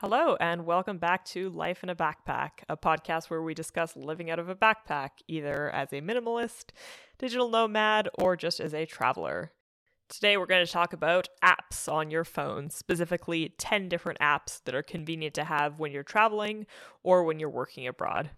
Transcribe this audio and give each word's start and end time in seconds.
Hello, 0.00 0.36
and 0.38 0.64
welcome 0.64 0.98
back 0.98 1.24
to 1.24 1.50
Life 1.50 1.82
in 1.82 1.88
a 1.90 1.96
Backpack, 1.96 2.50
a 2.68 2.76
podcast 2.76 3.30
where 3.30 3.42
we 3.42 3.52
discuss 3.52 3.96
living 3.96 4.30
out 4.30 4.38
of 4.38 4.48
a 4.48 4.54
backpack, 4.54 5.08
either 5.26 5.70
as 5.70 5.92
a 5.92 6.00
minimalist, 6.00 6.66
digital 7.18 7.48
nomad, 7.48 8.08
or 8.16 8.36
just 8.36 8.60
as 8.60 8.72
a 8.72 8.86
traveler. 8.86 9.50
Today, 10.08 10.36
we're 10.36 10.46
going 10.46 10.64
to 10.64 10.70
talk 10.70 10.92
about 10.92 11.26
apps 11.42 11.92
on 11.92 12.12
your 12.12 12.22
phone, 12.22 12.70
specifically 12.70 13.56
10 13.58 13.88
different 13.88 14.20
apps 14.20 14.62
that 14.66 14.74
are 14.76 14.84
convenient 14.84 15.34
to 15.34 15.42
have 15.42 15.80
when 15.80 15.90
you're 15.90 16.04
traveling 16.04 16.66
or 17.02 17.24
when 17.24 17.40
you're 17.40 17.50
working 17.50 17.88
abroad. 17.88 18.30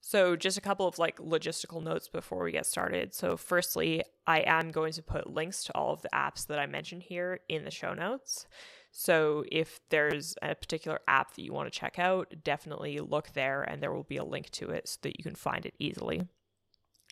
So, 0.00 0.34
just 0.34 0.56
a 0.56 0.62
couple 0.62 0.88
of 0.88 0.98
like 0.98 1.18
logistical 1.18 1.82
notes 1.82 2.08
before 2.08 2.42
we 2.42 2.52
get 2.52 2.64
started. 2.64 3.14
So, 3.14 3.36
firstly, 3.36 4.02
I 4.26 4.44
am 4.46 4.70
going 4.70 4.94
to 4.94 5.02
put 5.02 5.30
links 5.30 5.62
to 5.64 5.74
all 5.74 5.92
of 5.92 6.00
the 6.00 6.08
apps 6.14 6.46
that 6.46 6.58
I 6.58 6.64
mentioned 6.64 7.02
here 7.02 7.40
in 7.50 7.64
the 7.64 7.70
show 7.70 7.92
notes. 7.92 8.46
So 8.92 9.42
if 9.50 9.80
there's 9.88 10.36
a 10.42 10.54
particular 10.54 11.00
app 11.08 11.34
that 11.34 11.42
you 11.42 11.52
want 11.52 11.72
to 11.72 11.78
check 11.78 11.98
out, 11.98 12.32
definitely 12.44 13.00
look 13.00 13.32
there 13.32 13.62
and 13.62 13.82
there 13.82 13.92
will 13.92 14.02
be 14.04 14.18
a 14.18 14.24
link 14.24 14.50
to 14.50 14.68
it 14.68 14.86
so 14.86 14.98
that 15.02 15.18
you 15.18 15.24
can 15.24 15.34
find 15.34 15.64
it 15.64 15.74
easily. 15.78 16.28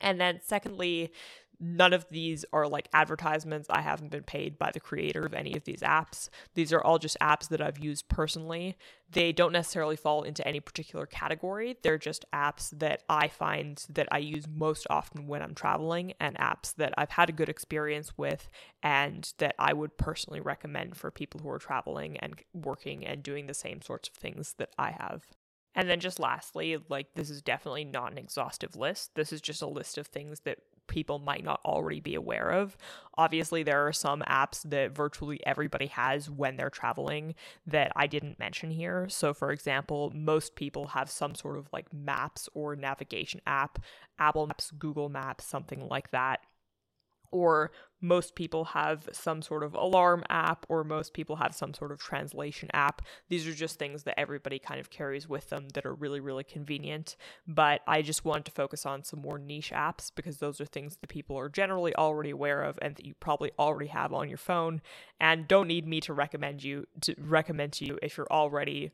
And 0.02 0.20
then, 0.20 0.40
secondly, 0.44 1.10
none 1.60 1.92
of 1.92 2.08
these 2.08 2.44
are 2.52 2.66
like 2.66 2.88
advertisements. 2.92 3.68
I 3.70 3.82
haven't 3.82 4.10
been 4.10 4.22
paid 4.22 4.58
by 4.58 4.70
the 4.72 4.80
creator 4.80 5.24
of 5.26 5.34
any 5.34 5.54
of 5.54 5.64
these 5.64 5.80
apps. 5.80 6.30
These 6.54 6.72
are 6.72 6.82
all 6.82 6.98
just 6.98 7.18
apps 7.20 7.48
that 7.48 7.60
I've 7.60 7.78
used 7.78 8.08
personally. 8.08 8.76
They 9.10 9.32
don't 9.32 9.52
necessarily 9.52 9.96
fall 9.96 10.22
into 10.22 10.46
any 10.46 10.60
particular 10.60 11.04
category. 11.04 11.76
They're 11.82 11.98
just 11.98 12.24
apps 12.32 12.70
that 12.78 13.02
I 13.08 13.28
find 13.28 13.84
that 13.90 14.08
I 14.10 14.18
use 14.18 14.46
most 14.48 14.86
often 14.88 15.26
when 15.26 15.42
I'm 15.42 15.54
traveling 15.54 16.14
and 16.18 16.36
apps 16.38 16.74
that 16.76 16.94
I've 16.96 17.10
had 17.10 17.28
a 17.28 17.32
good 17.32 17.48
experience 17.48 18.16
with 18.16 18.48
and 18.82 19.30
that 19.38 19.54
I 19.58 19.72
would 19.72 19.98
personally 19.98 20.40
recommend 20.40 20.96
for 20.96 21.10
people 21.10 21.40
who 21.40 21.50
are 21.50 21.58
traveling 21.58 22.16
and 22.18 22.36
working 22.54 23.04
and 23.04 23.22
doing 23.22 23.46
the 23.46 23.54
same 23.54 23.82
sorts 23.82 24.08
of 24.08 24.14
things 24.14 24.54
that 24.58 24.70
I 24.78 24.92
have. 24.92 25.26
And 25.74 25.88
then 25.88 26.00
just 26.00 26.18
lastly, 26.18 26.78
like 26.88 27.14
this 27.14 27.30
is 27.30 27.42
definitely 27.42 27.84
not 27.84 28.12
an 28.12 28.18
exhaustive 28.18 28.76
list. 28.76 29.14
This 29.14 29.32
is 29.32 29.40
just 29.40 29.62
a 29.62 29.68
list 29.68 29.98
of 29.98 30.06
things 30.06 30.40
that 30.40 30.58
people 30.90 31.18
might 31.18 31.42
not 31.42 31.60
already 31.64 32.00
be 32.00 32.14
aware 32.14 32.50
of. 32.50 32.76
Obviously, 33.16 33.62
there 33.62 33.86
are 33.86 33.92
some 33.92 34.20
apps 34.22 34.62
that 34.68 34.94
virtually 34.94 35.40
everybody 35.46 35.86
has 35.86 36.28
when 36.28 36.56
they're 36.56 36.68
traveling 36.68 37.34
that 37.66 37.92
I 37.96 38.06
didn't 38.06 38.38
mention 38.38 38.70
here. 38.70 39.08
So, 39.08 39.32
for 39.32 39.52
example, 39.52 40.12
most 40.14 40.54
people 40.54 40.88
have 40.88 41.10
some 41.10 41.34
sort 41.34 41.56
of 41.56 41.68
like 41.72 41.92
maps 41.92 42.48
or 42.52 42.76
navigation 42.76 43.40
app, 43.46 43.78
Apple 44.18 44.46
Maps, 44.46 44.70
Google 44.72 45.08
Maps, 45.08 45.46
something 45.46 45.88
like 45.88 46.10
that 46.10 46.40
or 47.30 47.70
most 48.00 48.34
people 48.34 48.64
have 48.64 49.08
some 49.12 49.42
sort 49.42 49.62
of 49.62 49.74
alarm 49.74 50.24
app, 50.30 50.64
or 50.68 50.84
most 50.84 51.12
people 51.12 51.36
have 51.36 51.54
some 51.54 51.74
sort 51.74 51.92
of 51.92 51.98
translation 51.98 52.70
app. 52.72 53.02
These 53.28 53.46
are 53.46 53.52
just 53.52 53.78
things 53.78 54.04
that 54.04 54.18
everybody 54.18 54.58
kind 54.58 54.80
of 54.80 54.90
carries 54.90 55.28
with 55.28 55.50
them 55.50 55.68
that 55.74 55.84
are 55.84 55.94
really, 55.94 56.20
really 56.20 56.44
convenient. 56.44 57.16
But 57.46 57.82
I 57.86 58.02
just 58.02 58.24
wanted 58.24 58.46
to 58.46 58.52
focus 58.52 58.86
on 58.86 59.04
some 59.04 59.20
more 59.20 59.38
niche 59.38 59.72
apps 59.74 60.10
because 60.14 60.38
those 60.38 60.60
are 60.60 60.66
things 60.66 60.96
that 60.96 61.08
people 61.08 61.36
are 61.36 61.48
generally 61.48 61.94
already 61.94 62.30
aware 62.30 62.62
of 62.62 62.78
and 62.80 62.96
that 62.96 63.04
you 63.04 63.14
probably 63.20 63.50
already 63.58 63.88
have 63.88 64.12
on 64.12 64.28
your 64.28 64.38
phone 64.38 64.80
and 65.20 65.46
don't 65.46 65.68
need 65.68 65.86
me 65.86 66.00
to 66.00 66.12
recommend 66.12 66.64
you 66.64 66.86
to 67.02 67.14
recommend 67.18 67.72
to 67.74 67.84
you 67.84 67.98
if 68.02 68.16
you're 68.16 68.30
already 68.30 68.90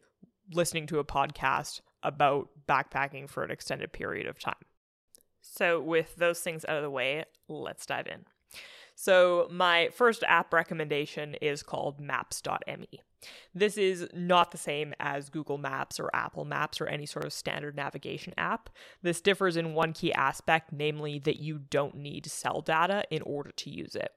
listening 0.53 0.87
to 0.87 0.99
a 0.99 1.05
podcast 1.05 1.81
about 2.03 2.49
backpacking 2.69 3.29
for 3.29 3.43
an 3.43 3.51
extended 3.51 3.93
period 3.93 4.27
of 4.27 4.39
time. 4.39 4.55
So, 5.53 5.81
with 5.81 6.17
those 6.17 6.41
things 6.41 6.65
out 6.67 6.77
of 6.77 6.83
the 6.83 6.91
way, 6.91 7.25
let's 7.49 7.87
dive 7.87 8.07
in. 8.07 8.25
So, 8.95 9.49
my 9.51 9.91
first 9.93 10.25
app 10.27 10.53
recommendation 10.53 11.35
is 11.35 11.63
called 11.63 12.01
Maps.me. 12.01 13.01
This 13.55 13.77
is 13.77 14.09
not 14.15 14.51
the 14.51 14.59
same 14.59 14.95
as 15.01 15.29
Google 15.29 15.59
Maps 15.59 15.99
or 15.99 16.11
Apple 16.15 16.45
Maps 16.45 16.81
or 16.81 16.87
any 16.87 17.07
sort 17.07 17.25
of 17.25 17.33
standard 17.33 17.77
navigation 17.77 18.35
app. 18.37 18.71
This 19.03 19.21
differs 19.21 19.57
in 19.57 19.75
one 19.75 19.93
key 19.93 20.13
aspect, 20.13 20.73
namely 20.73 21.19
that 21.21 21.41
you 21.41 21.59
don't 21.59 21.97
need 21.97 22.27
cell 22.27 22.61
data 22.61 23.05
in 23.11 23.23
order 23.23 23.51
to 23.53 23.71
use 23.71 23.95
it. 23.95 24.13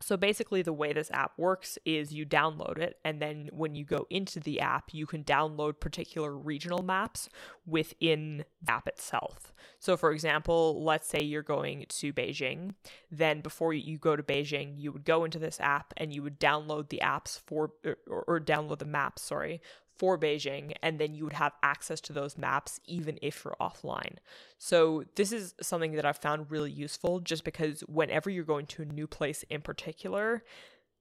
So 0.00 0.16
basically, 0.16 0.62
the 0.62 0.72
way 0.72 0.92
this 0.92 1.10
app 1.10 1.32
works 1.36 1.76
is 1.84 2.12
you 2.12 2.24
download 2.24 2.78
it, 2.78 2.98
and 3.04 3.20
then 3.20 3.50
when 3.52 3.74
you 3.74 3.84
go 3.84 4.06
into 4.10 4.38
the 4.38 4.60
app, 4.60 4.94
you 4.94 5.06
can 5.06 5.24
download 5.24 5.80
particular 5.80 6.36
regional 6.36 6.82
maps 6.82 7.28
within 7.66 8.44
the 8.62 8.72
app 8.72 8.86
itself. 8.86 9.52
So, 9.80 9.96
for 9.96 10.12
example, 10.12 10.84
let's 10.84 11.08
say 11.08 11.22
you're 11.22 11.42
going 11.42 11.86
to 11.88 12.12
Beijing, 12.12 12.74
then 13.10 13.40
before 13.40 13.74
you 13.74 13.98
go 13.98 14.14
to 14.14 14.22
Beijing, 14.22 14.74
you 14.76 14.92
would 14.92 15.04
go 15.04 15.24
into 15.24 15.38
this 15.38 15.58
app 15.60 15.92
and 15.96 16.12
you 16.12 16.22
would 16.22 16.38
download 16.38 16.88
the 16.90 17.00
apps 17.02 17.40
for, 17.46 17.72
or, 18.08 18.24
or 18.26 18.40
download 18.40 18.78
the 18.78 18.84
maps, 18.84 19.22
sorry, 19.22 19.60
for 19.98 20.18
Beijing, 20.18 20.72
and 20.82 20.98
then 20.98 21.14
you 21.14 21.24
would 21.24 21.32
have 21.32 21.52
access 21.62 22.00
to 22.02 22.12
those 22.12 22.38
maps 22.38 22.80
even 22.86 23.18
if 23.22 23.44
you're 23.44 23.56
offline. 23.60 24.16
So, 24.58 25.04
this 25.16 25.32
is 25.32 25.54
something 25.60 25.92
that 25.92 26.04
I've 26.04 26.18
found 26.18 26.50
really 26.50 26.70
useful 26.70 27.20
just 27.20 27.44
because 27.44 27.80
whenever 27.82 28.30
you're 28.30 28.44
going 28.44 28.66
to 28.66 28.82
a 28.82 28.86
new 28.86 29.06
place 29.06 29.44
in 29.50 29.60
particular, 29.60 30.42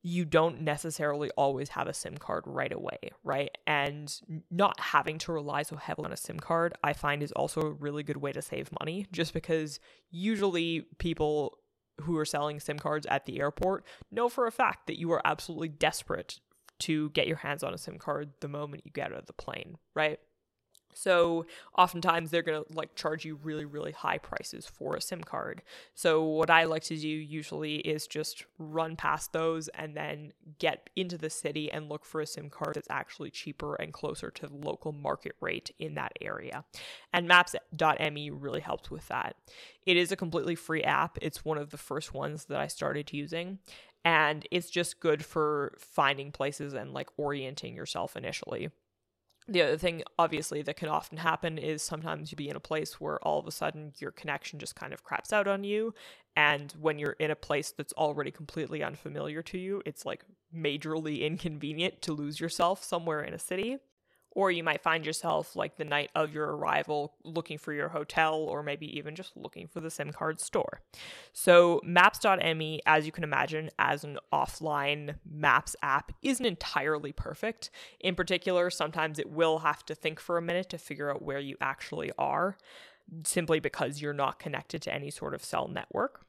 you 0.04 0.26
don't 0.26 0.62
necessarily 0.62 1.30
always 1.32 1.70
have 1.70 1.88
a 1.88 1.94
SIM 1.94 2.18
card 2.18 2.44
right 2.46 2.72
away, 2.72 2.98
right? 3.24 3.50
And 3.66 4.14
not 4.50 4.80
having 4.80 5.18
to 5.20 5.34
rely 5.34 5.64
so 5.64 5.76
heavily 5.76 6.06
on 6.06 6.14
a 6.14 6.18
SIM 6.18 6.40
card, 6.40 6.74
I 6.84 6.94
find 6.94 7.22
is 7.22 7.32
also 7.32 7.62
a 7.62 7.72
really 7.72 8.04
good 8.04 8.18
way 8.18 8.32
to 8.32 8.42
save 8.42 8.70
money 8.80 9.08
just 9.12 9.34
because 9.34 9.80
usually 10.10 10.86
people 10.98 11.58
who 12.02 12.18
are 12.18 12.26
selling 12.26 12.60
SIM 12.60 12.78
cards 12.80 13.08
at 13.08 13.26
the 13.26 13.40
airport 13.40 13.84
know 14.12 14.30
for 14.30 14.46
a 14.46 14.52
fact 14.52 14.88
that 14.88 15.00
you 15.00 15.12
are 15.12 15.22
absolutely 15.26 15.70
desperate 15.70 16.40
to 16.80 17.10
get 17.12 17.28
your 17.28 17.38
hands 17.38 17.64
on 17.64 17.74
a 17.74 17.78
SIM 17.78 17.98
card 17.98 18.32
the 18.40 18.48
moment 18.48 18.84
you 18.86 18.92
get 18.92 19.12
out 19.12 19.20
of 19.20 19.26
the 19.26 19.34
plane, 19.34 19.78
right? 19.96 20.20
So 20.98 21.46
oftentimes 21.78 22.32
they're 22.32 22.42
going 22.42 22.64
to 22.64 22.74
like 22.74 22.96
charge 22.96 23.24
you 23.24 23.36
really 23.44 23.66
really 23.66 23.92
high 23.92 24.18
prices 24.18 24.66
for 24.66 24.96
a 24.96 25.02
SIM 25.02 25.24
card. 25.24 25.62
So 25.94 26.24
what 26.24 26.50
I 26.50 26.64
like 26.64 26.84
to 26.86 26.98
do 26.98 27.08
usually 27.08 27.76
is 27.76 28.08
just 28.08 28.46
run 28.58 28.96
past 28.96 29.32
those 29.32 29.68
and 29.70 29.96
then 29.96 30.34
get 30.58 30.90
into 30.96 31.18
the 31.18 31.30
city 31.30 31.72
and 31.72 31.88
look 31.88 32.04
for 32.04 32.20
a 32.22 32.26
SIM 32.26 32.50
card 32.50 32.76
that's 32.76 32.90
actually 32.90 33.30
cheaper 33.30 33.76
and 33.76 33.94
closer 33.94 34.32
to 34.32 34.48
the 34.48 34.56
local 34.56 34.92
market 34.92 35.36
rate 35.40 35.72
in 35.78 35.94
that 35.96 36.14
area. 36.20 36.66
And 37.14 37.28
maps.me 37.28 38.30
really 38.32 38.62
helps 38.62 38.90
with 38.90 39.08
that. 39.10 39.36
It 39.86 39.98
is 39.98 40.12
a 40.12 40.18
completely 40.18 40.56
free 40.56 40.84
app. 40.84 41.18
It's 41.22 41.46
one 41.46 41.58
of 41.58 41.70
the 41.70 41.78
first 41.78 42.14
ones 42.14 42.46
that 42.46 42.60
I 42.60 42.68
started 42.68 43.14
using 43.14 43.60
and 44.08 44.48
it's 44.52 44.70
just 44.70 45.02
good 45.02 45.26
for 45.26 45.76
finding 45.78 46.32
places 46.32 46.74
and 46.74 46.94
like 46.94 47.10
orienting 47.18 47.76
yourself 47.76 48.16
initially. 48.16 48.70
The 49.50 49.62
other 49.62 49.78
thing, 49.78 50.02
obviously, 50.18 50.62
that 50.62 50.78
can 50.78 50.88
often 50.88 51.18
happen 51.18 51.58
is 51.58 51.82
sometimes 51.82 52.32
you 52.32 52.38
be 52.38 52.48
in 52.48 52.56
a 52.56 52.62
place 52.62 53.02
where 53.02 53.20
all 53.20 53.38
of 53.38 53.48
a 53.48 53.52
sudden 53.52 53.92
your 53.98 54.12
connection 54.12 54.60
just 54.60 54.78
kind 54.78 54.94
of 54.94 55.04
craps 55.04 55.34
out 55.34 55.46
on 55.46 55.66
you. 55.66 55.94
And 56.38 56.74
when 56.80 57.00
you're 57.00 57.18
in 57.20 57.32
a 57.32 57.36
place 57.36 57.74
that's 57.76 57.92
already 57.94 58.32
completely 58.32 58.82
unfamiliar 58.82 59.42
to 59.42 59.58
you, 59.58 59.82
it's 59.86 60.06
like 60.06 60.24
majorly 60.56 61.20
inconvenient 61.28 62.02
to 62.04 62.14
lose 62.14 62.40
yourself 62.40 62.86
somewhere 62.86 63.20
in 63.22 63.34
a 63.34 63.40
city. 63.40 63.78
Or 64.38 64.52
you 64.52 64.64
might 64.64 64.84
find 64.84 65.04
yourself, 65.04 65.56
like 65.56 65.78
the 65.78 65.84
night 65.84 66.12
of 66.14 66.32
your 66.32 66.56
arrival, 66.56 67.16
looking 67.24 67.58
for 67.58 67.74
your 67.74 67.90
hotel 67.90 68.36
or 68.36 68.62
maybe 68.62 68.86
even 68.96 69.16
just 69.16 69.36
looking 69.36 69.68
for 69.68 69.80
the 69.80 69.90
SIM 69.90 70.12
card 70.12 70.40
store. 70.40 70.82
So, 71.34 71.82
Maps.me, 71.84 72.82
as 72.86 73.08
you 73.08 73.12
can 73.12 73.24
imagine, 73.24 73.72
as 73.80 74.04
an 74.04 74.20
offline 74.32 75.16
maps 75.28 75.76
app, 75.82 76.12
isn't 76.22 76.46
entirely 76.46 77.12
perfect. 77.12 77.72
In 78.00 78.14
particular, 78.14 78.70
sometimes 78.70 79.18
it 79.18 79.32
will 79.32 79.58
have 79.58 79.84
to 79.88 79.96
think 79.96 80.20
for 80.20 80.38
a 80.38 80.42
minute 80.44 80.70
to 80.70 80.78
figure 80.78 81.10
out 81.10 81.24
where 81.24 81.40
you 81.40 81.58
actually 81.60 82.12
are, 82.20 82.58
simply 83.24 83.60
because 83.60 84.04
you're 84.04 84.14
not 84.14 84.38
connected 84.38 84.84
to 84.84 84.94
any 84.94 85.10
sort 85.10 85.34
of 85.34 85.44
cell 85.44 85.68
network. 85.68 86.27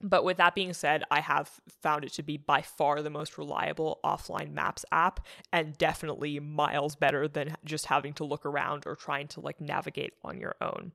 But 0.00 0.24
with 0.24 0.36
that 0.36 0.54
being 0.54 0.72
said, 0.72 1.02
I 1.10 1.20
have 1.20 1.50
found 1.82 2.04
it 2.04 2.12
to 2.14 2.22
be 2.22 2.36
by 2.36 2.62
far 2.62 3.02
the 3.02 3.10
most 3.10 3.36
reliable 3.36 3.98
offline 4.04 4.52
maps 4.52 4.84
app 4.92 5.26
and 5.52 5.76
definitely 5.76 6.38
miles 6.38 6.94
better 6.94 7.26
than 7.26 7.56
just 7.64 7.86
having 7.86 8.12
to 8.14 8.24
look 8.24 8.46
around 8.46 8.84
or 8.86 8.94
trying 8.94 9.26
to 9.28 9.40
like 9.40 9.60
navigate 9.60 10.14
on 10.22 10.38
your 10.38 10.54
own. 10.60 10.92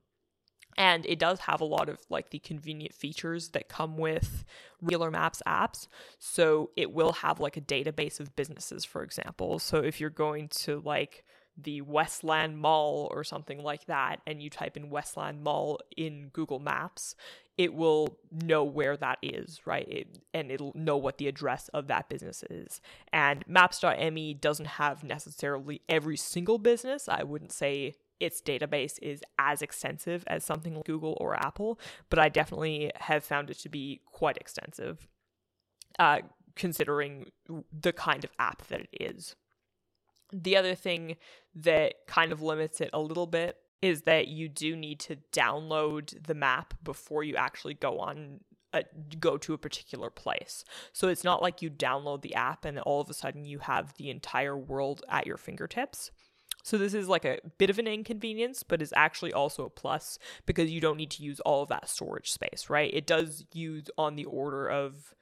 And 0.76 1.06
it 1.06 1.18
does 1.18 1.40
have 1.40 1.60
a 1.60 1.66
lot 1.66 1.88
of 1.88 2.00
like 2.08 2.30
the 2.30 2.38
convenient 2.38 2.94
features 2.94 3.50
that 3.50 3.68
come 3.68 3.96
with 3.96 4.44
regular 4.80 5.10
maps 5.10 5.42
apps. 5.46 5.86
So 6.18 6.70
it 6.76 6.92
will 6.92 7.12
have 7.12 7.40
like 7.40 7.56
a 7.56 7.60
database 7.60 8.20
of 8.20 8.34
businesses, 8.34 8.84
for 8.84 9.02
example. 9.02 9.58
So 9.58 9.78
if 9.78 10.00
you're 10.00 10.10
going 10.10 10.48
to 10.48 10.80
like 10.84 11.24
the 11.56 11.82
Westland 11.82 12.58
Mall 12.58 13.08
or 13.12 13.22
something 13.22 13.62
like 13.62 13.86
that, 13.86 14.20
and 14.26 14.42
you 14.42 14.50
type 14.50 14.76
in 14.76 14.90
Westland 14.90 15.42
Mall 15.42 15.78
in 15.96 16.30
Google 16.32 16.58
Maps, 16.58 17.14
it 17.56 17.72
will 17.72 18.18
know 18.32 18.64
where 18.64 18.96
that 18.96 19.18
is, 19.22 19.60
right? 19.64 19.86
It, 19.88 20.18
and 20.32 20.50
it'll 20.50 20.72
know 20.74 20.96
what 20.96 21.18
the 21.18 21.28
address 21.28 21.68
of 21.68 21.86
that 21.86 22.08
business 22.08 22.42
is. 22.50 22.80
And 23.12 23.44
maps.me 23.46 24.34
doesn't 24.34 24.66
have 24.66 25.04
necessarily 25.04 25.80
every 25.88 26.16
single 26.16 26.58
business. 26.58 27.08
I 27.08 27.22
wouldn't 27.22 27.52
say 27.52 27.94
its 28.18 28.40
database 28.40 28.98
is 29.00 29.22
as 29.38 29.62
extensive 29.62 30.24
as 30.26 30.44
something 30.44 30.74
like 30.74 30.84
Google 30.84 31.16
or 31.20 31.36
Apple, 31.36 31.78
but 32.10 32.18
I 32.18 32.28
definitely 32.28 32.90
have 32.96 33.24
found 33.24 33.50
it 33.50 33.58
to 33.60 33.68
be 33.68 34.00
quite 34.06 34.36
extensive, 34.36 35.06
uh, 35.98 36.20
considering 36.56 37.26
the 37.72 37.92
kind 37.92 38.24
of 38.24 38.30
app 38.38 38.66
that 38.68 38.80
it 38.80 38.88
is. 39.00 39.36
The 40.32 40.56
other 40.56 40.74
thing 40.74 41.16
that 41.54 42.06
kind 42.08 42.32
of 42.32 42.42
limits 42.42 42.80
it 42.80 42.90
a 42.92 43.00
little 43.00 43.26
bit 43.26 43.58
is 43.84 44.02
that 44.02 44.28
you 44.28 44.48
do 44.48 44.74
need 44.74 44.98
to 44.98 45.16
download 45.30 46.26
the 46.26 46.32
map 46.32 46.72
before 46.82 47.22
you 47.22 47.36
actually 47.36 47.74
go 47.74 47.98
on 47.98 48.40
uh, 48.72 48.80
go 49.20 49.36
to 49.36 49.52
a 49.52 49.58
particular 49.58 50.08
place. 50.08 50.64
So 50.94 51.08
it's 51.08 51.22
not 51.22 51.42
like 51.42 51.60
you 51.60 51.70
download 51.70 52.22
the 52.22 52.34
app 52.34 52.64
and 52.64 52.78
all 52.80 53.02
of 53.02 53.10
a 53.10 53.14
sudden 53.14 53.44
you 53.44 53.58
have 53.58 53.94
the 53.98 54.08
entire 54.08 54.56
world 54.56 55.04
at 55.08 55.26
your 55.26 55.36
fingertips. 55.36 56.10
So 56.62 56.78
this 56.78 56.94
is 56.94 57.08
like 57.08 57.26
a 57.26 57.40
bit 57.58 57.68
of 57.68 57.78
an 57.78 57.86
inconvenience, 57.86 58.62
but 58.62 58.80
is 58.80 58.94
actually 58.96 59.34
also 59.34 59.66
a 59.66 59.70
plus 59.70 60.18
because 60.46 60.70
you 60.70 60.80
don't 60.80 60.96
need 60.96 61.10
to 61.10 61.22
use 61.22 61.40
all 61.40 61.62
of 61.62 61.68
that 61.68 61.90
storage 61.90 62.30
space, 62.32 62.70
right? 62.70 62.90
It 62.92 63.06
does 63.06 63.44
use 63.52 63.90
on 63.98 64.16
the 64.16 64.24
order 64.24 64.66
of 64.66 65.14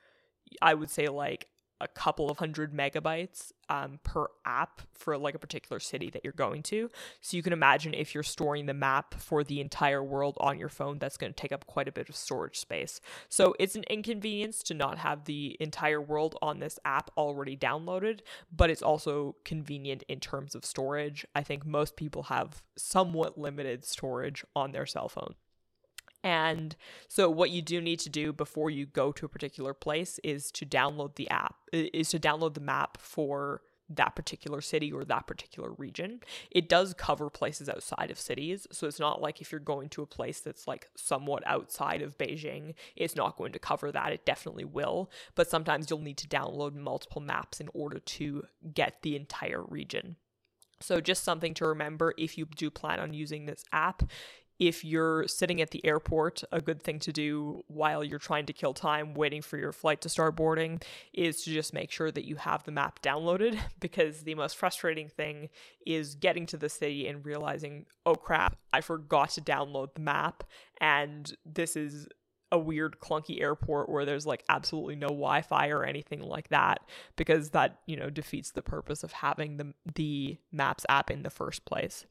I 0.63 0.75
would 0.75 0.91
say 0.91 1.09
like 1.09 1.49
a 1.83 1.89
couple 1.89 2.31
of 2.31 2.39
hundred 2.39 2.73
megabytes 2.73 3.53
um, 3.69 3.99
per 4.05 4.29
app 4.47 4.83
for 4.95 5.19
like 5.19 5.35
a 5.35 5.39
particular 5.39 5.81
city 5.81 6.11
that 6.11 6.23
you're 6.23 6.33
going 6.33 6.63
to. 6.63 6.91
So 7.21 7.37
you 7.37 7.43
can 7.43 7.53
imagine 7.53 7.93
if 7.93 8.15
you're 8.15 8.23
storing 8.23 8.67
the 8.67 8.75
map 8.75 9.15
for 9.15 9.43
the 9.43 9.61
entire 9.61 10.03
world 10.03 10.37
on 10.41 10.59
your 10.59 10.69
phone, 10.69 10.99
that's 10.99 11.17
going 11.17 11.33
to 11.33 11.41
take 11.41 11.53
up 11.53 11.67
quite 11.67 11.89
a 11.89 11.93
bit 11.93 12.09
of 12.09 12.17
storage 12.17 12.59
space. 12.59 13.01
So 13.29 13.55
it's 13.59 13.75
an 13.75 13.85
inconvenience 13.91 14.63
to 14.65 14.75
not 14.75 14.99
have 14.99 15.25
the 15.25 15.57
entire 15.59 16.01
world 16.01 16.37
on 16.41 16.61
this 16.61 16.79
app 16.85 17.11
already 17.17 17.57
downloaded, 17.57 18.21
but 18.55 18.71
it's 18.71 18.83
also 18.83 19.37
convenient 19.45 20.05
in 20.09 20.21
terms 20.21 20.55
of 20.55 20.65
storage. 20.65 21.27
I 21.35 21.43
think 21.43 21.67
most 21.67 21.97
people 21.97 22.25
have 22.25 22.63
somewhat 22.77 23.39
limited 23.39 23.85
storage 23.85 24.45
on 24.55 24.73
their 24.73 24.87
cell 24.87 25.09
phone. 25.09 25.35
And 26.25 26.77
so, 27.09 27.29
what 27.29 27.51
you 27.51 27.63
do 27.63 27.81
need 27.81 27.99
to 28.01 28.11
do 28.11 28.33
before 28.33 28.71
you 28.71 28.87
go 28.87 29.11
to 29.13 29.27
a 29.27 29.29
particular 29.29 29.75
place 29.75 30.21
is 30.23 30.53
to 30.53 30.67
download 30.67 31.17
the 31.17 31.29
app, 31.31 31.57
is 31.73 32.11
to 32.11 32.19
download 32.19 32.55
the 32.55 32.61
map 32.61 32.97
for 32.99 33.63
that 33.91 34.15
particular 34.15 34.61
city 34.61 34.91
or 34.91 35.05
that 35.05 35.27
particular 35.27 35.73
region. 35.73 36.21
It 36.51 36.69
does 36.69 36.95
cover 36.95 37.29
places 37.29 37.69
outside 37.69 38.11
of 38.11 38.19
cities. 38.19 38.67
So, 38.71 38.87
it's 38.87 39.01
not 39.01 39.21
like 39.21 39.41
if 39.41 39.51
you're 39.51 39.61
going 39.61 39.89
to 39.91 40.03
a 40.03 40.07
place 40.07 40.39
that's 40.39 40.69
like 40.69 40.89
somewhat 40.95 41.43
outside 41.45 42.03
of 42.03 42.17
Beijing, 42.19 42.75
it's 42.95 43.17
not 43.17 43.37
going 43.37 43.53
to 43.53 43.59
cover 43.59 43.91
that. 43.91 44.13
It 44.13 44.25
definitely 44.25 44.65
will. 44.65 45.11
But 45.35 45.51
sometimes 45.51 45.91
you'll 45.91 45.99
need 45.99 46.19
to 46.19 46.29
download 46.29 46.75
multiple 46.75 47.21
maps 47.21 47.61
in 47.61 47.69
order 47.75 47.99
to 47.99 48.45
get 48.73 49.03
the 49.03 49.17
entire 49.17 49.63
region. 49.63 50.17
So, 50.83 51.01
just 51.01 51.25
something 51.25 51.55
to 51.55 51.67
remember 51.67 52.13
if 52.19 52.37
you 52.37 52.47
do 52.47 52.71
plan 52.71 53.01
on 53.01 53.15
using 53.15 53.47
this 53.47 53.65
app 53.73 54.03
if 54.63 54.85
you're 54.85 55.27
sitting 55.27 55.61
at 55.61 55.73
the 55.73 55.85
airport, 55.85 56.45
a 56.53 56.61
good 56.61 56.81
thing 56.81 57.01
to 57.01 57.13
do 57.13 57.65
while 57.67 58.05
you're 58.05 58.21
trying 58.21 58.47
to 58.47 58.53
kill 58.53 58.73
time 58.73 59.13
waiting 59.13 59.43
for 59.43 59.59
your 59.59 59.73
flight 59.73 60.01
to 60.01 60.09
start 60.09 60.37
boarding 60.37 60.81
is 61.13 61.43
to 61.43 61.51
just 61.51 61.75
make 61.75 61.91
sure 61.91 62.13
that 62.13 62.25
you 62.25 62.37
have 62.37 62.63
the 62.63 62.71
map 62.71 63.03
downloaded 63.03 63.59
because 63.81 64.23
the 64.23 64.37
most 64.37 64.57
frustrating 64.57 65.09
thing 65.09 65.49
is 65.85 66.15
getting 66.15 66.47
to 66.47 66.57
the 66.57 66.69
city 66.69 67.09
and 67.09 67.27
realizing, 67.27 67.87
oh 68.07 68.15
crap, 68.15 68.57
I 68.73 68.83
forgot 68.83 69.31
to 69.31 69.41
download 69.41 69.95
the 69.95 70.01
map 70.01 70.45
and 70.81 71.37
this 71.45 71.75
is 71.75 72.07
a 72.53 72.59
weird 72.59 73.01
clunky 73.01 73.41
airport 73.41 73.89
where 73.89 74.05
there's 74.05 74.27
like 74.27 74.45
absolutely 74.49 74.95
no 74.95 75.09
Wi-Fi 75.09 75.71
or 75.71 75.83
anything 75.83 76.21
like 76.21 76.51
that 76.51 76.83
because 77.17 77.51
that, 77.51 77.81
you 77.87 77.97
know, 77.97 78.11
defeats 78.11 78.53
the 78.53 78.63
purpose 78.63 79.03
of 79.03 79.11
having 79.11 79.57
the 79.57 79.75
the 79.97 80.39
Maps 80.53 80.87
app 80.89 81.11
in 81.11 81.25
the 81.25 81.31
first 81.31 81.65
place. 81.65 82.07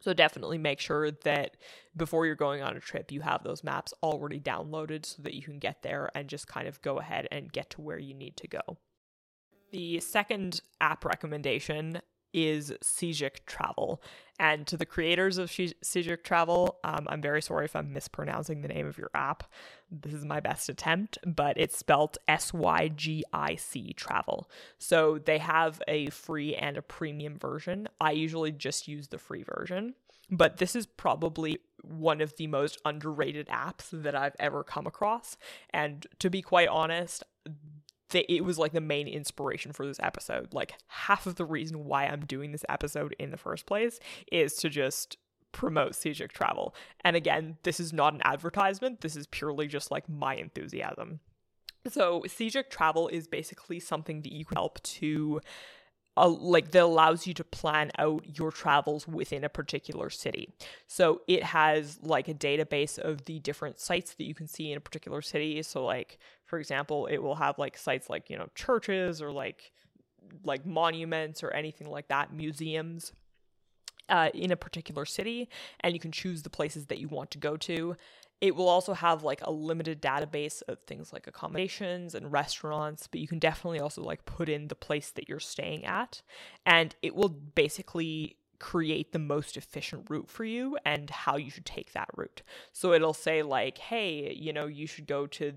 So 0.00 0.12
definitely 0.12 0.58
make 0.58 0.80
sure 0.80 1.10
that 1.10 1.56
before 1.96 2.24
you're 2.24 2.36
going 2.36 2.62
on 2.62 2.76
a 2.76 2.80
trip, 2.80 3.10
you 3.10 3.20
have 3.22 3.42
those 3.42 3.64
maps 3.64 3.92
already 4.02 4.38
downloaded 4.38 5.04
so 5.04 5.22
that 5.22 5.34
you 5.34 5.42
can 5.42 5.58
get 5.58 5.82
there 5.82 6.10
and 6.14 6.28
just 6.28 6.46
kind 6.46 6.68
of 6.68 6.80
go 6.82 6.98
ahead 6.98 7.26
and 7.32 7.52
get 7.52 7.70
to 7.70 7.80
where 7.80 7.98
you 7.98 8.14
need 8.14 8.36
to 8.36 8.46
go. 8.46 8.60
The 9.70 10.00
second 10.00 10.60
app 10.80 11.04
recommendation 11.04 12.00
is 12.32 12.72
Sygic 12.82 13.44
Travel. 13.46 14.02
And 14.40 14.66
to 14.68 14.76
the 14.76 14.86
creators 14.86 15.36
of 15.36 15.50
Sygic 15.50 16.22
Travel, 16.22 16.78
um, 16.84 17.06
I'm 17.08 17.20
very 17.20 17.42
sorry 17.42 17.64
if 17.64 17.74
I'm 17.74 17.92
mispronouncing 17.92 18.62
the 18.62 18.68
name 18.68 18.86
of 18.86 18.96
your 18.96 19.10
app. 19.12 19.50
This 19.90 20.12
is 20.12 20.24
my 20.24 20.38
best 20.38 20.68
attempt, 20.68 21.18
but 21.26 21.58
it's 21.58 21.76
spelled 21.76 22.18
S 22.28 22.52
Y 22.52 22.88
G 22.94 23.24
I 23.32 23.56
C 23.56 23.92
Travel. 23.94 24.48
So 24.78 25.18
they 25.18 25.38
have 25.38 25.82
a 25.88 26.10
free 26.10 26.54
and 26.54 26.76
a 26.76 26.82
premium 26.82 27.36
version. 27.36 27.88
I 28.00 28.12
usually 28.12 28.52
just 28.52 28.86
use 28.86 29.08
the 29.08 29.18
free 29.18 29.42
version, 29.42 29.94
but 30.30 30.58
this 30.58 30.76
is 30.76 30.86
probably 30.86 31.58
one 31.82 32.20
of 32.20 32.36
the 32.36 32.46
most 32.46 32.78
underrated 32.84 33.48
apps 33.48 33.90
that 33.90 34.14
I've 34.14 34.36
ever 34.38 34.62
come 34.62 34.86
across. 34.86 35.36
And 35.70 36.06
to 36.20 36.30
be 36.30 36.42
quite 36.42 36.68
honest, 36.68 37.24
it 38.14 38.44
was 38.44 38.58
like 38.58 38.72
the 38.72 38.80
main 38.80 39.08
inspiration 39.08 39.72
for 39.72 39.86
this 39.86 40.00
episode. 40.00 40.52
Like 40.52 40.74
half 40.86 41.26
of 41.26 41.36
the 41.36 41.44
reason 41.44 41.84
why 41.84 42.06
I'm 42.06 42.24
doing 42.24 42.52
this 42.52 42.64
episode 42.68 43.14
in 43.18 43.30
the 43.30 43.36
first 43.36 43.66
place 43.66 44.00
is 44.30 44.54
to 44.56 44.68
just 44.68 45.18
promote 45.52 45.92
Sygic 45.92 46.32
travel. 46.32 46.74
And 47.04 47.16
again, 47.16 47.58
this 47.62 47.80
is 47.80 47.92
not 47.92 48.14
an 48.14 48.22
advertisement. 48.24 49.00
This 49.00 49.16
is 49.16 49.26
purely 49.26 49.66
just 49.66 49.90
like 49.90 50.08
my 50.08 50.34
enthusiasm. 50.36 51.20
So 51.88 52.22
Sygic 52.26 52.70
travel 52.70 53.08
is 53.08 53.28
basically 53.28 53.80
something 53.80 54.22
that 54.22 54.32
you 54.32 54.44
can 54.44 54.56
help 54.56 54.82
to 54.82 55.40
like 56.26 56.70
that 56.72 56.82
allows 56.82 57.26
you 57.26 57.34
to 57.34 57.44
plan 57.44 57.90
out 57.98 58.38
your 58.38 58.50
travels 58.50 59.06
within 59.06 59.44
a 59.44 59.48
particular 59.48 60.10
city. 60.10 60.48
So 60.86 61.22
it 61.26 61.42
has 61.44 61.98
like 62.02 62.28
a 62.28 62.34
database 62.34 62.98
of 62.98 63.24
the 63.26 63.38
different 63.40 63.78
sites 63.78 64.14
that 64.14 64.24
you 64.24 64.34
can 64.34 64.46
see 64.46 64.72
in 64.72 64.78
a 64.78 64.80
particular 64.80 65.22
city. 65.22 65.62
So 65.62 65.84
like 65.84 66.18
for 66.44 66.58
example, 66.58 67.06
it 67.06 67.18
will 67.18 67.36
have 67.36 67.58
like 67.58 67.76
sites 67.76 68.08
like, 68.08 68.30
you 68.30 68.38
know, 68.38 68.48
churches 68.54 69.20
or 69.20 69.30
like 69.30 69.72
like 70.44 70.66
monuments 70.66 71.42
or 71.42 71.50
anything 71.50 71.88
like 71.88 72.08
that, 72.08 72.32
museums. 72.32 73.12
Uh, 74.10 74.30
in 74.32 74.50
a 74.50 74.56
particular 74.56 75.04
city, 75.04 75.50
and 75.80 75.92
you 75.92 76.00
can 76.00 76.10
choose 76.10 76.42
the 76.42 76.48
places 76.48 76.86
that 76.86 76.96
you 76.96 77.08
want 77.08 77.30
to 77.30 77.36
go 77.36 77.58
to. 77.58 77.94
It 78.40 78.54
will 78.54 78.68
also 78.68 78.94
have 78.94 79.24
like 79.24 79.40
a 79.42 79.50
limited 79.50 80.00
database 80.00 80.62
of 80.68 80.78
things 80.80 81.12
like 81.12 81.26
accommodations 81.26 82.14
and 82.14 82.30
restaurants, 82.30 83.06
but 83.06 83.20
you 83.20 83.26
can 83.26 83.38
definitely 83.38 83.80
also 83.80 84.02
like 84.02 84.24
put 84.24 84.48
in 84.48 84.68
the 84.68 84.74
place 84.74 85.10
that 85.10 85.28
you're 85.28 85.40
staying 85.40 85.84
at. 85.84 86.22
And 86.64 86.94
it 87.02 87.14
will 87.14 87.28
basically 87.28 88.36
create 88.58 89.12
the 89.12 89.18
most 89.18 89.56
efficient 89.56 90.08
route 90.08 90.28
for 90.28 90.44
you 90.44 90.78
and 90.84 91.10
how 91.10 91.36
you 91.36 91.50
should 91.50 91.66
take 91.66 91.92
that 91.92 92.08
route. 92.16 92.42
So 92.72 92.92
it'll 92.92 93.14
say, 93.14 93.42
like, 93.42 93.78
hey, 93.78 94.32
you 94.34 94.52
know, 94.52 94.66
you 94.66 94.86
should 94.86 95.06
go 95.06 95.26
to 95.28 95.52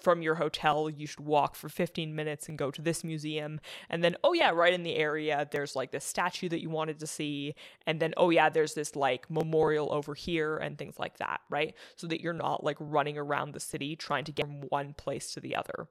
from 0.00 0.22
your 0.22 0.36
hotel, 0.36 0.88
you 0.88 1.06
should 1.06 1.24
walk 1.24 1.54
for 1.54 1.68
15 1.68 2.14
minutes 2.14 2.48
and 2.48 2.56
go 2.56 2.70
to 2.70 2.80
this 2.80 3.04
museum. 3.04 3.60
And 3.90 4.02
then, 4.02 4.16
oh, 4.24 4.32
yeah, 4.32 4.50
right 4.50 4.72
in 4.72 4.82
the 4.82 4.96
area, 4.96 5.48
there's 5.50 5.76
like 5.76 5.90
this 5.90 6.04
statue 6.04 6.48
that 6.48 6.62
you 6.62 6.70
wanted 6.70 6.98
to 7.00 7.06
see. 7.06 7.54
And 7.86 8.00
then, 8.00 8.14
oh, 8.16 8.30
yeah, 8.30 8.48
there's 8.48 8.74
this 8.74 8.96
like 8.96 9.30
memorial 9.30 9.92
over 9.92 10.14
here 10.14 10.56
and 10.56 10.78
things 10.78 10.98
like 10.98 11.18
that, 11.18 11.40
right? 11.50 11.74
So 11.96 12.06
that 12.06 12.20
you're 12.20 12.32
not 12.32 12.64
like 12.64 12.76
running 12.80 13.18
around 13.18 13.52
the 13.52 13.60
city 13.60 13.96
trying 13.96 14.24
to 14.24 14.32
get 14.32 14.46
from 14.46 14.62
one 14.68 14.94
place 14.94 15.32
to 15.34 15.40
the 15.40 15.56
other 15.56 15.88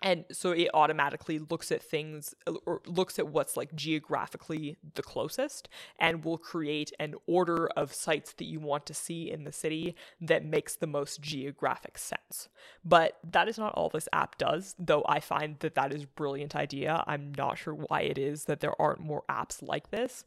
and 0.00 0.24
so 0.30 0.52
it 0.52 0.68
automatically 0.74 1.38
looks 1.38 1.72
at 1.72 1.82
things 1.82 2.34
uh, 2.46 2.52
or 2.66 2.80
looks 2.86 3.18
at 3.18 3.28
what's 3.28 3.56
like 3.56 3.74
geographically 3.74 4.76
the 4.94 5.02
closest 5.02 5.68
and 5.98 6.24
will 6.24 6.38
create 6.38 6.92
an 6.98 7.14
order 7.26 7.68
of 7.76 7.92
sites 7.92 8.32
that 8.34 8.44
you 8.44 8.60
want 8.60 8.86
to 8.86 8.94
see 8.94 9.30
in 9.30 9.44
the 9.44 9.52
city 9.52 9.94
that 10.20 10.44
makes 10.44 10.76
the 10.76 10.86
most 10.86 11.20
geographic 11.20 11.98
sense 11.98 12.48
but 12.84 13.18
that 13.24 13.48
is 13.48 13.58
not 13.58 13.74
all 13.74 13.88
this 13.88 14.08
app 14.12 14.38
does 14.38 14.74
though 14.78 15.04
i 15.08 15.20
find 15.20 15.58
that 15.60 15.74
that 15.74 15.92
is 15.92 16.04
brilliant 16.04 16.54
idea 16.54 17.02
i'm 17.06 17.32
not 17.36 17.58
sure 17.58 17.74
why 17.74 18.02
it 18.02 18.18
is 18.18 18.44
that 18.44 18.60
there 18.60 18.80
aren't 18.80 19.00
more 19.00 19.24
apps 19.28 19.62
like 19.62 19.90
this 19.90 20.24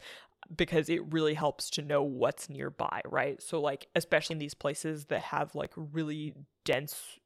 because 0.55 0.89
it 0.89 1.01
really 1.13 1.33
helps 1.33 1.69
to 1.69 1.81
know 1.81 2.01
what's 2.03 2.49
nearby, 2.49 3.01
right? 3.05 3.41
So, 3.41 3.61
like, 3.61 3.87
especially 3.95 4.33
in 4.35 4.39
these 4.39 4.53
places 4.53 5.05
that 5.05 5.21
have 5.21 5.55
like 5.55 5.71
really 5.75 6.33
dense 6.65 7.19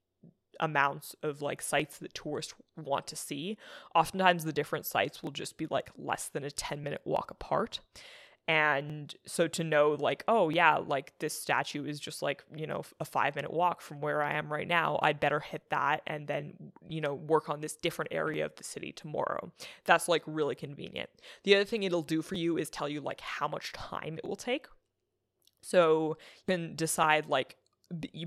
amounts 0.60 1.16
of 1.24 1.42
like 1.42 1.62
sites 1.62 1.98
that 2.00 2.14
tourists 2.14 2.54
want 2.76 3.08
to 3.08 3.16
see. 3.16 3.58
Oftentimes, 3.94 4.44
the 4.44 4.54
different 4.54 4.86
sites 4.86 5.22
will 5.22 5.32
just 5.32 5.58
be 5.58 5.68
like 5.70 5.92
less 5.98 6.28
than 6.28 6.44
a 6.44 6.52
10 6.52 6.84
minute 6.84 7.02
walk 7.06 7.32
apart. 7.32 7.80
And 8.48 9.14
so 9.26 9.48
to 9.48 9.64
know, 9.64 9.98
like, 10.00 10.24
oh, 10.28 10.50
yeah, 10.50 10.78
like 10.78 11.18
this 11.18 11.40
statue 11.40 11.84
is 11.86 12.00
just 12.00 12.22
like, 12.22 12.44
you 12.56 12.68
know, 12.68 12.84
a 13.00 13.06
five 13.06 13.36
minute 13.36 13.52
walk 13.52 13.82
from 13.82 14.02
where 14.02 14.22
I 14.22 14.34
am 14.34 14.54
right 14.54 14.68
now, 14.68 15.00
I'd 15.02 15.20
better 15.20 15.40
hit 15.40 15.64
that 15.72 16.04
and 16.06 16.28
then, 16.28 16.54
you 16.88 17.02
know, 17.02 17.16
work 17.16 17.50
on 17.50 17.62
this 17.62 17.76
different 17.76 18.14
area 18.14 18.46
of 18.46 18.56
the 18.56 18.64
city 18.64 18.92
tomorrow. 18.92 19.52
That's 19.86 20.08
like 20.08 20.22
really 20.28 20.54
convenient. 20.54 21.10
The 21.44 21.56
other 21.56 21.66
thing 21.66 21.82
it'll 21.84 22.04
do 22.04 22.22
for 22.22 22.36
you 22.36 22.58
is 22.58 22.70
tell 22.70 22.88
you 22.88 23.02
like 23.02 23.20
how 23.22 23.48
much 23.48 23.74
time 23.74 24.20
it 24.20 24.28
will 24.28 24.36
take. 24.36 24.68
So 25.64 26.18
you 26.48 26.54
can 26.54 26.76
decide 26.76 27.26
like 27.26 27.56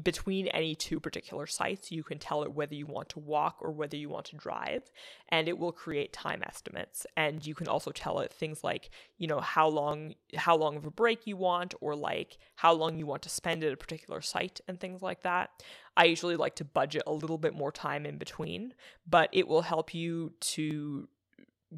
between 0.03 0.47
any 0.49 0.75
two 0.75 1.01
particular 1.01 1.47
sites, 1.47 1.91
you 1.91 2.05
can 2.05 2.19
tell 2.19 2.45
it 2.45 2.53
whether 2.53 2.75
you 2.75 2.87
want 2.87 3.09
to 3.11 3.19
walk 3.19 3.57
or 3.61 3.73
whether 3.73 3.97
you 3.97 4.09
want 4.09 4.27
to 4.27 4.37
drive, 4.37 4.91
and 5.31 5.49
it 5.49 5.59
will 5.59 5.73
create 5.73 6.13
time 6.13 6.43
estimates. 6.47 7.07
And 7.17 7.45
you 7.45 7.55
can 7.55 7.67
also 7.67 7.91
tell 7.91 8.21
it 8.21 8.33
things 8.33 8.63
like, 8.63 8.91
you 9.17 9.27
know, 9.27 9.41
how 9.41 9.69
long 9.69 10.15
how 10.37 10.57
long 10.57 10.77
of 10.77 10.87
a 10.87 10.91
break 10.91 11.27
you 11.27 11.37
want, 11.37 11.75
or 11.81 11.97
like 11.97 12.39
how 12.57 12.73
long 12.73 12.99
you 12.99 13.07
want 13.07 13.23
to 13.23 13.29
spend 13.29 13.65
at 13.65 13.73
a 13.73 13.77
particular 13.77 14.21
site, 14.21 14.61
and 14.69 14.79
things 14.79 15.03
like 15.03 15.23
that. 15.23 15.51
I 15.97 16.05
usually 16.05 16.37
like 16.37 16.55
to 16.57 16.65
budget 16.65 17.03
a 17.09 17.13
little 17.13 17.39
bit 17.39 17.55
more 17.55 17.73
time 17.73 18.07
in 18.07 18.19
between, 18.19 18.75
but 19.09 19.29
it 19.33 19.49
will 19.49 19.63
help 19.63 19.93
you 19.93 20.33
to 20.41 21.09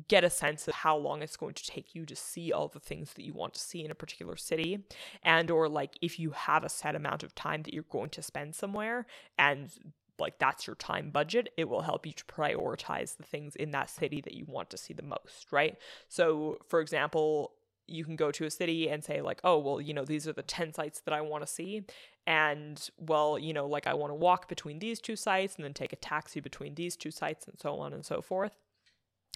get 0.09 0.23
a 0.23 0.31
sense 0.31 0.69
of 0.69 0.75
how 0.75 0.97
long 0.97 1.23
it's 1.23 1.37
going 1.37 1.55
to 1.55 1.67
take 1.67 1.95
you 1.95 2.07
to 2.07 2.15
see 2.15 2.53
all 2.53 2.69
the 2.69 2.79
things 2.79 3.13
that 3.15 3.25
you 3.25 3.33
want 3.33 3.55
to 3.55 3.61
see 3.61 3.85
in 3.85 3.91
a 3.91 3.95
particular 3.95 4.37
city 4.37 4.85
and 5.23 5.51
or 5.51 5.69
like 5.69 5.99
if 6.01 6.19
you 6.19 6.31
have 6.31 6.65
a 6.65 6.69
set 6.69 6.95
amount 6.95 7.23
of 7.23 7.35
time 7.35 7.63
that 7.63 7.75
you're 7.75 7.85
going 7.91 8.11
to 8.11 8.23
spend 8.23 8.55
somewhere 8.55 9.07
and 9.39 9.71
like 10.19 10.39
that's 10.39 10.67
your 10.67 10.77
time 10.77 11.11
budget 11.11 11.53
it 11.57 11.69
will 11.69 11.83
help 11.83 12.07
you 12.07 12.13
to 12.13 12.25
prioritize 12.25 13.17
the 13.17 13.23
things 13.25 13.57
in 13.57 13.73
that 13.73 13.91
city 13.91 14.21
that 14.21 14.35
you 14.35 14.45
want 14.47 14.71
to 14.71 14.77
see 14.77 14.95
the 14.95 15.03
most 15.03 15.51
right? 15.51 15.77
So 16.09 16.59
for 16.69 16.81
example 16.81 17.53
you 17.91 18.05
can 18.05 18.15
go 18.15 18.31
to 18.31 18.45
a 18.45 18.51
city 18.51 18.89
and 18.89 19.03
say 19.03 19.21
like 19.21 19.41
oh 19.43 19.59
well 19.59 19.81
you 19.81 19.93
know 19.93 20.05
these 20.05 20.29
are 20.29 20.33
the 20.33 20.43
10 20.43 20.73
sites 20.73 21.01
that 21.01 21.13
i 21.13 21.21
want 21.21 21.45
to 21.45 21.53
see 21.53 21.83
and 22.25 22.89
well 22.99 23.37
you 23.37 23.53
know 23.53 23.67
like 23.67 23.89
i 23.89 23.93
want 23.93 24.13
to 24.13 24.15
walk 24.15 24.49
between 24.49 24.79
these 24.79 25.01
two 25.01 25.17
sites 25.17 25.57
and 25.57 25.65
then 25.65 25.75
take 25.75 25.93
a 25.93 25.97
taxi 25.97 26.39
between 26.39 26.77
these 26.77 26.97
two 26.97 27.11
sites 27.11 27.49
and 27.49 27.59
so 27.59 27.81
on 27.81 27.93
and 27.93 28.07
so 28.07 28.23
forth 28.23 28.53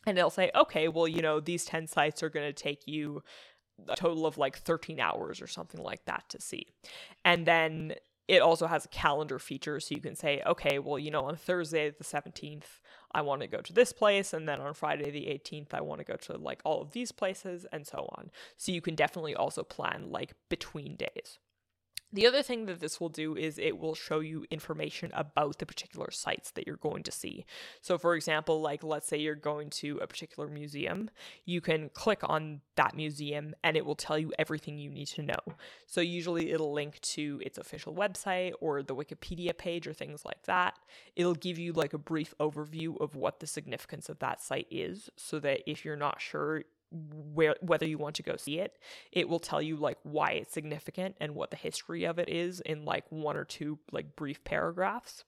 and 0.07 0.19
it'll 0.19 0.31
say, 0.31 0.51
okay, 0.55 0.89
well, 0.89 1.09
you 1.09 1.23
know, 1.23 1.41
these 1.41 1.65
10 1.65 1.87
sites 1.87 2.23
are 2.23 2.31
going 2.31 2.47
to 2.47 2.53
take 2.53 2.87
you 2.87 3.23
a 3.89 3.97
total 3.97 4.27
of 4.27 4.39
like 4.39 4.57
13 4.59 5.01
hours 5.01 5.41
or 5.41 5.47
something 5.47 5.83
like 5.83 6.05
that 6.05 6.25
to 6.29 6.41
see. 6.41 6.67
And 7.25 7.47
then 7.47 7.95
it 8.27 8.41
also 8.41 8.67
has 8.67 8.85
a 8.85 8.89
calendar 8.89 9.39
feature 9.39 9.81
so 9.81 9.95
you 9.95 10.01
can 10.01 10.17
say, 10.17 10.43
okay, 10.47 10.79
well, 10.79 10.99
you 10.99 11.11
know, 11.11 11.25
on 11.25 11.37
Thursday 11.37 11.91
the 11.91 12.05
17th, 12.05 12.81
I 13.13 13.21
want 13.23 13.43
to 13.43 13.47
go 13.47 13.61
to 13.61 13.73
this 13.73 13.93
place. 13.93 14.33
And 14.33 14.49
then 14.49 14.61
on 14.61 14.75
Friday 14.75 15.11
the 15.11 15.27
18th, 15.27 15.75
I 15.75 15.83
want 15.83 16.01
to 16.01 16.05
go 16.05 16.17
to 16.17 16.39
like 16.39 16.61
all 16.65 16.81
of 16.81 16.93
these 16.93 17.13
places 17.13 17.67
and 17.73 17.87
so 17.87 18.09
on. 18.17 18.31
So 18.57 18.73
you 18.73 18.81
can 18.81 18.95
definitely 18.95 19.35
also 19.35 19.63
plan 19.63 20.11
like 20.11 20.35
between 20.49 20.97
days. 20.97 21.39
The 22.15 22.29
other 22.29 22.45
thing 22.45 22.67
that 22.67 22.79
this 22.79 23.01
will 23.01 23.09
do 23.09 23.37
is 23.37 23.59
it 23.59 23.77
will 23.77 23.97
show 23.97 24.21
you 24.21 24.47
information 24.49 25.11
about 25.15 25.59
the 25.59 25.67
particular 25.67 26.13
sites 26.13 26.53
that 26.53 26.65
you're 26.65 26.77
going 26.77 27.03
to 27.03 27.11
see. 27.11 27.45
So, 27.81 27.99
for 27.99 28.15
example, 28.15 28.61
like 28.61 28.85
let's 28.85 29.09
say 29.09 29.17
you're 29.17 29.35
going 29.35 29.69
to 29.71 29.99
a 29.99 30.07
particular 30.07 30.49
museum, 30.49 31.11
you 31.45 31.61
can 31.61 31.89
click 31.89 32.21
on 32.23 32.61
that 32.77 32.95
museum 32.95 33.53
and 33.65 33.77
it 33.77 33.85
will 33.85 33.97
tell 33.97 34.17
you 34.17 34.33
everything 34.39 34.79
you 34.79 34.91
need 34.91 35.09
to 35.09 35.23
know. 35.23 35.41
So, 35.89 36.01
usually 36.01 36.53
it'll 36.53 36.73
link 36.73 37.01
to 37.01 37.43
its 37.45 37.59
official 37.59 37.93
website 37.93 38.53
or 38.61 38.85
the 38.85 38.95
Wikipedia 38.95 39.59
page 39.59 39.89
or 39.89 39.93
things 39.93 40.25
like 40.25 40.45
that. 40.45 40.75
It'll 41.17 41.35
give 41.35 41.59
you 41.59 41.73
like 41.73 41.95
a 41.95 41.99
brief 41.99 42.33
overview 42.39 43.01
of 43.01 43.17
what 43.17 43.41
the 43.41 43.49
significance 43.49 44.09
of 44.09 44.21
that 44.21 44.41
site 44.41 44.69
is 44.71 45.11
so 45.17 45.41
that 45.41 45.69
if 45.69 45.85
you're 45.85 45.97
not 45.97 46.21
sure, 46.21 46.63
where 46.95 47.57
whether 47.61 47.87
you 47.87 47.99
want 47.99 48.15
to 48.15 48.23
go 48.23 48.37
see 48.37 48.61
it 48.61 48.79
it 49.13 49.29
will 49.29 49.41
tell 49.41 49.61
you 49.61 49.77
like 49.77 49.99
why 50.03 50.31
it's 50.33 50.53
significant 50.53 51.17
and 51.21 51.35
what 51.35 51.51
the 51.51 51.57
history 51.57 52.05
of 52.05 52.19
it 52.19 52.29
is 52.29 52.61
in 52.61 52.85
like 52.85 53.05
one 53.11 53.37
or 53.37 53.45
two 53.45 53.79
like 53.93 54.17
brief 54.17 54.43
paragraphs. 54.45 55.25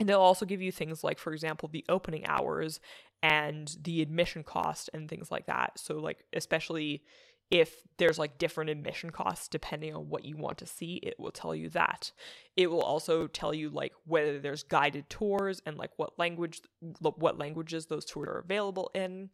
And 0.00 0.08
they'll 0.08 0.20
also 0.20 0.46
give 0.46 0.62
you 0.62 0.72
things 0.72 1.02
like 1.02 1.18
for 1.18 1.32
example 1.32 1.68
the 1.68 1.84
opening 1.88 2.26
hours 2.26 2.80
and 3.22 3.76
the 3.82 4.00
admission 4.00 4.44
cost 4.44 4.90
and 4.92 5.08
things 5.08 5.30
like 5.30 5.46
that. 5.46 5.78
So 5.78 5.98
like 5.98 6.24
especially 6.32 7.02
if 7.50 7.76
there's 7.96 8.18
like 8.18 8.36
different 8.36 8.68
admission 8.68 9.08
costs 9.10 9.48
depending 9.48 9.96
on 9.96 10.10
what 10.10 10.24
you 10.24 10.36
want 10.36 10.58
to 10.58 10.66
see 10.66 10.96
it 10.96 11.18
will 11.18 11.32
tell 11.32 11.54
you 11.54 11.68
that. 11.70 12.12
It 12.56 12.70
will 12.70 12.82
also 12.82 13.26
tell 13.26 13.54
you 13.54 13.70
like 13.70 13.92
whether 14.04 14.38
there's 14.38 14.62
guided 14.62 15.08
tours 15.10 15.62
and 15.66 15.76
like 15.76 15.90
what 15.96 16.18
language 16.18 16.60
what 17.00 17.38
languages 17.38 17.86
those 17.86 18.04
tours 18.04 18.28
are 18.28 18.38
available 18.38 18.90
in 18.94 19.30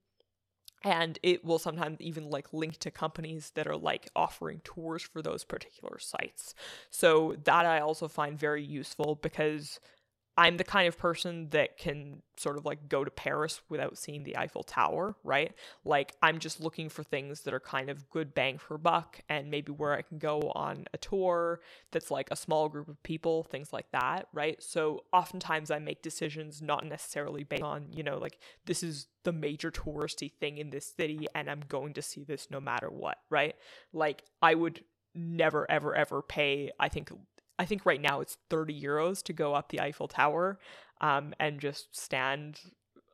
and 0.85 1.19
it 1.23 1.45
will 1.45 1.59
sometimes 1.59 1.99
even 2.01 2.29
like 2.29 2.53
link 2.53 2.79
to 2.79 2.91
companies 2.91 3.53
that 3.55 3.67
are 3.67 3.77
like 3.77 4.09
offering 4.15 4.61
tours 4.65 5.03
for 5.03 5.23
those 5.23 5.43
particular 5.43 5.99
sites. 5.99 6.55
So 6.91 7.37
that 7.45 7.65
I 7.65 7.81
also 7.81 8.07
find 8.07 8.39
very 8.39 8.63
useful 8.63 9.19
because 9.23 9.81
I'm 10.37 10.57
the 10.57 10.65
kind 10.65 10.89
of 10.89 10.99
person 10.99 11.49
that 11.51 11.79
can 11.79 12.23
sort 12.37 12.57
of 12.57 12.65
like 12.65 12.89
go 12.89 13.05
to 13.05 13.11
Paris 13.11 13.61
without 13.69 13.97
seeing 13.97 14.25
the 14.25 14.37
Eiffel 14.37 14.65
Tower, 14.65 15.15
right? 15.23 15.53
Like 15.85 16.17
I'm 16.23 16.41
just 16.41 16.61
looking 16.61 16.89
for 16.89 17.05
things 17.05 17.43
that 17.43 17.55
are 17.55 17.61
kind 17.61 17.89
of 17.89 18.11
good 18.11 18.35
bang 18.35 18.59
for 18.59 18.77
buck 18.77 19.21
and 19.29 19.49
maybe 19.49 19.71
where 19.71 19.93
I 19.93 20.03
can 20.03 20.19
go 20.19 20.51
on 20.57 20.87
a 20.93 20.99
tour 20.99 21.61
that's 21.93 22.11
like 22.11 22.29
a 22.33 22.37
small 22.37 22.69
group 22.69 22.89
of 22.89 23.01
people, 23.05 23.45
things 23.45 23.73
like 23.73 23.91
that, 23.93 24.27
right? 24.33 24.61
So 24.61 25.05
oftentimes 25.13 25.71
I 25.71 25.79
make 25.79 26.03
decisions 26.03 26.61
not 26.61 26.85
necessarily 26.85 27.45
based 27.45 27.63
on, 27.63 27.87
you 27.93 28.03
know, 28.03 28.19
like 28.19 28.41
this 28.67 28.83
is 28.83 29.07
the 29.23 29.33
major 29.33 29.71
touristy 29.71 30.33
thing 30.33 30.59
in 30.59 30.71
this 30.71 30.93
city 30.97 31.29
and 31.35 31.49
I'm 31.49 31.63
going 31.69 31.95
to 31.95 32.03
see 32.03 32.25
this 32.25 32.49
no 32.51 32.61
matter 32.61 32.91
what, 32.91 33.19
right? 33.31 33.55
Like 33.93 34.25
I 34.43 34.57
would 34.57 34.83
never 35.15 35.71
ever 35.71 35.95
ever 35.95 36.23
pay 36.23 36.73
I 36.81 36.89
think 36.89 37.13
I 37.59 37.65
think 37.65 37.87
right 37.87 38.01
now 38.01 38.21
it's 38.21 38.39
30 38.51 38.81
euros 38.81 39.23
to 39.25 39.33
go 39.33 39.55
up 39.55 39.69
the 39.71 39.81
Eiffel 39.81 40.09
Tower 40.09 40.59
um, 41.01 41.35
and 41.39 41.61
just 41.61 41.95
stand 41.97 42.61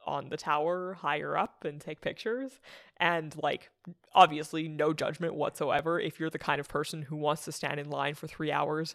on 0.07 0.29
the 0.31 0.37
tower 0.37 0.95
higher 0.95 1.37
up 1.37 1.65
and 1.65 1.81
take 1.81 2.01
pictures. 2.01 2.61
And 2.97 3.35
like, 3.43 3.71
obviously, 4.15 4.69
no 4.69 4.93
judgment 4.93 5.35
whatsoever. 5.35 6.01
If 6.01 6.19
you're 6.19 6.31
the 6.31 6.39
kind 6.39 6.61
of 6.61 6.69
person 6.69 7.03
who 7.03 7.17
wants 7.17 7.45
to 7.45 7.53
stand 7.53 7.79
in 7.79 7.91
line 7.91 8.15
for 8.15 8.27
three 8.27 8.51
hours, 8.51 8.95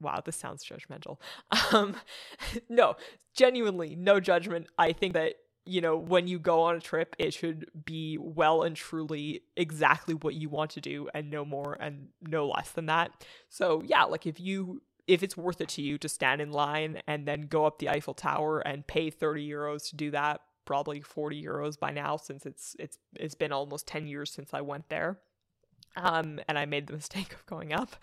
wow, 0.00 0.20
this 0.24 0.36
sounds 0.36 0.64
judgmental. 0.64 1.18
Um, 1.72 1.94
no, 2.68 2.96
genuinely, 3.34 3.94
no 3.94 4.18
judgment. 4.18 4.66
I 4.78 4.92
think 4.92 5.14
that 5.14 5.34
you 5.70 5.80
know, 5.80 5.96
when 5.96 6.26
you 6.26 6.38
go 6.40 6.62
on 6.62 6.74
a 6.74 6.80
trip, 6.80 7.14
it 7.18 7.32
should 7.32 7.70
be 7.84 8.18
well 8.18 8.62
and 8.62 8.74
truly 8.74 9.42
exactly 9.56 10.14
what 10.14 10.34
you 10.34 10.48
want 10.48 10.72
to 10.72 10.80
do 10.80 11.08
and 11.14 11.30
no 11.30 11.44
more 11.44 11.76
and 11.80 12.08
no 12.20 12.48
less 12.48 12.72
than 12.72 12.86
that. 12.86 13.24
So, 13.48 13.80
yeah, 13.84 14.02
like 14.04 14.26
if 14.26 14.40
you 14.40 14.82
if 15.06 15.22
it's 15.22 15.36
worth 15.36 15.60
it 15.60 15.68
to 15.68 15.82
you 15.82 15.96
to 15.98 16.08
stand 16.08 16.40
in 16.40 16.50
line 16.50 17.02
and 17.06 17.26
then 17.26 17.42
go 17.42 17.66
up 17.66 17.78
the 17.78 17.88
Eiffel 17.88 18.14
Tower 18.14 18.60
and 18.60 18.86
pay 18.86 19.10
30 19.10 19.48
euros 19.48 19.88
to 19.90 19.96
do 19.96 20.10
that, 20.10 20.40
probably 20.64 21.00
40 21.00 21.42
euros 21.42 21.78
by 21.78 21.92
now 21.92 22.16
since 22.16 22.46
it's 22.46 22.74
it's 22.78 22.98
it's 23.14 23.36
been 23.36 23.52
almost 23.52 23.86
10 23.86 24.08
years 24.08 24.32
since 24.32 24.52
I 24.52 24.60
went 24.60 24.88
there 24.88 25.18
um, 25.96 26.40
and 26.48 26.58
I 26.58 26.66
made 26.66 26.86
the 26.86 26.92
mistake 27.00 27.32
of 27.32 27.46
going 27.46 27.72
up, 27.72 27.96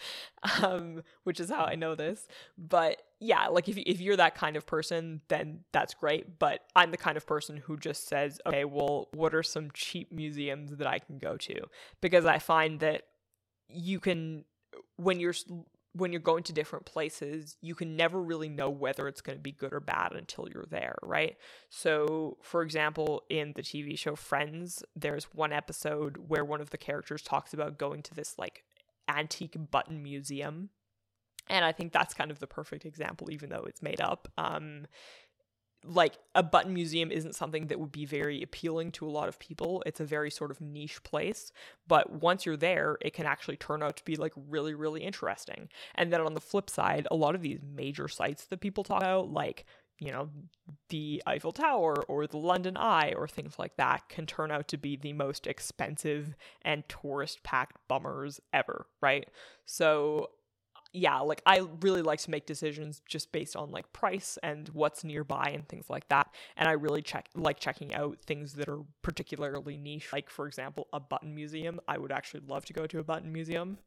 um, 0.62 1.04
which 1.24 1.40
is 1.40 1.50
how 1.50 1.66
I 1.66 1.76
know 1.76 1.96
this. 1.96 2.28
But 2.58 3.02
yeah, 3.20 3.48
like 3.48 3.68
if 3.68 3.78
if 3.78 4.00
you're 4.00 4.18
that 4.18 4.36
kind 4.36 4.56
of 4.56 4.66
person, 4.66 5.22
then 5.28 5.62
that's 5.72 5.94
great. 5.94 6.38
But 6.40 6.62
I'm 6.76 6.92
the 6.92 6.98
kind 6.98 7.18
of 7.18 7.26
person 7.26 7.58
who 7.58 7.78
just 7.78 8.08
says, 8.08 8.40
okay, 8.46 8.66
well, 8.66 9.10
what 9.14 9.34
are 9.34 9.44
some 9.44 9.72
cheap 9.74 10.12
museums 10.12 10.72
that 10.78 10.88
I 10.88 11.00
can 11.00 11.18
go 11.18 11.36
to? 11.38 11.56
Because 12.00 12.26
I 12.26 12.38
find 12.40 12.80
that 12.82 13.04
you 13.70 14.00
can 14.00 14.46
when 14.98 15.20
you're 15.20 15.34
when 15.94 16.12
you're 16.12 16.22
going 16.22 16.44
to 16.44 16.54
different 16.54 16.86
places, 16.86 17.58
you 17.62 17.74
can 17.74 17.96
never 17.96 18.22
really 18.22 18.50
know 18.50 18.70
whether 18.70 19.08
it's 19.08 19.22
going 19.22 19.38
to 19.38 19.42
be 19.42 19.52
good 19.52 19.74
or 19.74 19.80
bad 19.80 20.14
until 20.14 20.48
you're 20.54 20.68
there, 20.70 20.96
right? 21.02 21.38
So, 21.70 22.38
for 22.42 22.62
example, 22.62 23.24
in 23.30 23.54
the 23.56 23.64
TV 23.64 23.98
show 23.98 24.16
Friends, 24.16 24.84
there's 24.96 25.26
one 25.34 25.52
episode 25.52 26.18
where 26.28 26.46
one 26.46 26.62
of 26.62 26.70
the 26.70 26.78
characters 26.78 27.24
talks 27.24 27.54
about 27.54 27.80
going 27.80 28.04
to 28.04 28.14
this 28.14 28.36
like 28.38 28.64
antique 29.08 29.58
button 29.72 30.04
museum. 30.04 30.70
And 31.50 31.64
I 31.64 31.72
think 31.72 31.92
that's 31.92 32.14
kind 32.14 32.32
of 32.32 32.40
the 32.40 32.48
perfect 32.48 32.86
example, 32.86 33.32
even 33.32 33.50
though 33.50 33.66
it's 33.68 33.82
made 33.82 34.02
up. 34.02 34.28
Um, 34.38 34.88
like 35.86 36.18
a 36.36 36.44
button 36.44 36.74
museum 36.74 37.12
isn't 37.12 37.36
something 37.36 37.68
that 37.68 37.80
would 37.80 37.92
be 37.92 38.06
very 38.06 38.42
appealing 38.42 38.92
to 38.92 39.08
a 39.08 39.12
lot 39.12 39.30
of 39.30 39.40
people. 39.40 39.84
It's 39.86 40.00
a 40.00 40.06
very 40.06 40.30
sort 40.30 40.52
of 40.52 40.60
niche 40.60 41.02
place, 41.04 41.52
but 41.88 42.12
once 42.22 42.46
you're 42.46 42.58
there, 42.58 42.98
it 43.02 43.14
can 43.14 43.26
actually 43.26 43.58
turn 43.58 43.84
out 43.84 43.96
to 43.98 44.04
be 44.04 44.16
like 44.16 44.34
really 44.50 44.74
really 44.74 45.04
interesting. 45.04 45.70
And 45.96 46.12
then 46.12 46.22
on 46.22 46.34
the 46.34 46.42
flip 46.42 46.70
side, 46.70 47.08
a 47.10 47.16
lot 47.16 47.36
of 47.36 47.42
these 47.42 47.60
major 47.64 48.08
sites 48.08 48.46
that 48.46 48.60
people 48.60 48.84
talk 48.84 49.02
about 49.02 49.32
like 49.32 49.66
you 50.00 50.12
know, 50.12 50.30
the 50.90 51.24
Eiffel 51.26 51.52
Tower 51.52 51.96
or 52.08 52.28
the 52.28 52.38
London 52.38 52.78
Eye 52.78 53.14
or 53.18 53.28
things 53.28 53.58
like 53.58 53.78
that 53.78 54.10
can 54.10 54.26
turn 54.28 54.52
out 54.52 54.68
to 54.68 54.78
be 54.78 54.96
the 54.96 55.14
most 55.14 55.48
expensive 55.48 56.36
and 56.62 56.88
tourist 56.88 57.42
packed 57.42 57.78
bummers 57.88 58.40
ever, 58.54 58.86
right? 59.02 59.28
So 59.66 60.30
yeah, 60.98 61.20
like 61.20 61.42
I 61.46 61.62
really 61.82 62.02
like 62.02 62.20
to 62.22 62.32
make 62.32 62.46
decisions 62.46 63.02
just 63.08 63.32
based 63.32 63.56
on 63.56 63.72
like 63.72 63.92
price 63.94 64.38
and 64.42 64.68
what's 64.70 65.04
nearby 65.04 65.52
and 65.54 65.68
things 65.68 65.90
like 65.90 66.08
that. 66.10 66.34
And 66.58 66.68
I 66.68 66.74
really 66.74 67.02
check 67.02 67.30
like 67.36 67.60
checking 67.60 67.94
out 67.94 68.18
things 68.26 68.54
that 68.54 68.68
are 68.68 68.82
particularly 69.02 69.78
niche. 69.78 70.10
Like 70.12 70.30
for 70.30 70.48
example, 70.48 70.88
a 70.92 71.00
button 71.00 71.36
museum. 71.36 71.80
I 71.88 71.98
would 71.98 72.12
actually 72.12 72.42
love 72.48 72.66
to 72.66 72.74
go 72.74 72.88
to 72.88 73.00
a 73.00 73.04
button 73.04 73.32
museum. 73.32 73.78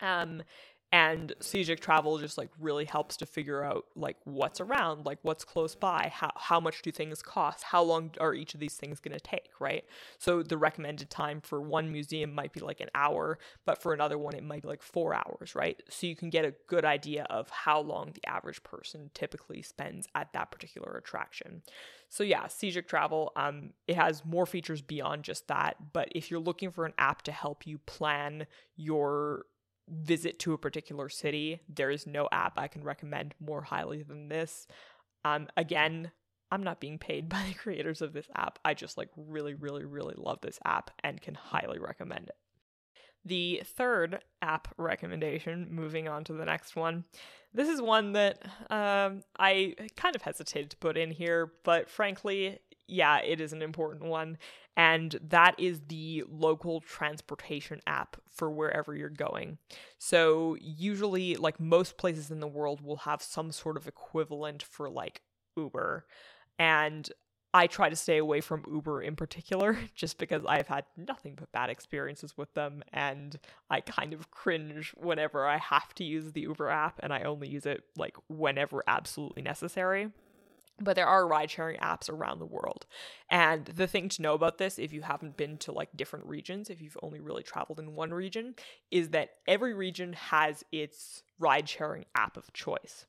Um 0.00 0.42
and 0.92 1.32
Sygic 1.40 1.80
travel 1.80 2.18
just 2.18 2.36
like 2.36 2.50
really 2.60 2.84
helps 2.84 3.16
to 3.16 3.26
figure 3.26 3.64
out 3.64 3.86
like 3.96 4.18
what's 4.24 4.60
around 4.60 5.06
like 5.06 5.18
what's 5.22 5.42
close 5.42 5.74
by 5.74 6.12
how, 6.14 6.30
how 6.36 6.60
much 6.60 6.82
do 6.82 6.92
things 6.92 7.22
cost 7.22 7.64
how 7.64 7.82
long 7.82 8.10
are 8.20 8.34
each 8.34 8.52
of 8.52 8.60
these 8.60 8.74
things 8.74 9.00
going 9.00 9.16
to 9.16 9.20
take 9.20 9.50
right? 9.58 9.84
So 10.18 10.42
the 10.42 10.58
recommended 10.58 11.08
time 11.08 11.40
for 11.40 11.60
one 11.60 11.90
museum 11.90 12.34
might 12.34 12.52
be 12.52 12.60
like 12.60 12.80
an 12.80 12.90
hour 12.94 13.38
but 13.64 13.80
for 13.82 13.94
another 13.94 14.18
one 14.18 14.34
it 14.34 14.44
might 14.44 14.62
be 14.62 14.68
like 14.68 14.82
four 14.82 15.14
hours 15.14 15.54
right? 15.54 15.82
So 15.88 16.06
you 16.06 16.14
can 16.14 16.28
get 16.28 16.44
a 16.44 16.54
good 16.66 16.84
idea 16.84 17.26
of 17.30 17.48
how 17.48 17.80
long 17.80 18.12
the 18.12 18.26
average 18.28 18.62
person 18.62 19.10
typically 19.14 19.62
spends 19.62 20.06
at 20.14 20.32
that 20.34 20.50
particular 20.50 20.92
attraction. 20.98 21.62
So 22.10 22.22
yeah 22.22 22.44
Sygic 22.44 22.86
travel 22.86 23.32
um 23.34 23.70
it 23.88 23.96
has 23.96 24.26
more 24.26 24.44
features 24.44 24.82
beyond 24.82 25.22
just 25.22 25.48
that 25.48 25.76
but 25.94 26.08
if 26.14 26.30
you're 26.30 26.38
looking 26.38 26.70
for 26.70 26.84
an 26.84 26.92
app 26.98 27.22
to 27.22 27.32
help 27.32 27.66
you 27.66 27.78
plan 27.78 28.46
your 28.76 29.46
visit 29.88 30.38
to 30.40 30.52
a 30.52 30.58
particular 30.58 31.08
city, 31.08 31.60
there 31.68 31.90
is 31.90 32.06
no 32.06 32.28
app 32.32 32.58
I 32.58 32.68
can 32.68 32.84
recommend 32.84 33.34
more 33.40 33.62
highly 33.62 34.02
than 34.02 34.28
this. 34.28 34.66
Um, 35.24 35.48
again, 35.56 36.12
I'm 36.50 36.62
not 36.62 36.80
being 36.80 36.98
paid 36.98 37.28
by 37.28 37.44
the 37.48 37.54
creators 37.54 38.02
of 38.02 38.12
this 38.12 38.28
app. 38.36 38.58
I 38.64 38.74
just 38.74 38.96
like 38.98 39.08
really, 39.16 39.54
really, 39.54 39.84
really 39.84 40.14
love 40.16 40.40
this 40.42 40.58
app 40.64 40.90
and 41.02 41.20
can 41.20 41.34
highly 41.34 41.78
recommend 41.78 42.28
it. 42.28 42.36
The 43.24 43.62
third 43.64 44.20
app 44.40 44.68
recommendation, 44.76 45.68
moving 45.70 46.08
on 46.08 46.24
to 46.24 46.32
the 46.32 46.44
next 46.44 46.74
one. 46.74 47.04
This 47.54 47.68
is 47.68 47.80
one 47.80 48.12
that 48.12 48.42
um, 48.68 49.22
I 49.38 49.74
kind 49.96 50.16
of 50.16 50.22
hesitated 50.22 50.70
to 50.70 50.76
put 50.78 50.96
in 50.96 51.12
here, 51.12 51.52
but 51.62 51.88
frankly, 51.88 52.58
yeah, 52.88 53.18
it 53.18 53.40
is 53.40 53.52
an 53.52 53.62
important 53.62 54.04
one. 54.04 54.38
And 54.76 55.18
that 55.28 55.54
is 55.58 55.82
the 55.88 56.24
local 56.30 56.80
transportation 56.80 57.80
app 57.86 58.16
for 58.30 58.50
wherever 58.50 58.94
you're 58.94 59.10
going. 59.10 59.58
So, 59.98 60.56
usually, 60.60 61.36
like 61.36 61.60
most 61.60 61.98
places 61.98 62.30
in 62.30 62.40
the 62.40 62.46
world, 62.46 62.80
will 62.80 62.96
have 62.98 63.22
some 63.22 63.52
sort 63.52 63.76
of 63.76 63.86
equivalent 63.86 64.62
for 64.62 64.88
like 64.88 65.20
Uber. 65.56 66.06
And 66.58 67.10
I 67.54 67.66
try 67.66 67.90
to 67.90 67.96
stay 67.96 68.16
away 68.16 68.40
from 68.40 68.64
Uber 68.70 69.02
in 69.02 69.14
particular, 69.14 69.78
just 69.94 70.18
because 70.18 70.42
I've 70.46 70.68
had 70.68 70.84
nothing 70.96 71.34
but 71.36 71.52
bad 71.52 71.70
experiences 71.70 72.36
with 72.36 72.52
them, 72.54 72.82
and 72.92 73.38
I 73.68 73.80
kind 73.80 74.14
of 74.14 74.30
cringe 74.30 74.94
whenever 74.96 75.46
I 75.46 75.58
have 75.58 75.94
to 75.96 76.04
use 76.04 76.32
the 76.32 76.42
Uber 76.42 76.68
app, 76.68 76.98
and 77.02 77.12
I 77.12 77.22
only 77.22 77.48
use 77.48 77.66
it 77.66 77.84
like 77.96 78.16
whenever 78.28 78.82
absolutely 78.86 79.42
necessary. 79.42 80.08
But 80.80 80.96
there 80.96 81.06
are 81.06 81.28
ride 81.28 81.50
sharing 81.50 81.78
apps 81.78 82.10
around 82.10 82.38
the 82.38 82.46
world. 82.46 82.86
And 83.30 83.66
the 83.66 83.86
thing 83.86 84.08
to 84.10 84.22
know 84.22 84.34
about 84.34 84.58
this, 84.58 84.78
if 84.78 84.92
you 84.92 85.02
haven't 85.02 85.36
been 85.36 85.58
to 85.58 85.72
like 85.72 85.90
different 85.96 86.26
regions, 86.26 86.70
if 86.70 86.80
you've 86.80 86.96
only 87.02 87.20
really 87.20 87.42
traveled 87.42 87.78
in 87.78 87.94
one 87.94 88.12
region, 88.12 88.54
is 88.90 89.10
that 89.10 89.30
every 89.46 89.74
region 89.74 90.14
has 90.14 90.64
its 90.72 91.22
ride 91.38 91.68
sharing 91.68 92.06
app 92.14 92.36
of 92.36 92.52
choice. 92.52 93.06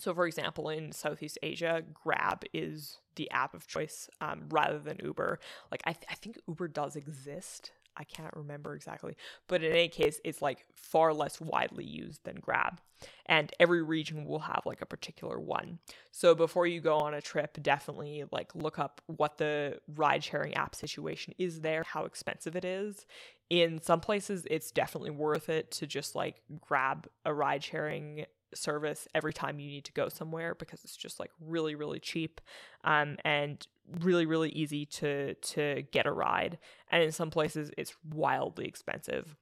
So, 0.00 0.14
for 0.14 0.26
example, 0.26 0.68
in 0.68 0.92
Southeast 0.92 1.38
Asia, 1.42 1.82
Grab 1.92 2.44
is 2.52 2.98
the 3.16 3.30
app 3.32 3.52
of 3.54 3.66
choice 3.66 4.08
um, 4.20 4.44
rather 4.48 4.78
than 4.78 4.98
Uber. 5.02 5.40
Like, 5.72 5.82
I, 5.84 5.92
th- 5.92 6.06
I 6.08 6.14
think 6.14 6.38
Uber 6.46 6.68
does 6.68 6.94
exist. 6.94 7.72
I 7.98 8.04
can't 8.04 8.34
remember 8.36 8.74
exactly. 8.74 9.16
But 9.48 9.62
in 9.64 9.72
any 9.72 9.88
case, 9.88 10.20
it's 10.24 10.40
like 10.40 10.64
far 10.74 11.12
less 11.12 11.40
widely 11.40 11.84
used 11.84 12.24
than 12.24 12.36
Grab. 12.36 12.80
And 13.26 13.52
every 13.60 13.82
region 13.82 14.24
will 14.24 14.38
have 14.40 14.62
like 14.64 14.80
a 14.80 14.86
particular 14.86 15.38
one. 15.38 15.78
So 16.10 16.34
before 16.34 16.66
you 16.66 16.80
go 16.80 16.98
on 16.98 17.14
a 17.14 17.20
trip, 17.20 17.58
definitely 17.62 18.24
like 18.32 18.54
look 18.54 18.78
up 18.78 19.00
what 19.06 19.38
the 19.38 19.78
ride 19.94 20.24
sharing 20.24 20.54
app 20.54 20.74
situation 20.74 21.34
is 21.38 21.60
there, 21.60 21.82
how 21.82 22.04
expensive 22.04 22.56
it 22.56 22.64
is. 22.64 23.06
In 23.50 23.80
some 23.80 24.00
places, 24.00 24.46
it's 24.50 24.70
definitely 24.70 25.10
worth 25.10 25.48
it 25.48 25.70
to 25.72 25.86
just 25.86 26.14
like 26.14 26.42
grab 26.60 27.08
a 27.24 27.32
ride 27.32 27.62
sharing 27.62 28.26
service 28.54 29.06
every 29.14 29.32
time 29.32 29.58
you 29.58 29.68
need 29.68 29.84
to 29.84 29.92
go 29.92 30.08
somewhere 30.08 30.54
because 30.54 30.84
it's 30.84 30.96
just 30.96 31.20
like 31.20 31.30
really 31.40 31.74
really 31.74 32.00
cheap 32.00 32.40
um, 32.84 33.16
and 33.24 33.66
really 34.00 34.26
really 34.26 34.50
easy 34.50 34.84
to 34.86 35.34
to 35.34 35.84
get 35.92 36.06
a 36.06 36.12
ride. 36.12 36.58
And 36.90 37.02
in 37.02 37.12
some 37.12 37.30
places 37.30 37.70
it's 37.76 37.94
wildly 38.08 38.66
expensive. 38.66 39.36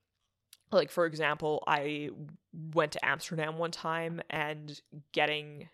Like 0.72 0.90
for 0.90 1.06
example 1.06 1.62
i 1.66 2.10
went 2.74 2.92
to 2.92 3.04
amsterdam 3.04 3.58
one 3.58 3.70
time 3.70 4.20
and 4.30 4.80
getting 5.12 5.68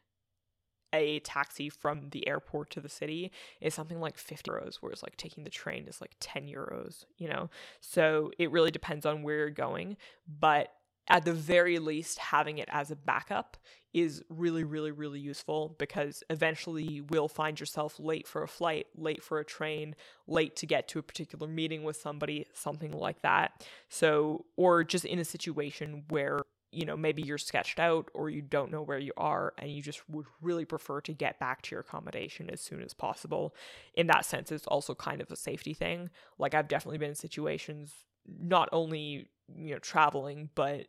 a 0.93 1.21
taxi 1.21 1.69
from 1.69 2.11
the 2.11 2.29
airport 2.29 2.71
to 2.71 2.81
the 2.81 2.89
city 2.89 3.33
is 3.61 3.75
something 3.75 4.01
like 4.01 4.19
50 4.19 4.51
euros 4.51 4.77
whereas 4.81 5.03
like 5.03 5.17
taking 5.17 5.45
the 5.45 5.51
train 5.51 5.87
is 5.89 6.01
like 6.01 6.13
10 6.21 6.47
euros 6.47 7.05
you 7.17 7.29
know? 7.29 7.49
So 7.81 8.31
it 8.39 8.51
really 8.51 8.71
depends 8.71 9.07
on 9.07 9.23
where 9.23 9.39
you're 9.39 9.51
going 9.51 9.97
but 10.39 10.73
at 11.09 11.25
the 11.25 11.33
very 11.33 11.79
least, 11.79 12.19
having 12.19 12.59
it 12.59 12.69
as 12.71 12.91
a 12.91 12.97
backup 12.97 13.57
is 13.93 14.23
really, 14.29 14.65
really, 14.65 14.91
really 14.91 15.21
useful 15.21 15.75
because 15.79 16.23
eventually 16.31 16.83
you 16.83 17.05
will 17.05 17.29
find 17.29 17.61
yourself 17.61 17.99
late 17.99 18.27
for 18.27 18.43
a 18.43 18.49
flight, 18.49 18.87
late 18.97 19.23
for 19.23 19.39
a 19.39 19.45
train, 19.45 19.95
late 20.27 20.57
to 20.57 20.67
get 20.67 20.89
to 20.89 20.99
a 20.99 21.03
particular 21.03 21.47
meeting 21.47 21.83
with 21.83 21.97
somebody, 21.97 22.47
something 22.55 22.93
like 22.93 23.21
that. 23.23 23.67
So, 23.89 24.47
or 24.57 24.85
just 24.85 25.05
in 25.05 25.19
a 25.19 25.25
situation 25.25 26.05
where 26.09 26.43
you 26.73 26.87
know, 26.87 26.97
maybe 26.97 27.23
you're 27.23 27.39
sketched 27.39 27.79
out 27.79 28.11
or 28.15 28.31
you 28.31 28.41
don't 28.41 28.73
know 28.73 28.81
where 28.81 28.99
you 28.99 29.13
are 29.19 29.53
and 29.59 29.71
you 29.71 29.83
just 29.83 30.09
would 30.09 30.25
really 30.41 30.65
prefer 30.65 31.03
to 31.03 31.13
get 31.13 31.39
back 31.39 31.61
to 31.61 31.75
your 31.75 31.81
accommodation 31.81 32.49
as 32.49 32.63
soon 32.63 32.83
as 32.83 32.95
possible. 32.95 33.55
In 33.95 34.07
that 34.07 34.25
sense, 34.25 34.51
it's 34.51 34.67
also 34.67 34.95
kind 34.95 35.21
of 35.21 35.31
a 35.31 35.37
safety 35.37 35.75
thing. 35.75 36.09
Like, 36.39 36.55
I've 36.55 36.69
definitely 36.69 36.97
been 36.97 37.11
in 37.11 37.15
situations, 37.15 37.93
not 38.27 38.71
only, 38.73 39.29
you 39.55 39.75
know, 39.75 39.79
traveling, 39.81 40.49
but 40.55 40.87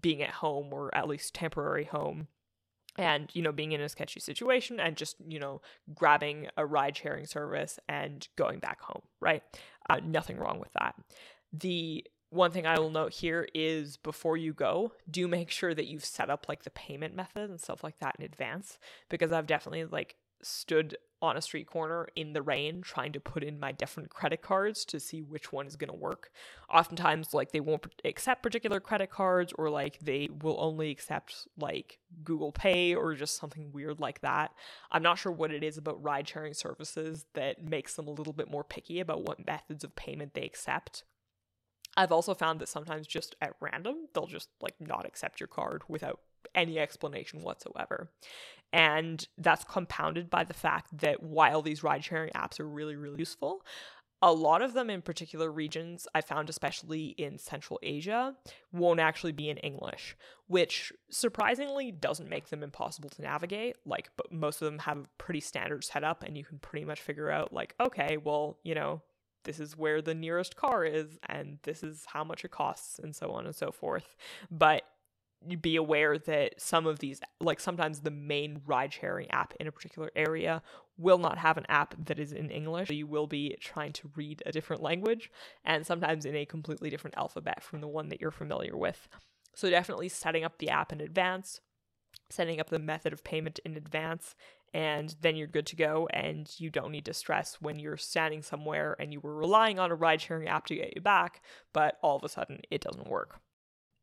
being 0.00 0.22
at 0.22 0.30
home 0.30 0.72
or 0.72 0.94
at 0.94 1.08
least 1.08 1.34
temporary 1.34 1.84
home 1.84 2.28
and 2.96 3.30
you 3.34 3.42
know 3.42 3.52
being 3.52 3.72
in 3.72 3.80
a 3.80 3.88
sketchy 3.88 4.20
situation 4.20 4.78
and 4.78 4.96
just 4.96 5.16
you 5.26 5.38
know 5.38 5.60
grabbing 5.94 6.48
a 6.56 6.64
ride 6.64 6.96
sharing 6.96 7.26
service 7.26 7.78
and 7.88 8.28
going 8.36 8.58
back 8.58 8.80
home 8.80 9.02
right? 9.20 9.42
Uh, 9.88 10.00
nothing 10.04 10.36
wrong 10.36 10.58
with 10.60 10.72
that. 10.74 10.94
The 11.52 12.04
one 12.30 12.50
thing 12.50 12.66
I 12.66 12.78
will 12.78 12.90
note 12.90 13.12
here 13.12 13.46
is 13.54 13.96
before 13.96 14.36
you 14.36 14.52
go, 14.52 14.92
do 15.08 15.28
make 15.28 15.50
sure 15.50 15.72
that 15.72 15.86
you've 15.86 16.04
set 16.04 16.30
up 16.30 16.46
like 16.48 16.64
the 16.64 16.70
payment 16.70 17.14
method 17.14 17.48
and 17.48 17.60
stuff 17.60 17.84
like 17.84 17.98
that 18.00 18.16
in 18.18 18.24
advance 18.24 18.78
because 19.08 19.32
I've 19.32 19.46
definitely 19.46 19.84
like 19.84 20.16
stood 20.44 20.96
on 21.22 21.36
a 21.36 21.42
street 21.42 21.66
corner 21.66 22.06
in 22.14 22.34
the 22.34 22.42
rain 22.42 22.82
trying 22.82 23.10
to 23.12 23.20
put 23.20 23.42
in 23.42 23.58
my 23.58 23.72
different 23.72 24.10
credit 24.10 24.42
cards 24.42 24.84
to 24.84 25.00
see 25.00 25.22
which 25.22 25.52
one 25.52 25.66
is 25.66 25.76
going 25.76 25.90
to 25.90 25.96
work. 25.96 26.30
Oftentimes, 26.72 27.32
like, 27.32 27.50
they 27.52 27.60
won't 27.60 27.86
accept 28.04 28.42
particular 28.42 28.78
credit 28.78 29.10
cards 29.10 29.52
or 29.56 29.70
like 29.70 29.98
they 30.00 30.28
will 30.42 30.56
only 30.60 30.90
accept 30.90 31.48
like 31.58 31.98
Google 32.22 32.52
Pay 32.52 32.94
or 32.94 33.14
just 33.14 33.36
something 33.36 33.72
weird 33.72 34.00
like 34.00 34.20
that. 34.20 34.52
I'm 34.92 35.02
not 35.02 35.18
sure 35.18 35.32
what 35.32 35.50
it 35.50 35.64
is 35.64 35.78
about 35.78 36.02
ride 36.02 36.28
sharing 36.28 36.52
services 36.52 37.24
that 37.34 37.64
makes 37.64 37.94
them 37.94 38.06
a 38.06 38.12
little 38.12 38.34
bit 38.34 38.50
more 38.50 38.64
picky 38.64 39.00
about 39.00 39.22
what 39.22 39.46
methods 39.46 39.82
of 39.82 39.96
payment 39.96 40.34
they 40.34 40.42
accept. 40.42 41.04
I've 41.96 42.12
also 42.12 42.34
found 42.34 42.60
that 42.60 42.68
sometimes 42.68 43.06
just 43.06 43.36
at 43.40 43.54
random, 43.60 44.08
they'll 44.12 44.26
just 44.26 44.48
like 44.60 44.74
not 44.80 45.06
accept 45.06 45.40
your 45.40 45.46
card 45.46 45.82
without 45.88 46.20
any 46.54 46.78
explanation 46.78 47.42
whatsoever. 47.42 48.10
And 48.72 49.26
that's 49.38 49.64
compounded 49.64 50.30
by 50.30 50.44
the 50.44 50.54
fact 50.54 50.98
that 50.98 51.22
while 51.22 51.62
these 51.62 51.84
ride 51.84 52.04
sharing 52.04 52.30
apps 52.32 52.58
are 52.58 52.68
really, 52.68 52.96
really 52.96 53.18
useful, 53.18 53.64
a 54.20 54.32
lot 54.32 54.62
of 54.62 54.72
them 54.72 54.88
in 54.88 55.02
particular 55.02 55.52
regions, 55.52 56.08
I 56.14 56.22
found 56.22 56.48
especially 56.48 57.08
in 57.08 57.36
Central 57.38 57.78
Asia, 57.82 58.34
won't 58.72 58.98
actually 58.98 59.32
be 59.32 59.50
in 59.50 59.58
English, 59.58 60.16
which 60.46 60.92
surprisingly 61.10 61.92
doesn't 61.92 62.30
make 62.30 62.48
them 62.48 62.62
impossible 62.62 63.10
to 63.10 63.22
navigate. 63.22 63.76
Like, 63.84 64.08
but 64.16 64.32
most 64.32 64.62
of 64.62 64.66
them 64.66 64.78
have 64.80 64.98
a 64.98 65.08
pretty 65.18 65.40
standard 65.40 65.84
setup, 65.84 66.22
and 66.22 66.38
you 66.38 66.44
can 66.44 66.58
pretty 66.58 66.86
much 66.86 67.02
figure 67.02 67.30
out, 67.30 67.52
like, 67.52 67.74
okay, 67.78 68.16
well, 68.16 68.58
you 68.62 68.74
know, 68.74 69.02
this 69.44 69.60
is 69.60 69.76
where 69.76 70.00
the 70.00 70.14
nearest 70.14 70.56
car 70.56 70.86
is, 70.86 71.18
and 71.28 71.58
this 71.64 71.82
is 71.82 72.06
how 72.06 72.24
much 72.24 72.46
it 72.46 72.50
costs, 72.50 72.98
and 72.98 73.14
so 73.14 73.30
on 73.30 73.44
and 73.44 73.54
so 73.54 73.70
forth. 73.70 74.16
But 74.50 74.84
be 75.60 75.76
aware 75.76 76.18
that 76.18 76.60
some 76.60 76.86
of 76.86 76.98
these, 76.98 77.20
like 77.40 77.60
sometimes 77.60 78.00
the 78.00 78.10
main 78.10 78.60
ride 78.66 78.92
sharing 78.92 79.30
app 79.30 79.54
in 79.60 79.66
a 79.66 79.72
particular 79.72 80.10
area, 80.16 80.62
will 80.96 81.18
not 81.18 81.38
have 81.38 81.56
an 81.56 81.66
app 81.68 81.94
that 82.06 82.18
is 82.18 82.32
in 82.32 82.50
English. 82.50 82.88
So 82.88 82.94
you 82.94 83.06
will 83.06 83.26
be 83.26 83.56
trying 83.60 83.92
to 83.94 84.10
read 84.16 84.42
a 84.46 84.52
different 84.52 84.82
language 84.82 85.30
and 85.64 85.86
sometimes 85.86 86.24
in 86.24 86.36
a 86.36 86.46
completely 86.46 86.90
different 86.90 87.16
alphabet 87.16 87.62
from 87.62 87.80
the 87.80 87.88
one 87.88 88.08
that 88.08 88.20
you're 88.20 88.30
familiar 88.30 88.76
with. 88.76 89.08
So, 89.56 89.70
definitely 89.70 90.08
setting 90.08 90.42
up 90.42 90.58
the 90.58 90.70
app 90.70 90.92
in 90.92 91.00
advance, 91.00 91.60
setting 92.28 92.60
up 92.60 92.70
the 92.70 92.80
method 92.80 93.12
of 93.12 93.22
payment 93.22 93.60
in 93.64 93.76
advance, 93.76 94.34
and 94.74 95.14
then 95.20 95.36
you're 95.36 95.46
good 95.46 95.66
to 95.66 95.76
go 95.76 96.08
and 96.12 96.52
you 96.58 96.68
don't 96.68 96.90
need 96.90 97.04
to 97.04 97.14
stress 97.14 97.58
when 97.60 97.78
you're 97.78 97.96
standing 97.96 98.42
somewhere 98.42 98.96
and 98.98 99.12
you 99.12 99.20
were 99.20 99.36
relying 99.36 99.78
on 99.78 99.92
a 99.92 99.94
ride 99.94 100.20
sharing 100.20 100.48
app 100.48 100.66
to 100.66 100.74
get 100.74 100.94
you 100.96 101.00
back, 101.00 101.42
but 101.72 101.96
all 102.02 102.16
of 102.16 102.24
a 102.24 102.28
sudden 102.28 102.60
it 102.70 102.80
doesn't 102.80 103.08
work. 103.08 103.40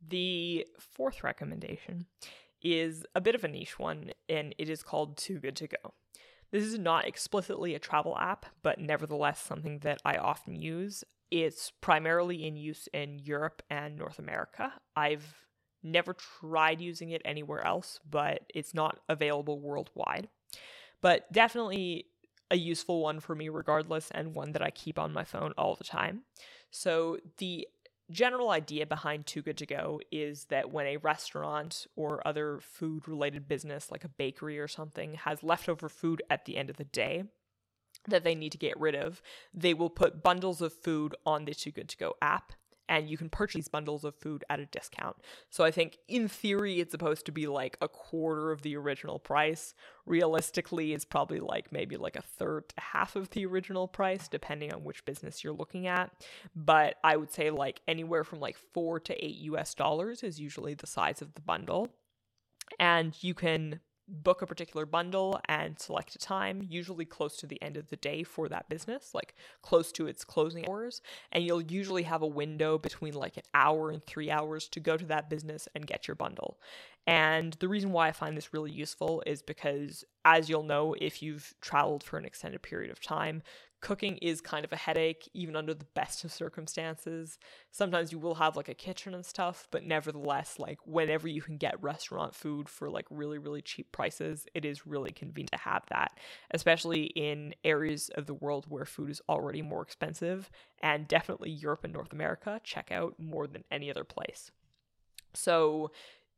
The 0.08 0.68
fourth 0.80 1.24
recommendation 1.24 2.06
is 2.62 3.06
a 3.16 3.22
bit 3.22 3.36
of 3.36 3.44
a 3.44 3.48
niche 3.48 3.80
one, 3.80 4.12
and 4.30 4.54
it 4.58 4.70
is 4.70 4.84
called 4.84 5.18
Too 5.18 5.40
Good 5.40 5.56
to 5.58 5.68
Go. 5.68 5.94
This 6.52 6.64
is 6.64 6.78
not 6.78 7.08
explicitly 7.08 7.76
a 7.76 7.80
travel 7.80 8.18
app, 8.18 8.46
but 8.62 8.80
nevertheless 8.80 9.40
something 9.40 9.80
that 9.80 10.02
I 10.04 10.18
often 10.18 10.56
use. 10.56 11.04
It's 11.32 11.72
primarily 11.82 12.46
in 12.46 12.58
use 12.58 12.88
in 12.94 13.20
Europe 13.20 13.62
and 13.70 13.96
North 13.96 14.20
America. 14.20 14.74
I've 14.96 15.34
never 15.82 16.14
tried 16.14 16.82
using 16.82 17.12
it 17.12 17.22
anywhere 17.24 17.66
else, 17.66 18.00
but 18.08 18.42
it's 18.54 18.74
not 18.74 19.00
available 19.08 19.60
worldwide. 19.60 20.28
But 21.02 21.32
definitely 21.32 22.08
a 22.52 22.58
useful 22.58 23.02
one 23.02 23.22
for 23.22 23.34
me, 23.34 23.48
regardless, 23.48 24.12
and 24.12 24.36
one 24.36 24.52
that 24.52 24.62
I 24.62 24.72
keep 24.72 25.00
on 25.00 25.14
my 25.14 25.24
phone 25.24 25.54
all 25.58 25.76
the 25.76 25.86
time. 25.86 26.24
So, 26.70 27.18
the 27.38 27.68
general 28.12 28.52
idea 28.52 28.86
behind 28.86 29.26
Too 29.26 29.42
Good 29.42 29.58
to 29.58 29.66
Go 29.66 30.00
is 30.12 30.46
that 30.46 30.72
when 30.72 30.86
a 30.86 30.98
restaurant 30.98 31.88
or 31.96 32.26
other 32.28 32.60
food 32.62 33.08
related 33.08 33.48
business, 33.48 33.92
like 33.92 34.04
a 34.04 34.10
bakery 34.10 34.60
or 34.60 34.68
something, 34.68 35.16
has 35.16 35.44
leftover 35.44 35.90
food 35.90 36.22
at 36.30 36.46
the 36.46 36.58
end 36.58 36.70
of 36.70 36.78
the 36.78 36.84
day 36.84 37.24
that 38.08 38.24
they 38.24 38.36
need 38.36 38.52
to 38.52 38.58
get 38.58 38.80
rid 38.80 38.96
of, 38.96 39.22
they 39.54 39.74
will 39.74 39.90
put 39.90 40.24
bundles 40.24 40.62
of 40.62 40.74
food 40.74 41.16
on 41.26 41.46
the 41.46 41.54
Too 41.54 41.72
Good 41.72 41.90
to 41.90 41.98
Go 41.98 42.16
app 42.22 42.54
and 42.92 43.10
you 43.10 43.18
can 43.18 43.30
purchase 43.30 43.56
these 43.56 43.68
bundles 43.70 44.04
of 44.04 44.14
food 44.14 44.44
at 44.50 44.60
a 44.60 44.66
discount. 44.66 45.16
So 45.50 45.64
I 45.64 45.72
think 45.72 45.98
in 46.10 46.28
theory 46.28 46.82
it's 46.82 46.92
supposed 46.92 47.26
to 47.26 47.32
be 47.32 47.48
like 47.48 47.78
a 47.80 47.88
quarter 47.88 48.52
of 48.52 48.64
the 48.64 48.76
original 48.76 49.18
price. 49.18 49.74
Realistically, 50.06 50.92
it's 50.92 51.06
probably 51.06 51.40
like 51.40 51.72
maybe 51.72 51.96
like 51.96 52.18
a 52.18 52.22
third 52.22 52.68
to 52.68 52.76
half 52.82 53.16
of 53.16 53.30
the 53.30 53.46
original 53.46 53.88
price, 53.88 54.28
depending 54.28 54.74
on 54.74 54.84
which 54.84 55.06
business 55.06 55.42
you're 55.42 55.54
looking 55.54 55.88
at. 55.88 56.12
But 56.54 56.96
I 57.02 57.16
would 57.16 57.32
say 57.32 57.50
like 57.50 57.80
anywhere 57.88 58.26
from 58.26 58.42
like 58.42 58.58
four 58.58 59.00
to 59.00 59.26
eight 59.26 59.38
US 59.38 59.74
dollars 59.74 60.22
is 60.22 60.42
usually 60.42 60.74
the 60.74 60.88
size 60.88 61.22
of 61.22 61.34
the 61.34 61.42
bundle. 61.42 61.88
And 62.78 63.16
you 63.24 63.34
can 63.34 63.80
book 64.12 64.42
a 64.42 64.46
particular 64.46 64.86
bundle 64.86 65.40
and 65.46 65.80
select 65.80 66.16
a 66.16 66.20
time, 66.20 66.62
usually 66.68 67.06
close 67.06 67.38
to 67.38 67.48
the 67.48 67.62
end 67.62 67.78
of 67.78 67.90
the 67.90 67.96
day 67.96 68.24
for 68.24 68.50
that 68.50 68.70
business, 68.70 69.14
like 69.14 69.34
close 69.62 69.92
to 69.94 70.08
its 70.08 70.24
closing 70.24 70.68
hours. 70.70 71.02
And 71.32 71.44
you'll 71.44 71.62
usually 71.62 72.04
have 72.04 72.22
a 72.22 72.28
window 72.28 72.78
between 72.78 73.14
like 73.14 73.38
an 73.38 73.44
hour 73.54 73.90
and 73.90 74.04
three 74.06 74.30
hours 74.30 74.68
to 74.70 74.80
go 74.80 74.98
to 74.98 75.06
that 75.06 75.30
business 75.30 75.68
and 75.74 75.88
get 75.88 76.08
your 76.08 76.16
bundle. 76.16 76.60
And 77.08 77.54
the 77.54 77.68
reason 77.68 77.92
why 77.92 78.10
I 78.10 78.12
find 78.12 78.38
this 78.38 78.54
really 78.54 78.72
useful 78.72 79.24
is 79.26 79.42
because, 79.42 80.04
as 80.24 80.50
you'll 80.50 80.64
know, 80.64 80.96
if 81.00 81.24
you've 81.24 81.56
traveled 81.62 82.04
for 82.04 82.18
an 82.18 82.26
extended 82.26 82.62
period 82.62 82.92
of 82.92 83.02
time, 83.02 83.42
cooking 83.82 84.18
is 84.18 84.42
kind 84.42 84.64
of 84.64 84.72
a 84.72 84.78
headache, 84.78 85.28
even 85.34 85.56
under 85.56 85.74
the 85.74 85.86
best 85.96 86.24
of 86.24 86.32
circumstances. 86.32 87.40
Sometimes 87.72 88.12
you 88.12 88.20
will 88.20 88.36
have 88.36 88.56
like 88.56 88.70
a 88.70 88.74
kitchen 88.74 89.14
and 89.14 89.26
stuff, 89.26 89.68
but 89.72 89.84
nevertheless, 89.84 90.60
like 90.60 90.78
whenever 90.86 91.28
you 91.28 91.42
can 91.42 91.58
get 91.58 91.82
restaurant 91.82 92.36
food 92.36 92.70
for 92.70 92.90
like 92.90 93.08
really, 93.10 93.40
really 93.40 93.62
cheap 93.62 93.92
prices, 93.92 94.46
it 94.54 94.66
is 94.66 94.86
really 94.86 95.12
convenient 95.12 95.52
to 95.52 95.58
have 95.58 95.84
that, 95.90 96.18
especially 96.52 97.06
in 97.06 97.56
areas 97.64 98.10
of 98.16 98.28
the 98.28 98.36
world 98.36 98.66
where 98.70 98.86
food 98.86 99.10
is 99.10 99.22
already 99.28 99.62
more 99.62 99.82
expensive. 99.82 100.50
And 100.82 101.08
definitely 101.08 101.50
Europe 101.50 101.84
and 101.84 101.94
North 101.94 102.14
America 102.14 102.62
check 102.64 102.92
out 102.92 103.16
more 103.20 103.48
than 103.48 103.64
any 103.72 103.90
other 103.90 104.04
place. 104.04 104.52
So, 105.34 105.92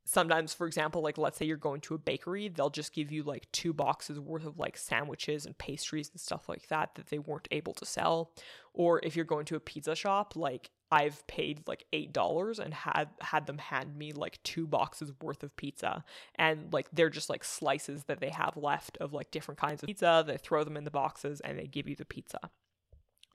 sometimes 0.06 0.54
for 0.54 0.68
example 0.68 1.02
like 1.02 1.18
let's 1.18 1.38
say 1.38 1.46
you're 1.46 1.58
going 1.58 1.80
to 1.80 1.96
a 1.96 1.98
bakery 1.98 2.50
they'll 2.50 2.70
just 2.70 2.94
give 2.94 3.12
you 3.12 3.24
like 3.24 3.50
two 3.52 3.74
boxes 3.74 4.20
worth 4.20 4.46
of 4.46 4.60
like 4.60 4.78
sandwiches 4.78 5.46
and 5.46 5.58
pastries 5.58 6.10
and 6.12 6.20
stuff 6.20 6.50
like 6.50 6.68
that 6.68 6.94
that 6.96 7.08
they 7.08 7.20
weren't 7.20 7.48
able 7.52 7.74
to 7.74 7.86
sell 7.86 8.32
or 8.74 9.00
if 9.04 9.16
you're 9.16 9.26
going 9.26 9.46
to 9.46 9.56
a 9.56 9.60
pizza 9.60 9.96
shop 9.96 10.36
like 10.36 10.72
I've 10.94 11.26
paid 11.26 11.68
like 11.68 11.86
eight 11.92 12.14
dollars 12.14 12.60
and 12.60 12.72
had 12.72 13.10
had 13.20 13.48
them 13.48 13.58
hand 13.58 13.98
me 13.98 14.12
like 14.12 14.42
two 14.44 14.68
boxes 14.68 15.12
worth 15.20 15.42
of 15.42 15.56
pizza, 15.56 16.04
and 16.36 16.72
like 16.72 16.88
they're 16.94 17.10
just 17.10 17.32
like 17.32 17.44
slices 17.44 18.04
that 18.04 18.20
they 18.20 18.30
have 18.30 18.56
left 18.56 18.98
of 18.98 19.12
like 19.12 19.32
different 19.32 19.60
kinds 19.60 19.82
of 19.82 19.88
pizza. 19.88 20.24
They 20.26 20.38
throw 20.38 20.64
them 20.64 20.78
in 20.78 20.84
the 20.84 20.92
boxes 20.92 21.42
and 21.42 21.58
they 21.58 21.66
give 21.66 21.90
you 21.90 21.96
the 21.96 22.06
pizza. 22.06 22.52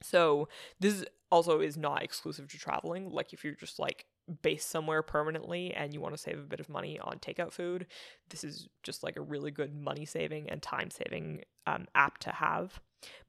So 0.01 0.49
this 0.79 1.05
also 1.33 1.59
is 1.59 1.77
not 1.77 2.05
exclusive 2.05 2.47
to 2.47 2.59
traveling. 2.59 3.11
Like 3.11 3.33
if 3.33 3.43
you're 3.43 3.55
just 3.55 3.81
like 3.81 4.07
based 4.43 4.69
somewhere 4.69 5.03
permanently 5.03 5.73
and 5.75 5.93
you 5.93 6.01
want 6.01 6.15
to 6.15 6.21
save 6.21 6.39
a 6.39 6.43
bit 6.43 6.61
of 6.61 6.69
money 6.69 6.99
on 7.01 7.19
takeout 7.19 7.53
food, 7.53 7.87
this 8.29 8.45
is 8.45 8.69
just 8.83 9.03
like 9.03 9.17
a 9.17 9.23
really 9.23 9.51
good 9.51 9.75
money 9.75 10.05
saving 10.05 10.49
and 10.51 10.63
time 10.63 10.91
saving 10.91 11.43
um, 11.67 11.87
app 11.95 12.19
to 12.19 12.31
have. 12.31 12.81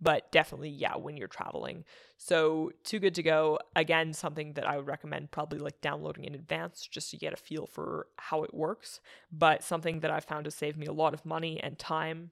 But 0.02 0.32
definitely, 0.32 0.70
yeah, 0.70 0.98
when 0.98 1.16
you're 1.16 1.28
traveling. 1.28 1.84
So, 2.18 2.72
Too 2.84 2.98
Good 3.00 3.14
to 3.16 3.24
Go, 3.24 3.60
again, 3.76 4.14
something 4.14 4.54
that 4.54 4.68
I 4.68 4.78
would 4.78 4.88
recommend 4.88 5.30
probably 5.30 5.60
like 5.60 5.80
downloading 5.80 6.26
in 6.26 6.34
advance 6.34 6.88
just 6.90 7.12
to 7.12 7.18
get 7.18 7.34
a 7.34 7.38
feel 7.38 7.68
for 7.68 8.08
how 8.18 8.44
it 8.44 8.54
works. 8.54 9.00
But 9.32 9.64
something 9.64 10.00
that 10.00 10.10
I 10.10 10.22
found 10.22 10.46
to 10.46 10.52
save 10.52 10.76
me 10.76 10.88
a 10.88 10.94
lot 10.94 11.14
of 11.14 11.26
money 11.26 11.62
and 11.62 11.78
time. 11.78 12.32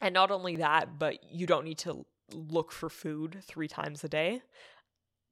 And 0.00 0.14
not 0.14 0.30
only 0.30 0.56
that, 0.56 0.98
but 0.98 1.18
you 1.30 1.46
don't 1.46 1.64
need 1.64 1.78
to 1.78 2.06
look 2.32 2.72
for 2.72 2.88
food 2.88 3.38
three 3.42 3.68
times 3.68 4.02
a 4.02 4.08
day 4.08 4.42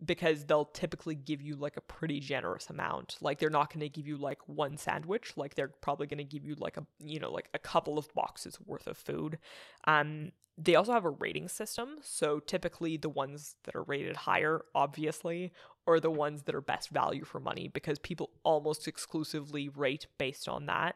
because 0.04 0.44
they'll 0.44 0.64
typically 0.66 1.14
give 1.14 1.40
you 1.40 1.57
like 1.57 1.76
a 1.76 1.80
pretty 1.80 2.20
generous 2.20 2.70
amount. 2.70 3.16
Like 3.20 3.38
they're 3.38 3.50
not 3.50 3.72
going 3.72 3.80
to 3.80 3.88
give 3.88 4.07
you 4.07 4.16
like 4.16 4.38
one 4.46 4.76
sandwich, 4.76 5.33
like 5.37 5.54
they're 5.54 5.72
probably 5.80 6.07
going 6.07 6.18
to 6.18 6.24
give 6.24 6.44
you 6.44 6.54
like 6.59 6.76
a 6.76 6.87
you 6.98 7.20
know 7.20 7.30
like 7.30 7.48
a 7.54 7.59
couple 7.59 7.98
of 7.98 8.12
boxes 8.14 8.59
worth 8.64 8.87
of 8.87 8.96
food. 8.96 9.38
Um 9.87 10.33
they 10.57 10.76
also 10.76 10.92
have 10.92 11.04
a 11.04 11.11
rating 11.11 11.48
system, 11.48 11.96
so 12.00 12.38
typically 12.38 12.96
the 12.96 13.09
ones 13.09 13.57
that 13.64 13.74
are 13.74 13.83
rated 13.83 14.14
higher 14.14 14.64
obviously 14.72 15.52
are 15.87 15.98
the 15.98 16.12
ones 16.12 16.44
that 16.44 16.54
are 16.54 16.61
best 16.61 16.90
value 16.90 17.24
for 17.24 17.40
money 17.40 17.66
because 17.66 17.98
people 17.98 18.30
almost 18.44 18.87
exclusively 18.87 19.68
rate 19.68 20.07
based 20.16 20.48
on 20.48 20.66
that. 20.66 20.94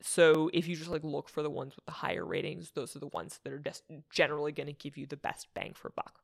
So 0.00 0.50
if 0.54 0.68
you 0.68 0.76
just 0.76 0.90
like 0.90 1.04
look 1.04 1.28
for 1.28 1.42
the 1.42 1.50
ones 1.50 1.76
with 1.76 1.84
the 1.84 1.92
higher 1.92 2.24
ratings, 2.24 2.70
those 2.70 2.94
are 2.96 3.00
the 3.00 3.08
ones 3.08 3.40
that 3.44 3.52
are 3.52 3.58
just 3.58 3.82
generally 4.10 4.52
going 4.52 4.68
to 4.68 4.72
give 4.72 4.96
you 4.96 5.06
the 5.06 5.16
best 5.16 5.48
bang 5.54 5.74
for 5.74 5.92
buck. 5.94 6.20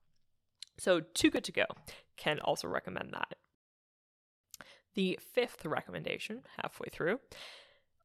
So, 0.79 1.01
Too 1.01 1.31
Good 1.31 1.45
to 1.45 1.53
Go 1.53 1.67
can 2.17 2.41
also 2.41 2.69
recommend 2.69 3.13
that. 3.13 3.35
The 4.95 5.19
fifth 5.21 5.65
recommendation, 5.65 6.43
halfway 6.57 6.89
through, 6.91 7.21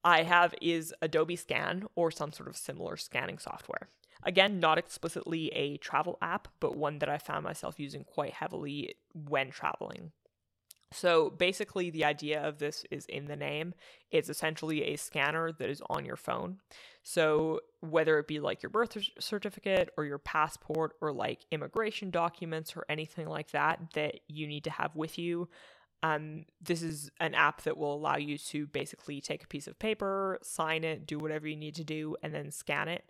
I 0.04 0.24
have 0.24 0.56
is 0.62 0.94
Adobe 1.02 1.36
Scan 1.36 1.86
or 1.96 2.10
some 2.10 2.32
sort 2.32 2.50
of 2.50 2.58
similar 2.58 2.98
scanning 2.98 3.38
software. 3.38 3.90
Again, 4.24 4.60
not 4.60 4.78
explicitly 4.78 5.48
a 5.50 5.78
travel 5.78 6.18
app, 6.22 6.48
but 6.60 6.76
one 6.76 7.00
that 7.00 7.10
I 7.10 7.18
found 7.18 7.44
myself 7.44 7.80
using 7.80 8.04
quite 8.04 8.34
heavily 8.34 8.96
when 9.14 9.50
traveling. 9.52 10.12
So 10.92 11.30
basically, 11.30 11.90
the 11.92 12.06
idea 12.06 12.42
of 12.42 12.58
this 12.58 12.86
is 12.90 13.06
in 13.06 13.26
the 13.26 13.36
name. 13.36 13.74
It's 14.12 14.30
essentially 14.30 14.86
a 14.86 14.96
scanner 14.96 15.52
that 15.52 15.70
is 15.70 15.82
on 15.90 16.04
your 16.04 16.16
phone. 16.16 16.58
So 17.04 17.62
whether 17.82 18.18
it 18.20 18.28
be 18.28 18.40
like 18.40 18.64
your 18.64 18.72
birth 18.72 18.98
certificate 19.20 19.90
or 19.98 20.06
your 20.06 20.18
passport 20.18 20.94
or 21.00 21.12
like 21.12 21.46
immigration 21.52 22.10
documents 22.10 22.76
or 22.76 22.86
anything 22.90 23.28
like 23.28 23.52
that 23.52 23.80
that 23.94 24.20
you 24.28 24.48
need 24.48 24.64
to 24.64 24.72
have 24.72 24.96
with 24.96 25.20
you, 25.20 25.48
um, 26.02 26.46
this 26.62 26.82
is 26.82 27.12
an 27.20 27.36
app 27.36 27.62
that 27.64 27.78
will 27.78 27.94
allow 27.94 28.16
you 28.18 28.38
to 28.38 28.66
basically 28.68 29.22
take 29.22 29.44
a 29.44 29.48
piece 29.48 29.68
of 29.68 29.78
paper, 29.78 30.40
sign 30.42 30.84
it, 30.84 31.06
do 31.06 31.18
whatever 31.18 31.48
you 31.48 31.58
need 31.58 31.76
to 31.76 31.84
do, 31.84 32.16
and 32.24 32.34
then 32.34 32.52
scan 32.52 32.88
it 32.88 33.04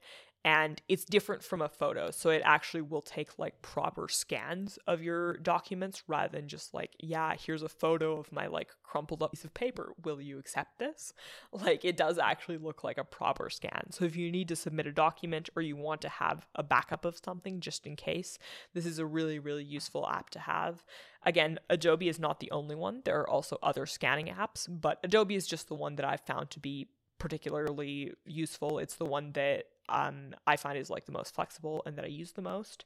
and 0.45 0.81
it's 0.87 1.05
different 1.05 1.43
from 1.43 1.61
a 1.61 1.67
photo 1.67 2.11
so 2.11 2.29
it 2.29 2.41
actually 2.45 2.81
will 2.81 3.01
take 3.01 3.37
like 3.37 3.61
proper 3.61 4.07
scans 4.07 4.79
of 4.87 5.01
your 5.01 5.37
documents 5.37 6.03
rather 6.07 6.37
than 6.37 6.47
just 6.47 6.73
like 6.73 6.95
yeah 6.99 7.33
here's 7.37 7.63
a 7.63 7.69
photo 7.69 8.17
of 8.17 8.31
my 8.31 8.47
like 8.47 8.69
crumpled 8.89 9.21
up 9.21 9.31
piece 9.31 9.45
of 9.45 9.53
paper. 9.53 9.93
Will 10.03 10.19
you 10.21 10.39
accept 10.39 10.79
this? 10.79 11.13
Like 11.51 11.83
it 11.83 11.97
does 11.97 12.17
actually 12.17 12.57
look 12.57 12.83
like 12.83 12.97
a 12.97 13.03
proper 13.03 13.49
scan. 13.49 13.91
So 13.91 14.05
if 14.05 14.15
you 14.15 14.31
need 14.31 14.47
to 14.47 14.55
submit 14.55 14.87
a 14.87 14.91
document 14.91 15.49
or 15.55 15.61
you 15.61 15.75
want 15.75 16.01
to 16.01 16.09
have 16.09 16.47
a 16.55 16.63
backup 16.63 17.05
of 17.05 17.19
something 17.23 17.59
just 17.59 17.85
in 17.85 17.95
case 17.95 18.37
this 18.73 18.85
is 18.85 18.99
a 18.99 19.05
really 19.05 19.39
really 19.39 19.63
useful 19.63 20.07
app 20.07 20.29
to 20.31 20.39
have. 20.39 20.83
Again 21.25 21.59
adobe 21.69 22.07
is 22.07 22.19
not 22.19 22.39
the 22.39 22.51
only 22.51 22.75
one. 22.75 23.01
There 23.03 23.19
are 23.19 23.29
also 23.29 23.57
other 23.61 23.85
scanning 23.85 24.27
apps 24.27 24.67
but 24.69 24.99
adobe 25.03 25.35
is 25.35 25.47
just 25.47 25.67
the 25.67 25.75
one 25.75 25.95
that 25.95 26.05
i've 26.05 26.21
found 26.21 26.49
to 26.51 26.59
be 26.59 26.87
particularly 27.17 28.13
useful. 28.25 28.79
It's 28.79 28.95
the 28.95 29.05
one 29.05 29.33
that 29.33 29.65
um, 29.89 30.35
I 30.47 30.55
find 30.55 30.77
is 30.77 30.89
like 30.89 31.05
the 31.05 31.11
most 31.11 31.35
flexible 31.35 31.83
and 31.85 31.97
that 31.97 32.05
I 32.05 32.09
use 32.09 32.33
the 32.33 32.41
most. 32.41 32.85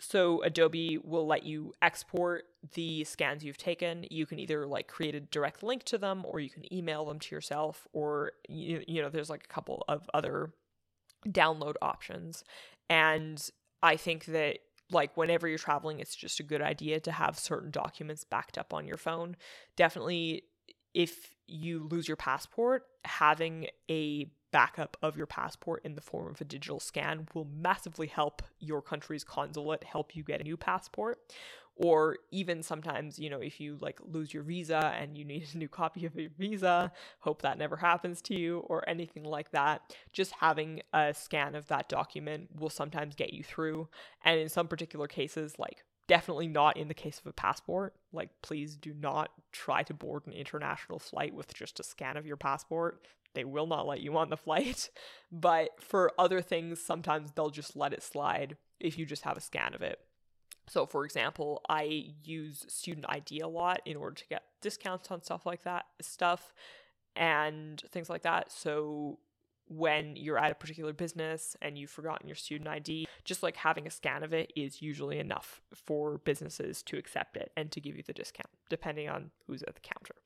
So 0.00 0.42
Adobe 0.42 0.98
will 1.02 1.26
let 1.26 1.44
you 1.44 1.74
export 1.82 2.44
the 2.74 3.04
scans 3.04 3.44
you've 3.44 3.58
taken. 3.58 4.06
You 4.10 4.24
can 4.24 4.38
either 4.38 4.66
like 4.66 4.88
create 4.88 5.14
a 5.14 5.20
direct 5.20 5.62
link 5.62 5.84
to 5.84 5.98
them 5.98 6.24
or 6.24 6.40
you 6.40 6.48
can 6.48 6.72
email 6.72 7.04
them 7.04 7.18
to 7.18 7.34
yourself 7.34 7.86
or 7.92 8.32
you, 8.48 8.82
you 8.88 9.02
know 9.02 9.10
there's 9.10 9.30
like 9.30 9.44
a 9.44 9.52
couple 9.52 9.84
of 9.88 10.08
other 10.14 10.52
download 11.28 11.74
options. 11.82 12.44
And 12.88 13.46
I 13.82 13.96
think 13.96 14.24
that 14.26 14.58
like 14.90 15.16
whenever 15.16 15.46
you're 15.46 15.58
traveling 15.58 16.00
it's 16.00 16.16
just 16.16 16.40
a 16.40 16.42
good 16.42 16.62
idea 16.62 16.98
to 16.98 17.12
have 17.12 17.38
certain 17.38 17.70
documents 17.70 18.24
backed 18.24 18.56
up 18.56 18.72
on 18.72 18.86
your 18.86 18.96
phone. 18.96 19.36
Definitely 19.76 20.44
if 20.94 21.36
you 21.46 21.86
lose 21.90 22.08
your 22.08 22.16
passport, 22.16 22.84
having 23.04 23.68
a 23.90 24.26
backup 24.52 24.96
of 25.02 25.16
your 25.16 25.26
passport 25.26 25.82
in 25.84 25.94
the 25.94 26.00
form 26.00 26.28
of 26.28 26.40
a 26.40 26.44
digital 26.44 26.80
scan 26.80 27.28
will 27.34 27.46
massively 27.60 28.06
help 28.06 28.42
your 28.58 28.82
country's 28.82 29.24
consulate 29.24 29.84
help 29.84 30.16
you 30.16 30.22
get 30.22 30.40
a 30.40 30.44
new 30.44 30.56
passport 30.56 31.18
or 31.76 32.18
even 32.30 32.62
sometimes 32.62 33.18
you 33.18 33.30
know 33.30 33.40
if 33.40 33.60
you 33.60 33.76
like 33.80 33.98
lose 34.04 34.34
your 34.34 34.42
visa 34.42 34.94
and 34.98 35.16
you 35.16 35.24
need 35.24 35.46
a 35.54 35.58
new 35.58 35.68
copy 35.80 36.04
of 36.04 36.14
your 36.14 36.30
visa 36.38 36.92
hope 37.20 37.42
that 37.42 37.58
never 37.58 37.76
happens 37.76 38.20
to 38.20 38.34
you 38.34 38.58
or 38.60 38.88
anything 38.88 39.24
like 39.24 39.50
that 39.52 39.96
just 40.12 40.32
having 40.32 40.80
a 40.92 41.14
scan 41.14 41.54
of 41.54 41.66
that 41.68 41.88
document 41.88 42.48
will 42.58 42.70
sometimes 42.70 43.14
get 43.14 43.32
you 43.32 43.42
through 43.42 43.88
and 44.24 44.38
in 44.38 44.48
some 44.48 44.68
particular 44.68 45.06
cases 45.06 45.58
like 45.58 45.84
definitely 46.10 46.48
not 46.48 46.76
in 46.76 46.88
the 46.88 46.94
case 46.94 47.20
of 47.20 47.26
a 47.28 47.32
passport. 47.32 47.94
Like, 48.12 48.30
please 48.42 48.74
do 48.74 48.92
not 48.92 49.30
try 49.52 49.84
to 49.84 49.94
board 49.94 50.26
an 50.26 50.32
international 50.32 50.98
flight 50.98 51.32
with 51.32 51.54
just 51.54 51.78
a 51.78 51.84
scan 51.84 52.16
of 52.16 52.26
your 52.26 52.36
passport 52.36 53.00
they 53.34 53.44
will 53.44 53.66
not 53.66 53.86
let 53.86 54.00
you 54.00 54.16
on 54.16 54.30
the 54.30 54.36
flight. 54.36 54.90
But 55.30 55.70
for 55.80 56.12
other 56.18 56.40
things, 56.40 56.80
sometimes 56.80 57.32
they'll 57.32 57.50
just 57.50 57.76
let 57.76 57.92
it 57.92 58.02
slide 58.02 58.56
if 58.78 58.98
you 58.98 59.06
just 59.06 59.22
have 59.22 59.36
a 59.36 59.40
scan 59.40 59.74
of 59.74 59.82
it. 59.82 60.00
So, 60.68 60.86
for 60.86 61.04
example, 61.04 61.62
I 61.68 62.14
use 62.22 62.64
student 62.68 63.06
ID 63.08 63.40
a 63.40 63.48
lot 63.48 63.80
in 63.84 63.96
order 63.96 64.14
to 64.14 64.26
get 64.28 64.44
discounts 64.60 65.10
on 65.10 65.22
stuff 65.22 65.44
like 65.44 65.64
that, 65.64 65.86
stuff 66.00 66.54
and 67.16 67.82
things 67.90 68.08
like 68.08 68.22
that. 68.22 68.52
So, 68.52 69.18
when 69.70 70.16
you're 70.16 70.36
at 70.36 70.50
a 70.50 70.54
particular 70.54 70.92
business 70.92 71.56
and 71.62 71.78
you've 71.78 71.90
forgotten 71.90 72.26
your 72.26 72.34
student 72.34 72.68
ID, 72.68 73.06
just 73.24 73.40
like 73.40 73.56
having 73.56 73.86
a 73.86 73.90
scan 73.90 74.24
of 74.24 74.32
it 74.32 74.52
is 74.56 74.82
usually 74.82 75.20
enough 75.20 75.62
for 75.72 76.18
businesses 76.18 76.82
to 76.82 76.98
accept 76.98 77.36
it 77.36 77.52
and 77.56 77.70
to 77.70 77.80
give 77.80 77.96
you 77.96 78.02
the 78.04 78.12
discount, 78.12 78.50
depending 78.68 79.08
on 79.08 79.30
who's 79.46 79.62
at 79.62 79.76
the 79.76 79.80
counter. 79.80 80.16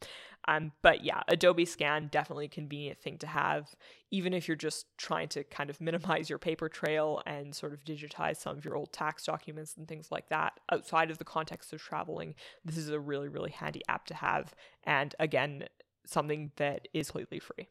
Um, 0.49 0.73
but 0.81 1.05
yeah, 1.05 1.21
Adobe 1.29 1.67
Scan 1.67 2.09
definitely 2.11 2.47
a 2.47 2.49
convenient 2.49 2.99
thing 2.99 3.19
to 3.19 3.27
have, 3.27 3.75
even 4.11 4.33
if 4.33 4.49
you're 4.49 4.57
just 4.57 4.87
trying 4.97 5.29
to 5.29 5.45
kind 5.45 5.69
of 5.69 5.79
minimize 5.81 6.31
your 6.31 6.39
paper 6.39 6.71
trail 6.71 7.23
and 7.27 7.55
sort 7.55 7.75
of 7.75 7.85
digitize 7.85 8.37
some 8.37 8.57
of 8.57 8.65
your 8.65 8.77
old 8.77 8.95
tax 8.95 9.25
documents 9.25 9.77
and 9.77 9.87
things 9.87 10.11
like 10.11 10.31
that 10.31 10.59
outside 10.73 11.11
of 11.11 11.19
the 11.19 11.25
context 11.25 11.75
of 11.75 11.83
traveling. 11.83 12.35
This 12.65 12.79
is 12.79 12.89
a 12.89 12.99
really, 12.99 13.29
really 13.29 13.51
handy 13.51 13.83
app 13.89 14.07
to 14.07 14.15
have. 14.15 14.55
And 14.85 15.15
again, 15.19 15.65
something 16.07 16.53
that 16.57 16.89
is 16.95 17.11
completely 17.11 17.41
free. 17.41 17.69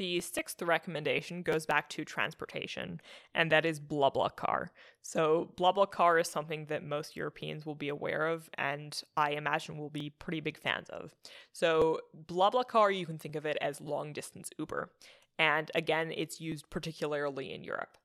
The 0.00 0.18
sixth 0.22 0.62
recommendation 0.62 1.42
goes 1.42 1.66
back 1.66 1.90
to 1.90 2.06
transportation, 2.06 3.02
and 3.34 3.52
that 3.52 3.66
is 3.66 3.78
BlaBlaCar. 3.78 4.68
So, 5.02 5.52
BlaBlaCar 5.58 6.22
is 6.22 6.26
something 6.26 6.64
that 6.70 6.82
most 6.82 7.16
Europeans 7.16 7.66
will 7.66 7.74
be 7.74 7.90
aware 7.90 8.28
of, 8.28 8.48
and 8.54 8.98
I 9.18 9.32
imagine 9.32 9.76
will 9.76 9.90
be 9.90 10.08
pretty 10.18 10.40
big 10.40 10.56
fans 10.56 10.88
of. 10.88 11.14
So, 11.52 12.00
BlaBlaCar, 12.28 12.96
you 12.96 13.04
can 13.04 13.18
think 13.18 13.36
of 13.36 13.44
it 13.44 13.58
as 13.60 13.78
long 13.78 14.14
distance 14.14 14.48
Uber. 14.58 14.90
And 15.38 15.70
again, 15.74 16.14
it's 16.16 16.40
used 16.40 16.70
particularly 16.70 17.52
in 17.52 17.62
Europe. 17.62 17.98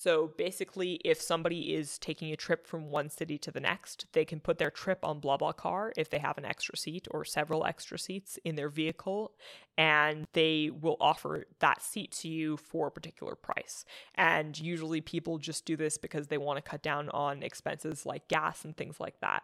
So 0.00 0.32
basically, 0.38 0.94
if 1.04 1.20
somebody 1.20 1.74
is 1.74 1.98
taking 1.98 2.32
a 2.32 2.36
trip 2.36 2.66
from 2.66 2.90
one 2.90 3.10
city 3.10 3.36
to 3.36 3.50
the 3.50 3.60
next, 3.60 4.06
they 4.14 4.24
can 4.24 4.40
put 4.40 4.56
their 4.56 4.70
trip 4.70 5.04
on 5.04 5.20
BlaBlaCar 5.20 5.90
if 5.94 6.08
they 6.08 6.20
have 6.20 6.38
an 6.38 6.46
extra 6.46 6.74
seat 6.74 7.06
or 7.10 7.22
several 7.22 7.66
extra 7.66 7.98
seats 7.98 8.38
in 8.42 8.54
their 8.54 8.70
vehicle, 8.70 9.32
and 9.76 10.26
they 10.32 10.70
will 10.70 10.96
offer 11.02 11.44
that 11.58 11.82
seat 11.82 12.12
to 12.12 12.28
you 12.28 12.56
for 12.56 12.86
a 12.86 12.90
particular 12.90 13.34
price. 13.34 13.84
And 14.14 14.58
usually, 14.58 15.02
people 15.02 15.36
just 15.36 15.66
do 15.66 15.76
this 15.76 15.98
because 15.98 16.28
they 16.28 16.38
want 16.38 16.56
to 16.56 16.70
cut 16.70 16.82
down 16.82 17.10
on 17.10 17.42
expenses 17.42 18.06
like 18.06 18.26
gas 18.26 18.64
and 18.64 18.74
things 18.74 19.00
like 19.00 19.20
that. 19.20 19.42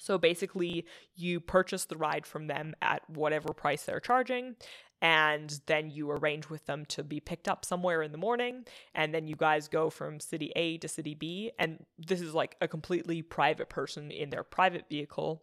So 0.00 0.16
basically, 0.16 0.86
you 1.14 1.40
purchase 1.40 1.84
the 1.84 1.96
ride 1.96 2.24
from 2.24 2.46
them 2.46 2.74
at 2.80 3.02
whatever 3.10 3.52
price 3.52 3.82
they're 3.82 4.00
charging, 4.00 4.56
and 5.00 5.60
then 5.66 5.90
you 5.90 6.10
arrange 6.10 6.50
with 6.50 6.66
them 6.66 6.84
to 6.86 7.04
be 7.04 7.20
picked 7.20 7.48
up 7.48 7.64
somewhere 7.64 8.02
in 8.02 8.12
the 8.12 8.18
morning 8.18 8.64
and 8.94 9.14
then 9.14 9.26
you 9.26 9.36
guys 9.36 9.68
go 9.68 9.90
from 9.90 10.20
city 10.20 10.52
A 10.56 10.78
to 10.78 10.88
city 10.88 11.14
B 11.14 11.52
and 11.58 11.84
this 11.98 12.20
is 12.20 12.34
like 12.34 12.56
a 12.60 12.68
completely 12.68 13.22
private 13.22 13.68
person 13.68 14.10
in 14.10 14.30
their 14.30 14.42
private 14.42 14.86
vehicle 14.88 15.42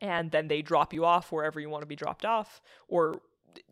and 0.00 0.30
then 0.30 0.48
they 0.48 0.62
drop 0.62 0.92
you 0.92 1.04
off 1.04 1.32
wherever 1.32 1.60
you 1.60 1.70
want 1.70 1.82
to 1.82 1.86
be 1.86 1.96
dropped 1.96 2.24
off 2.24 2.60
or 2.88 3.20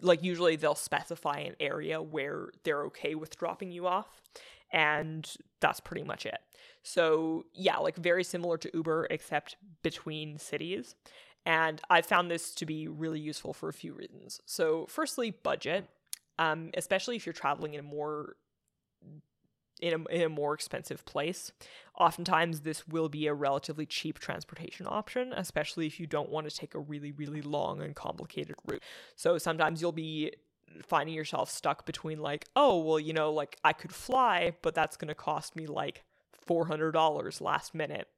like 0.00 0.22
usually 0.22 0.56
they'll 0.56 0.74
specify 0.74 1.38
an 1.38 1.54
area 1.60 2.02
where 2.02 2.48
they're 2.64 2.84
okay 2.84 3.14
with 3.14 3.36
dropping 3.38 3.70
you 3.70 3.86
off 3.86 4.20
and 4.72 5.36
that's 5.60 5.80
pretty 5.80 6.04
much 6.04 6.26
it. 6.26 6.38
So, 6.82 7.44
yeah, 7.54 7.78
like 7.78 7.96
very 7.96 8.24
similar 8.24 8.58
to 8.58 8.70
Uber 8.72 9.08
except 9.10 9.56
between 9.82 10.38
cities. 10.38 10.94
And 11.48 11.80
I 11.88 12.02
found 12.02 12.30
this 12.30 12.54
to 12.56 12.66
be 12.66 12.88
really 12.88 13.18
useful 13.18 13.54
for 13.54 13.70
a 13.70 13.72
few 13.72 13.94
reasons. 13.94 14.42
So, 14.44 14.84
firstly, 14.86 15.30
budget, 15.30 15.88
um, 16.38 16.70
especially 16.74 17.16
if 17.16 17.24
you're 17.24 17.32
traveling 17.32 17.72
in 17.72 17.80
a 17.80 17.82
more 17.82 18.36
in 19.80 19.94
a, 19.94 20.14
in 20.14 20.22
a 20.22 20.28
more 20.28 20.52
expensive 20.52 21.06
place. 21.06 21.50
Oftentimes, 21.98 22.60
this 22.60 22.86
will 22.86 23.08
be 23.08 23.28
a 23.28 23.32
relatively 23.32 23.86
cheap 23.86 24.18
transportation 24.18 24.86
option, 24.86 25.32
especially 25.32 25.86
if 25.86 25.98
you 25.98 26.06
don't 26.06 26.28
want 26.28 26.50
to 26.50 26.54
take 26.54 26.74
a 26.74 26.80
really, 26.80 27.12
really 27.12 27.40
long 27.40 27.80
and 27.80 27.96
complicated 27.96 28.56
route. 28.66 28.82
So 29.16 29.38
sometimes 29.38 29.80
you'll 29.80 29.92
be 29.92 30.32
finding 30.82 31.14
yourself 31.14 31.48
stuck 31.48 31.86
between, 31.86 32.18
like, 32.18 32.44
oh, 32.56 32.78
well, 32.82 33.00
you 33.00 33.14
know, 33.14 33.32
like 33.32 33.56
I 33.64 33.72
could 33.72 33.92
fly, 33.92 34.52
but 34.60 34.74
that's 34.74 34.98
going 34.98 35.08
to 35.08 35.14
cost 35.14 35.56
me 35.56 35.66
like 35.66 36.04
$400 36.46 37.40
last 37.40 37.74
minute 37.74 38.08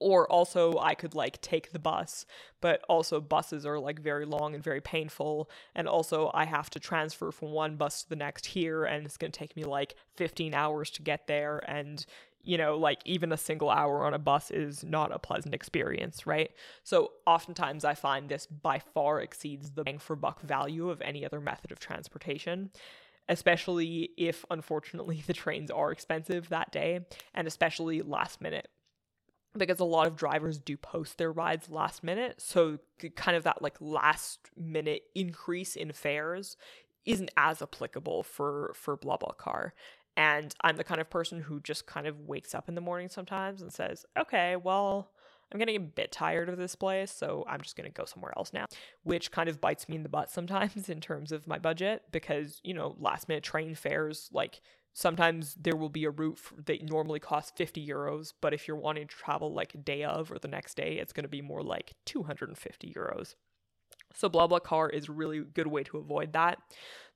or 0.00 0.30
also 0.30 0.78
I 0.78 0.94
could 0.94 1.14
like 1.14 1.40
take 1.40 1.72
the 1.72 1.78
bus, 1.78 2.26
but 2.60 2.82
also 2.88 3.20
buses 3.20 3.64
are 3.64 3.78
like 3.78 4.00
very 4.00 4.24
long 4.24 4.54
and 4.54 4.62
very 4.62 4.80
painful. 4.80 5.50
And 5.74 5.88
also 5.88 6.30
I 6.34 6.44
have 6.44 6.70
to 6.70 6.80
transfer 6.80 7.30
from 7.30 7.52
one 7.52 7.76
bus 7.76 8.02
to 8.02 8.08
the 8.08 8.16
next 8.16 8.46
here, 8.46 8.84
and 8.84 9.06
it's 9.06 9.16
to 9.16 9.28
take 9.30 9.56
me 9.56 9.64
like 9.64 9.94
15 10.16 10.54
hours 10.54 10.90
to 10.90 11.02
get 11.02 11.26
there. 11.26 11.58
And, 11.68 12.04
you 12.42 12.58
know, 12.58 12.76
like 12.76 13.00
even 13.04 13.32
a 13.32 13.36
single 13.36 13.70
hour 13.70 14.04
on 14.04 14.14
a 14.14 14.18
bus 14.18 14.50
is 14.50 14.84
not 14.84 15.14
a 15.14 15.18
pleasant 15.18 15.54
experience, 15.54 16.26
right? 16.26 16.50
So 16.82 17.12
oftentimes 17.26 17.84
I 17.84 17.94
find 17.94 18.28
this 18.28 18.46
by 18.46 18.80
far 18.80 19.20
exceeds 19.20 19.70
the 19.70 19.84
bang 19.84 19.98
for 19.98 20.16
buck 20.16 20.40
value 20.42 20.90
of 20.90 21.00
any 21.02 21.24
other 21.24 21.40
method 21.40 21.72
of 21.72 21.78
transportation 21.78 22.70
especially 23.26 24.10
if 24.18 24.44
unfortunately 24.50 25.24
the 25.26 25.32
trains 25.32 25.70
are 25.70 25.90
expensive 25.90 26.50
that 26.50 26.70
day 26.70 27.00
and 27.32 27.46
especially 27.46 28.02
last 28.02 28.42
minute 28.42 28.68
because 29.56 29.80
a 29.80 29.84
lot 29.84 30.06
of 30.06 30.16
drivers 30.16 30.58
do 30.58 30.76
post 30.76 31.18
their 31.18 31.32
rides 31.32 31.70
last 31.70 32.02
minute. 32.02 32.40
So, 32.40 32.78
kind 33.16 33.36
of 33.36 33.44
that 33.44 33.62
like 33.62 33.76
last 33.80 34.50
minute 34.56 35.02
increase 35.14 35.76
in 35.76 35.92
fares 35.92 36.56
isn't 37.04 37.30
as 37.36 37.62
applicable 37.62 38.22
for 38.22 38.72
for 38.74 38.96
BlaBlaCar. 38.96 39.72
And 40.16 40.54
I'm 40.60 40.76
the 40.76 40.84
kind 40.84 41.00
of 41.00 41.10
person 41.10 41.40
who 41.40 41.60
just 41.60 41.86
kind 41.86 42.06
of 42.06 42.20
wakes 42.20 42.54
up 42.54 42.68
in 42.68 42.74
the 42.74 42.80
morning 42.80 43.08
sometimes 43.08 43.62
and 43.62 43.72
says, 43.72 44.04
"Okay, 44.18 44.56
well, 44.56 45.10
I'm 45.52 45.58
getting 45.58 45.76
a 45.76 45.80
bit 45.80 46.12
tired 46.12 46.48
of 46.48 46.56
this 46.56 46.76
place, 46.76 47.10
so 47.10 47.44
I'm 47.48 47.60
just 47.60 47.76
going 47.76 47.90
to 47.90 47.94
go 47.94 48.04
somewhere 48.04 48.32
else 48.36 48.52
now," 48.52 48.66
which 49.02 49.32
kind 49.32 49.48
of 49.48 49.60
bites 49.60 49.88
me 49.88 49.96
in 49.96 50.02
the 50.04 50.08
butt 50.08 50.30
sometimes 50.30 50.88
in 50.88 51.00
terms 51.00 51.32
of 51.32 51.46
my 51.46 51.58
budget 51.58 52.02
because, 52.12 52.60
you 52.62 52.74
know, 52.74 52.94
last 52.98 53.28
minute 53.28 53.44
train 53.44 53.74
fares 53.74 54.30
like 54.32 54.60
sometimes 54.94 55.56
there 55.60 55.76
will 55.76 55.90
be 55.90 56.04
a 56.04 56.10
route 56.10 56.38
that 56.64 56.82
normally 56.82 57.20
costs 57.20 57.52
50 57.56 57.86
euros 57.86 58.32
but 58.40 58.54
if 58.54 58.66
you're 58.66 58.76
wanting 58.76 59.06
to 59.06 59.14
travel 59.14 59.52
like 59.52 59.74
a 59.74 59.78
day 59.78 60.04
of 60.04 60.32
or 60.32 60.38
the 60.38 60.48
next 60.48 60.76
day 60.76 60.98
it's 60.98 61.12
going 61.12 61.24
to 61.24 61.28
be 61.28 61.42
more 61.42 61.62
like 61.62 61.94
250 62.06 62.94
euros. 62.94 63.34
So 64.14 64.30
BlaBlaCar 64.30 64.92
is 64.92 65.08
a 65.08 65.12
really 65.12 65.40
good 65.40 65.66
way 65.66 65.82
to 65.84 65.98
avoid 65.98 66.32
that. 66.34 66.58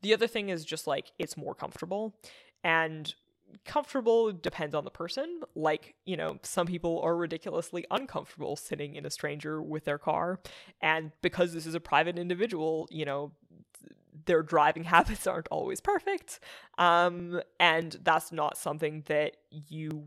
The 0.02 0.12
other 0.12 0.26
thing 0.26 0.48
is 0.48 0.64
just 0.64 0.86
like 0.86 1.12
it's 1.18 1.36
more 1.36 1.54
comfortable 1.54 2.16
and 2.64 3.14
comfortable 3.64 4.32
depends 4.32 4.74
on 4.74 4.84
the 4.84 4.90
person. 4.90 5.40
Like 5.54 5.94
you 6.04 6.16
know 6.16 6.38
some 6.42 6.66
people 6.66 7.00
are 7.02 7.16
ridiculously 7.16 7.86
uncomfortable 7.90 8.56
sitting 8.56 8.96
in 8.96 9.06
a 9.06 9.10
stranger 9.10 9.62
with 9.62 9.84
their 9.84 9.98
car 9.98 10.40
and 10.80 11.12
because 11.22 11.52
this 11.52 11.66
is 11.66 11.74
a 11.74 11.80
private 11.80 12.18
individual 12.18 12.88
you 12.90 13.04
know 13.04 13.32
their 14.28 14.42
driving 14.44 14.84
habits 14.94 15.26
aren't 15.26 15.48
always 15.48 15.80
perfect 15.80 16.38
um, 16.78 17.40
and 17.58 17.96
that's 18.04 18.30
not 18.30 18.56
something 18.56 19.02
that 19.06 19.36
you 19.50 20.06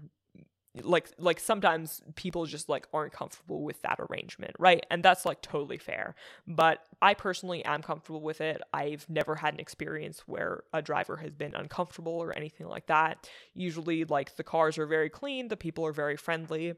like 0.84 1.12
like 1.18 1.40
sometimes 1.40 2.02
people 2.16 2.46
just 2.46 2.70
like 2.70 2.88
aren't 2.94 3.12
comfortable 3.12 3.62
with 3.62 3.82
that 3.82 4.00
arrangement 4.10 4.56
right? 4.58 4.86
And 4.90 5.04
that's 5.04 5.26
like 5.26 5.42
totally 5.42 5.78
fair. 5.78 6.16
But 6.48 6.80
i 7.02 7.14
personally 7.14 7.64
am 7.66 7.82
comfortable 7.82 8.22
with 8.22 8.42
it. 8.42 8.62
I've 8.74 9.06
never 9.10 9.36
had 9.36 9.54
an 9.54 9.60
experience 9.60 10.24
where 10.28 10.64
a 10.74 10.82
driver 10.82 11.18
has 11.18 11.32
been 11.32 11.56
uncomfortable 11.56 12.14
or 12.14 12.36
anything 12.36 12.68
like 12.68 12.88
that. 12.88 13.28
Usually 13.54 14.06
like 14.06 14.38
the 14.38 14.44
cars 14.44 14.78
are 14.78 14.86
very 14.86 15.10
clean 15.10 15.50
the 15.50 15.58
people 15.58 15.86
are 15.86 15.92
very 15.92 16.16
friendly 16.16 16.76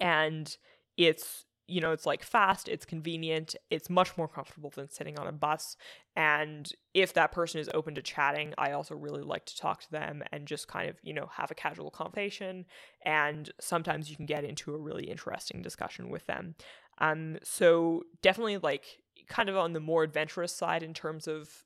and 0.00 0.56
it's 0.96 1.44
you 1.68 1.80
know, 1.80 1.92
it's 1.92 2.06
like 2.06 2.22
fast, 2.22 2.68
it's 2.68 2.84
convenient, 2.84 3.54
it's 3.70 3.88
much 3.88 4.16
more 4.16 4.28
comfortable 4.28 4.70
than 4.70 4.90
sitting 4.90 5.18
on 5.18 5.26
a 5.26 5.32
bus. 5.32 5.76
And 6.16 6.70
if 6.92 7.14
that 7.14 7.32
person 7.32 7.60
is 7.60 7.70
open 7.72 7.94
to 7.94 8.02
chatting, 8.02 8.52
I 8.58 8.72
also 8.72 8.94
really 8.94 9.22
like 9.22 9.46
to 9.46 9.56
talk 9.56 9.80
to 9.82 9.90
them 9.90 10.22
and 10.32 10.46
just 10.46 10.68
kind 10.68 10.90
of, 10.90 10.96
you 11.02 11.14
know, 11.14 11.30
have 11.32 11.50
a 11.50 11.54
casual 11.54 11.90
conversation. 11.90 12.66
And 13.04 13.50
sometimes 13.60 14.10
you 14.10 14.16
can 14.16 14.26
get 14.26 14.44
into 14.44 14.74
a 14.74 14.78
really 14.78 15.04
interesting 15.04 15.62
discussion 15.62 16.10
with 16.10 16.26
them. 16.26 16.56
Um, 16.98 17.38
so 17.42 18.02
definitely 18.20 18.58
like 18.58 18.84
kind 19.28 19.48
of 19.48 19.56
on 19.56 19.72
the 19.72 19.80
more 19.80 20.02
adventurous 20.02 20.52
side 20.52 20.82
in 20.82 20.94
terms 20.94 21.26
of 21.26 21.64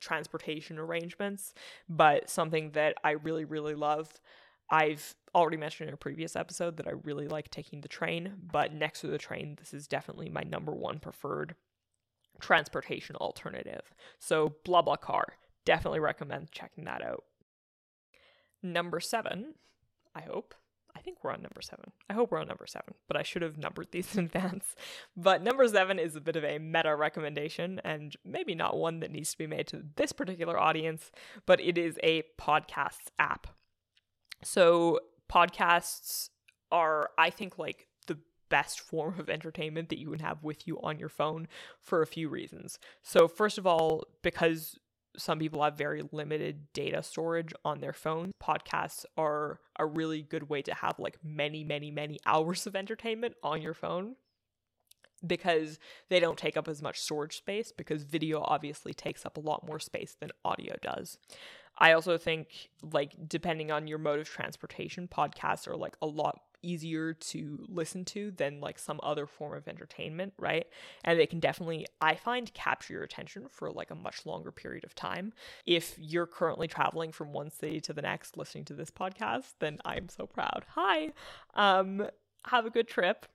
transportation 0.00 0.78
arrangements, 0.78 1.54
but 1.88 2.28
something 2.28 2.70
that 2.72 2.96
I 3.04 3.12
really, 3.12 3.44
really 3.44 3.74
love. 3.74 4.20
I've 4.70 5.14
already 5.34 5.56
mentioned 5.56 5.88
in 5.88 5.94
a 5.94 5.98
previous 5.98 6.36
episode 6.36 6.76
that 6.76 6.88
I 6.88 6.92
really 7.02 7.28
like 7.28 7.50
taking 7.50 7.80
the 7.80 7.88
train, 7.88 8.34
but 8.50 8.72
next 8.72 9.00
to 9.00 9.08
the 9.08 9.18
train, 9.18 9.56
this 9.58 9.74
is 9.74 9.86
definitely 9.86 10.28
my 10.28 10.42
number 10.42 10.72
one 10.72 10.98
preferred 10.98 11.54
transportation 12.40 13.16
alternative. 13.16 13.94
So, 14.18 14.54
BlaBlaCar, 14.64 15.24
definitely 15.64 16.00
recommend 16.00 16.50
checking 16.50 16.84
that 16.84 17.02
out. 17.02 17.24
Number 18.62 19.00
seven, 19.00 19.54
I 20.14 20.22
hope. 20.22 20.54
I 20.96 21.00
think 21.00 21.18
we're 21.22 21.32
on 21.32 21.42
number 21.42 21.60
seven. 21.60 21.90
I 22.08 22.12
hope 22.12 22.30
we're 22.30 22.40
on 22.40 22.46
number 22.46 22.66
seven, 22.66 22.94
but 23.08 23.16
I 23.16 23.24
should 23.24 23.42
have 23.42 23.58
numbered 23.58 23.88
these 23.90 24.14
in 24.16 24.26
advance. 24.26 24.74
But 25.16 25.42
number 25.42 25.66
seven 25.68 25.98
is 25.98 26.16
a 26.16 26.20
bit 26.20 26.36
of 26.36 26.44
a 26.44 26.58
meta 26.58 26.94
recommendation, 26.94 27.80
and 27.84 28.14
maybe 28.24 28.54
not 28.54 28.76
one 28.76 29.00
that 29.00 29.10
needs 29.10 29.32
to 29.32 29.38
be 29.38 29.46
made 29.46 29.66
to 29.68 29.82
this 29.96 30.12
particular 30.12 30.58
audience, 30.58 31.10
but 31.46 31.60
it 31.60 31.76
is 31.76 31.98
a 32.02 32.22
podcasts 32.40 33.08
app. 33.18 33.48
So, 34.44 35.00
podcasts 35.30 36.28
are, 36.70 37.10
I 37.18 37.30
think, 37.30 37.58
like 37.58 37.88
the 38.06 38.18
best 38.48 38.80
form 38.80 39.18
of 39.18 39.28
entertainment 39.28 39.88
that 39.88 39.98
you 39.98 40.10
can 40.10 40.20
have 40.20 40.42
with 40.42 40.66
you 40.66 40.80
on 40.82 40.98
your 40.98 41.08
phone 41.08 41.48
for 41.80 42.02
a 42.02 42.06
few 42.06 42.28
reasons. 42.28 42.78
So, 43.02 43.26
first 43.26 43.58
of 43.58 43.66
all, 43.66 44.04
because 44.22 44.78
some 45.16 45.38
people 45.38 45.62
have 45.62 45.78
very 45.78 46.02
limited 46.12 46.72
data 46.72 47.02
storage 47.02 47.52
on 47.64 47.80
their 47.80 47.92
phone. 47.92 48.32
Podcasts 48.42 49.04
are 49.16 49.60
a 49.78 49.86
really 49.86 50.22
good 50.22 50.48
way 50.48 50.62
to 50.62 50.74
have 50.74 50.98
like 50.98 51.18
many, 51.22 51.64
many, 51.64 51.90
many 51.90 52.18
hours 52.26 52.66
of 52.66 52.76
entertainment 52.76 53.34
on 53.42 53.62
your 53.62 53.74
phone 53.74 54.16
because 55.26 55.78
they 56.10 56.20
don't 56.20 56.36
take 56.38 56.56
up 56.56 56.68
as 56.68 56.82
much 56.82 57.00
storage 57.00 57.36
space 57.36 57.72
because 57.72 58.02
video 58.02 58.42
obviously 58.42 58.92
takes 58.92 59.24
up 59.24 59.36
a 59.36 59.40
lot 59.40 59.66
more 59.66 59.78
space 59.78 60.16
than 60.20 60.30
audio 60.44 60.74
does. 60.82 61.18
I 61.78 61.92
also 61.92 62.18
think 62.18 62.70
like 62.82 63.14
depending 63.28 63.70
on 63.70 63.86
your 63.86 63.98
mode 63.98 64.20
of 64.20 64.28
transportation, 64.28 65.08
podcasts 65.08 65.66
are 65.68 65.76
like 65.76 65.96
a 66.00 66.06
lot 66.06 66.40
easier 66.64 67.12
to 67.12 67.64
listen 67.68 68.04
to 68.06 68.30
than 68.30 68.60
like 68.60 68.78
some 68.78 68.98
other 69.02 69.26
form 69.26 69.56
of 69.56 69.68
entertainment, 69.68 70.32
right? 70.38 70.66
And 71.04 71.18
they 71.18 71.26
can 71.26 71.38
definitely, 71.38 71.86
I 72.00 72.14
find, 72.14 72.52
capture 72.54 72.94
your 72.94 73.02
attention 73.02 73.46
for 73.50 73.70
like 73.70 73.90
a 73.90 73.94
much 73.94 74.24
longer 74.24 74.50
period 74.50 74.84
of 74.84 74.94
time. 74.94 75.32
If 75.66 75.94
you're 75.98 76.26
currently 76.26 76.66
traveling 76.66 77.12
from 77.12 77.32
one 77.32 77.50
city 77.50 77.80
to 77.82 77.92
the 77.92 78.02
next 78.02 78.36
listening 78.36 78.64
to 78.66 78.74
this 78.74 78.90
podcast, 78.90 79.54
then 79.60 79.78
I'm 79.84 80.08
so 80.08 80.26
proud. 80.26 80.64
Hi. 80.74 81.10
Um, 81.54 82.08
have 82.46 82.66
a 82.66 82.70
good 82.70 82.88
trip. 82.88 83.26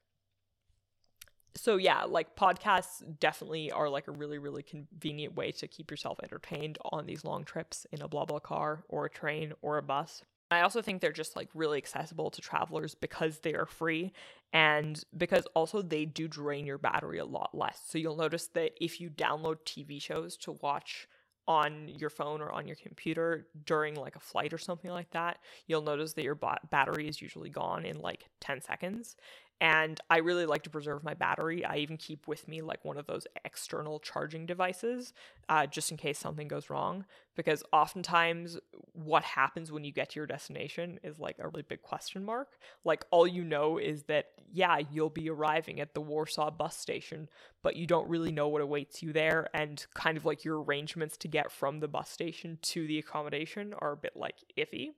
So 1.59 1.75
yeah, 1.75 2.05
like 2.05 2.35
podcasts 2.35 3.03
definitely 3.19 3.71
are 3.71 3.89
like 3.89 4.07
a 4.07 4.11
really 4.11 4.37
really 4.37 4.63
convenient 4.63 5.35
way 5.35 5.51
to 5.51 5.67
keep 5.67 5.91
yourself 5.91 6.19
entertained 6.23 6.77
on 6.91 7.05
these 7.05 7.25
long 7.25 7.43
trips 7.43 7.85
in 7.91 8.01
a 8.01 8.07
BlaBlaCar 8.07 8.83
or 8.87 9.05
a 9.05 9.09
train 9.09 9.53
or 9.61 9.77
a 9.77 9.83
bus. 9.83 10.23
I 10.51 10.61
also 10.61 10.81
think 10.81 11.01
they're 11.01 11.11
just 11.11 11.35
like 11.35 11.49
really 11.53 11.77
accessible 11.77 12.31
to 12.31 12.41
travelers 12.41 12.95
because 12.95 13.39
they 13.39 13.53
are 13.53 13.65
free 13.65 14.13
and 14.51 15.03
because 15.15 15.45
also 15.53 15.81
they 15.81 16.05
do 16.05 16.27
drain 16.27 16.65
your 16.65 16.79
battery 16.79 17.19
a 17.19 17.25
lot 17.25 17.51
less. 17.53 17.81
So 17.87 17.97
you'll 17.97 18.15
notice 18.15 18.47
that 18.53 18.71
if 18.81 18.99
you 18.99 19.09
download 19.09 19.57
TV 19.65 20.01
shows 20.01 20.37
to 20.37 20.53
watch 20.61 21.07
on 21.47 21.87
your 21.87 22.09
phone 22.09 22.41
or 22.41 22.51
on 22.51 22.67
your 22.67 22.77
computer 22.77 23.47
during 23.65 23.95
like 23.95 24.15
a 24.15 24.19
flight 24.19 24.53
or 24.53 24.57
something 24.57 24.91
like 24.91 25.11
that, 25.11 25.39
you'll 25.67 25.81
notice 25.81 26.13
that 26.13 26.23
your 26.23 26.35
ba- 26.35 26.59
battery 26.71 27.07
is 27.07 27.21
usually 27.21 27.49
gone 27.49 27.85
in 27.85 27.99
like 27.99 28.25
10 28.39 28.61
seconds 28.61 29.15
and 29.61 29.99
I 30.09 30.17
really 30.17 30.45
like 30.45 30.63
to 30.63 30.69
preserve 30.69 31.03
my 31.03 31.13
battery. 31.13 31.65
I 31.65 31.77
even 31.77 31.97
keep 31.97 32.27
with 32.27 32.47
me 32.47 32.61
like 32.61 32.85
one 32.85 32.97
of 32.97 33.07
those 33.07 33.27
external 33.43 33.99
charging 33.99 34.45
devices 34.45 35.13
uh, 35.49 35.65
just 35.65 35.91
in 35.91 35.97
case 35.97 36.17
something 36.17 36.47
goes 36.47 36.69
wrong. 36.69 37.05
Because 37.39 37.63
oftentimes, 37.71 38.57
what 38.91 39.23
happens 39.23 39.71
when 39.71 39.85
you 39.85 39.93
get 39.93 40.09
to 40.09 40.19
your 40.19 40.27
destination 40.27 40.99
is 41.05 41.19
like 41.19 41.37
a 41.39 41.47
really 41.47 41.61
big 41.61 41.81
question 41.81 42.25
mark. 42.25 42.57
Like, 42.83 43.05
all 43.11 43.25
you 43.25 43.45
know 43.45 43.77
is 43.77 44.03
that, 44.03 44.25
yeah, 44.51 44.79
you'll 44.91 45.09
be 45.09 45.29
arriving 45.29 45.79
at 45.79 45.93
the 45.93 46.01
Warsaw 46.01 46.51
bus 46.51 46.75
station, 46.75 47.29
but 47.63 47.77
you 47.77 47.87
don't 47.87 48.09
really 48.09 48.33
know 48.33 48.49
what 48.49 48.61
awaits 48.61 49.01
you 49.01 49.13
there. 49.13 49.47
And 49.53 49.85
kind 49.93 50.17
of 50.17 50.25
like 50.25 50.43
your 50.43 50.61
arrangements 50.61 51.15
to 51.15 51.29
get 51.29 51.49
from 51.49 51.79
the 51.79 51.87
bus 51.87 52.09
station 52.09 52.57
to 52.63 52.85
the 52.85 52.99
accommodation 52.99 53.73
are 53.79 53.93
a 53.93 53.97
bit 53.97 54.17
like 54.17 54.35
iffy 54.57 54.89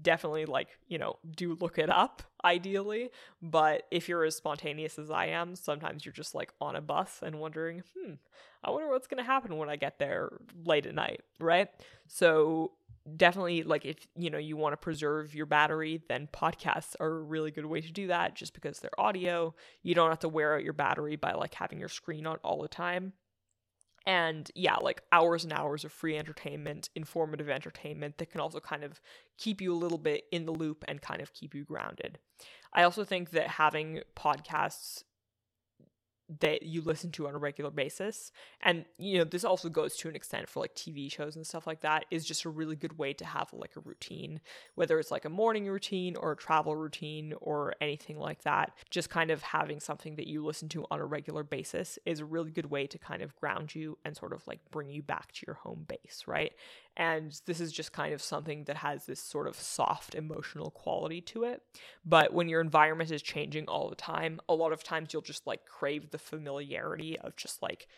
definitely 0.00 0.46
like, 0.46 0.68
you 0.88 0.98
know, 0.98 1.16
do 1.36 1.56
look 1.60 1.78
it 1.78 1.90
up 1.90 2.22
ideally. 2.44 3.10
But 3.42 3.86
if 3.90 4.08
you're 4.08 4.24
as 4.24 4.36
spontaneous 4.36 4.98
as 4.98 5.10
I 5.10 5.26
am, 5.26 5.56
sometimes 5.56 6.04
you're 6.04 6.12
just 6.12 6.34
like 6.34 6.52
on 6.60 6.76
a 6.76 6.80
bus 6.80 7.20
and 7.22 7.40
wondering, 7.40 7.82
hmm, 7.96 8.14
I 8.62 8.70
wonder 8.70 8.88
what's 8.88 9.06
going 9.06 9.22
to 9.22 9.24
happen 9.24 9.56
when 9.56 9.68
I 9.68 9.76
get 9.76 9.98
there 9.98 10.30
late 10.64 10.86
at 10.86 10.94
night, 10.94 11.22
right? 11.38 11.68
So 12.06 12.72
definitely 13.16 13.62
like 13.62 13.86
if 13.86 13.96
you 14.14 14.28
know 14.28 14.38
you 14.38 14.56
want 14.56 14.74
to 14.74 14.76
preserve 14.76 15.34
your 15.34 15.46
battery 15.46 16.02
then 16.08 16.28
podcasts 16.32 16.94
are 17.00 17.08
a 17.16 17.22
really 17.22 17.50
good 17.50 17.64
way 17.64 17.80
to 17.80 17.90
do 17.90 18.06
that 18.08 18.36
just 18.36 18.52
because 18.52 18.78
they're 18.78 19.00
audio 19.00 19.54
you 19.82 19.94
don't 19.94 20.10
have 20.10 20.18
to 20.18 20.28
wear 20.28 20.54
out 20.54 20.62
your 20.62 20.74
battery 20.74 21.16
by 21.16 21.32
like 21.32 21.54
having 21.54 21.80
your 21.80 21.88
screen 21.88 22.26
on 22.26 22.36
all 22.44 22.60
the 22.60 22.68
time 22.68 23.14
and 24.06 24.50
yeah, 24.54 24.76
like 24.76 25.02
hours 25.12 25.44
and 25.44 25.52
hours 25.52 25.84
of 25.84 25.92
free 25.92 26.16
entertainment, 26.16 26.88
informative 26.94 27.48
entertainment 27.48 28.18
that 28.18 28.30
can 28.30 28.40
also 28.40 28.60
kind 28.60 28.82
of 28.82 29.00
keep 29.38 29.60
you 29.60 29.74
a 29.74 29.76
little 29.76 29.98
bit 29.98 30.24
in 30.32 30.46
the 30.46 30.52
loop 30.52 30.84
and 30.88 31.02
kind 31.02 31.20
of 31.20 31.34
keep 31.34 31.54
you 31.54 31.64
grounded. 31.64 32.18
I 32.72 32.82
also 32.84 33.04
think 33.04 33.30
that 33.30 33.48
having 33.48 34.00
podcasts 34.16 35.04
that 36.38 36.62
you 36.62 36.80
listen 36.82 37.10
to 37.12 37.26
on 37.26 37.34
a 37.34 37.38
regular 37.38 37.70
basis. 37.70 38.30
And 38.62 38.84
you 38.98 39.18
know 39.18 39.24
this 39.24 39.44
also 39.44 39.68
goes 39.68 39.96
to 39.96 40.08
an 40.08 40.16
extent 40.16 40.48
for 40.48 40.60
like 40.60 40.74
tv 40.74 41.10
shows 41.10 41.36
and 41.36 41.46
stuff 41.46 41.66
like 41.66 41.80
that 41.80 42.04
is 42.10 42.24
just 42.24 42.44
a 42.44 42.48
really 42.48 42.76
good 42.76 42.98
way 42.98 43.12
to 43.14 43.24
have 43.24 43.52
like 43.52 43.76
a 43.76 43.80
routine 43.80 44.40
whether 44.74 44.98
it's 44.98 45.10
like 45.10 45.24
a 45.24 45.28
morning 45.30 45.66
routine 45.66 46.16
or 46.16 46.32
a 46.32 46.36
travel 46.36 46.76
routine 46.76 47.34
or 47.40 47.74
anything 47.80 48.18
like 48.18 48.42
that. 48.42 48.72
Just 48.90 49.10
kind 49.10 49.30
of 49.30 49.42
having 49.42 49.80
something 49.80 50.16
that 50.16 50.26
you 50.26 50.44
listen 50.44 50.68
to 50.70 50.86
on 50.90 51.00
a 51.00 51.04
regular 51.04 51.42
basis 51.42 51.98
is 52.06 52.20
a 52.20 52.24
really 52.24 52.50
good 52.50 52.70
way 52.70 52.86
to 52.86 52.98
kind 52.98 53.22
of 53.22 53.34
ground 53.36 53.74
you 53.74 53.98
and 54.04 54.16
sort 54.16 54.32
of 54.32 54.46
like 54.46 54.60
bring 54.70 54.90
you 54.90 55.02
back 55.02 55.32
to 55.32 55.44
your 55.46 55.54
home 55.54 55.84
base 55.88 56.24
right 56.26 56.52
and 57.00 57.40
this 57.46 57.60
is 57.60 57.72
just 57.72 57.94
kind 57.94 58.12
of 58.12 58.20
something 58.20 58.64
that 58.64 58.76
has 58.76 59.06
this 59.06 59.22
sort 59.22 59.46
of 59.46 59.56
soft 59.56 60.14
emotional 60.14 60.70
quality 60.70 61.22
to 61.22 61.44
it. 61.44 61.62
But 62.04 62.34
when 62.34 62.50
your 62.50 62.60
environment 62.60 63.10
is 63.10 63.22
changing 63.22 63.68
all 63.68 63.88
the 63.88 63.96
time, 63.96 64.38
a 64.50 64.54
lot 64.54 64.70
of 64.70 64.84
times 64.84 65.14
you'll 65.14 65.22
just 65.22 65.46
like 65.46 65.64
crave 65.64 66.10
the 66.10 66.18
familiarity 66.18 67.18
of 67.18 67.36
just 67.36 67.62
like 67.62 67.88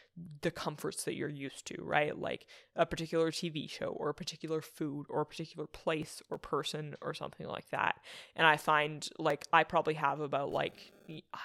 the 0.42 0.52
comforts 0.52 1.02
that 1.02 1.16
you're 1.16 1.28
used 1.28 1.66
to, 1.66 1.82
right? 1.82 2.16
Like 2.16 2.46
a 2.76 2.86
particular 2.86 3.32
TV 3.32 3.68
show 3.68 3.86
or 3.86 4.08
a 4.08 4.14
particular 4.14 4.62
food 4.62 5.06
or 5.08 5.22
a 5.22 5.26
particular 5.26 5.66
place 5.66 6.22
or 6.30 6.38
person 6.38 6.94
or 7.02 7.12
something 7.12 7.48
like 7.48 7.70
that. 7.70 7.98
And 8.36 8.46
I 8.46 8.56
find 8.56 9.08
like 9.18 9.48
I 9.52 9.64
probably 9.64 9.94
have 9.94 10.20
about 10.20 10.52
like, 10.52 10.92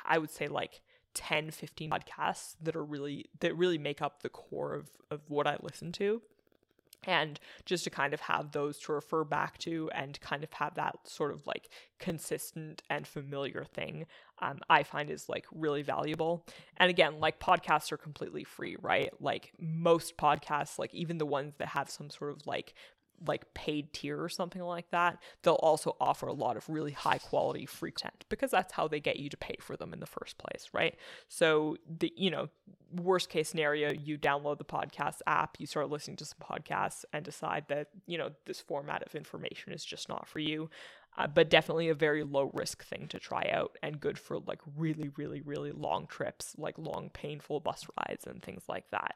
I 0.05 0.19
would 0.19 0.29
say 0.29 0.47
like 0.47 0.81
10 1.15 1.49
15 1.49 1.89
podcasts 1.89 2.53
that 2.61 2.75
are 2.75 2.85
really 2.85 3.25
that 3.39 3.57
really 3.57 3.79
make 3.79 3.99
up 3.99 4.21
the 4.21 4.29
core 4.29 4.75
of 4.75 4.89
of 5.09 5.21
what 5.27 5.47
I 5.47 5.57
listen 5.63 5.91
to 5.93 6.21
and 7.07 7.39
just 7.65 7.85
to 7.85 7.89
kind 7.89 8.13
of 8.13 8.21
have 8.21 8.51
those 8.51 8.77
to 8.79 8.91
refer 8.91 9.23
back 9.23 9.57
to 9.57 9.89
and 9.95 10.21
kind 10.21 10.43
of 10.43 10.53
have 10.53 10.75
that 10.75 10.99
sort 11.05 11.31
of 11.31 11.47
like 11.47 11.69
consistent 11.97 12.83
and 12.89 13.07
familiar 13.07 13.63
thing 13.63 14.05
um, 14.39 14.59
i 14.69 14.83
find 14.83 15.09
is 15.09 15.27
like 15.27 15.45
really 15.51 15.81
valuable. 15.81 16.45
And 16.77 16.89
again 16.89 17.19
like 17.19 17.39
podcasts 17.39 17.91
are 17.91 17.97
completely 17.97 18.43
free 18.43 18.75
right? 18.81 19.09
Like 19.19 19.53
most 19.59 20.17
podcasts 20.17 20.77
like 20.77 20.93
even 20.93 21.17
the 21.17 21.25
ones 21.25 21.53
that 21.57 21.69
have 21.69 21.89
some 21.89 22.09
sort 22.09 22.31
of 22.31 22.45
like 22.45 22.73
like 23.25 23.53
paid 23.53 23.93
tier 23.93 24.21
or 24.21 24.29
something 24.29 24.61
like 24.61 24.89
that, 24.91 25.17
they'll 25.43 25.55
also 25.55 25.95
offer 25.99 26.27
a 26.27 26.33
lot 26.33 26.57
of 26.57 26.67
really 26.69 26.91
high 26.91 27.17
quality 27.17 27.65
free 27.65 27.91
content 27.91 28.25
because 28.29 28.51
that's 28.51 28.73
how 28.73 28.87
they 28.87 28.99
get 28.99 29.17
you 29.17 29.29
to 29.29 29.37
pay 29.37 29.55
for 29.59 29.75
them 29.75 29.93
in 29.93 29.99
the 29.99 30.05
first 30.05 30.37
place, 30.37 30.69
right? 30.73 30.95
So 31.27 31.77
the 31.87 32.13
you 32.15 32.31
know, 32.31 32.49
worst 32.91 33.29
case 33.29 33.49
scenario, 33.49 33.91
you 33.91 34.17
download 34.17 34.57
the 34.57 34.65
podcast 34.65 35.19
app, 35.25 35.57
you 35.59 35.65
start 35.67 35.89
listening 35.89 36.17
to 36.17 36.25
some 36.25 36.39
podcasts 36.41 37.05
and 37.13 37.23
decide 37.23 37.65
that, 37.69 37.87
you 38.05 38.17
know, 38.17 38.31
this 38.45 38.61
format 38.61 39.03
of 39.03 39.15
information 39.15 39.73
is 39.73 39.83
just 39.83 40.09
not 40.09 40.27
for 40.27 40.39
you. 40.39 40.69
Uh, 41.17 41.25
but 41.25 41.49
definitely 41.49 41.89
a 41.89 41.95
very 41.95 42.23
low 42.23 42.51
risk 42.53 42.85
thing 42.85 43.07
to 43.07 43.17
try 43.17 43.49
out 43.51 43.75
and 43.81 43.99
good 43.99 44.19
for 44.19 44.37
like 44.45 44.61
really 44.77 45.09
really 45.17 45.41
really 45.41 45.71
long 45.71 46.05
trips, 46.05 46.53
like 46.59 46.77
long 46.77 47.09
painful 47.11 47.59
bus 47.59 47.87
rides 47.97 48.27
and 48.27 48.43
things 48.43 48.63
like 48.69 48.87
that. 48.91 49.15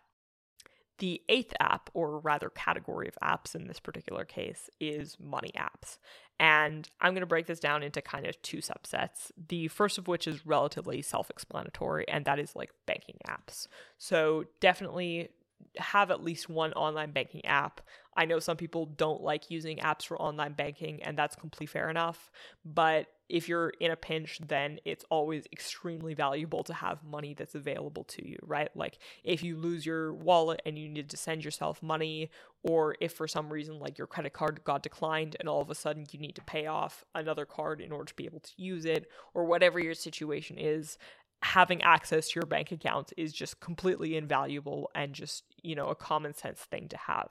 The 1.02 1.20
eighth 1.30 1.56
app, 1.60 1.90
or 1.96 2.20
rather 2.20 2.52
category 2.52 3.08
of 3.08 3.18
apps 3.24 3.56
in 3.56 3.66
this 3.66 3.80
particular 3.80 4.24
case, 4.24 4.70
is 4.80 5.18
money 5.20 5.52
apps. 5.58 5.98
And 6.40 6.88
I'm 7.00 7.14
going 7.14 7.22
to 7.22 7.26
break 7.26 7.48
this 7.48 7.60
down 7.60 7.82
into 7.82 8.04
kind 8.04 8.28
of 8.28 8.40
two 8.44 8.58
subsets. 8.58 9.32
The 9.50 9.68
first 9.70 9.98
of 9.98 10.08
which 10.08 10.28
is 10.28 10.46
relatively 10.46 11.02
self 11.02 11.32
explanatory, 11.32 12.08
and 12.08 12.24
that 12.26 12.38
is 12.38 12.56
like 12.56 12.70
banking 12.86 13.18
apps. 13.28 13.68
So 13.98 14.46
definitely 14.60 15.30
have 15.78 16.12
at 16.12 16.24
least 16.24 16.50
one 16.50 16.72
online 16.74 17.14
banking 17.14 17.46
app. 17.46 17.82
I 18.16 18.26
know 18.26 18.38
some 18.38 18.58
people 18.58 18.86
don't 18.86 19.24
like 19.24 19.50
using 19.50 19.78
apps 19.78 20.06
for 20.06 20.22
online 20.22 20.54
banking, 20.54 21.02
and 21.02 21.18
that's 21.18 21.36
completely 21.36 21.66
fair 21.66 21.90
enough. 21.90 22.30
But 22.64 23.08
if 23.32 23.48
you're 23.48 23.70
in 23.80 23.92
a 23.92 23.96
pinch, 23.96 24.40
then 24.46 24.78
it's 24.84 25.06
always 25.10 25.46
extremely 25.54 26.14
valuable 26.14 26.64
to 26.66 26.74
have 26.74 27.02
money 27.04 27.34
that's 27.34 27.56
available 27.56 28.04
to 28.04 28.28
you, 28.28 28.38
right? 28.44 28.70
Like 28.76 29.00
if 29.24 29.42
you 29.42 29.56
lose 29.56 29.86
your 29.86 30.14
wallet 30.14 30.62
and 30.66 30.78
you 30.78 30.90
need 30.90 31.10
to 31.10 31.18
send 31.18 31.46
yourself 31.46 31.82
money, 31.82 32.30
or 32.62 32.96
if 33.00 33.14
for 33.14 33.30
some 33.30 33.52
reason 33.52 33.80
like 33.80 33.98
your 33.98 34.06
credit 34.06 34.34
card 34.34 34.62
got 34.66 34.84
declined 34.84 35.38
and 35.40 35.48
all 35.48 35.62
of 35.62 35.70
a 35.70 35.76
sudden 35.76 36.06
you 36.12 36.20
need 36.20 36.36
to 36.36 36.44
pay 36.44 36.68
off 36.68 37.06
another 37.16 37.46
card 37.46 37.80
in 37.80 37.94
order 37.94 38.06
to 38.06 38.16
be 38.16 38.26
able 38.26 38.42
to 38.42 38.52
use 38.58 38.84
it, 38.84 39.10
or 39.34 39.46
whatever 39.46 39.80
your 39.80 39.94
situation 39.94 40.58
is, 40.60 40.98
having 41.42 41.82
access 41.82 42.28
to 42.30 42.36
your 42.36 42.46
bank 42.46 42.72
account 42.72 43.14
is 43.16 43.32
just 43.32 43.62
completely 43.62 44.18
invaluable 44.18 44.92
and 44.94 45.14
just, 45.14 45.46
you 45.64 45.74
know, 45.74 45.88
a 45.88 45.96
common 45.96 46.34
sense 46.34 46.60
thing 46.60 46.88
to 46.90 46.98
have. 46.98 47.30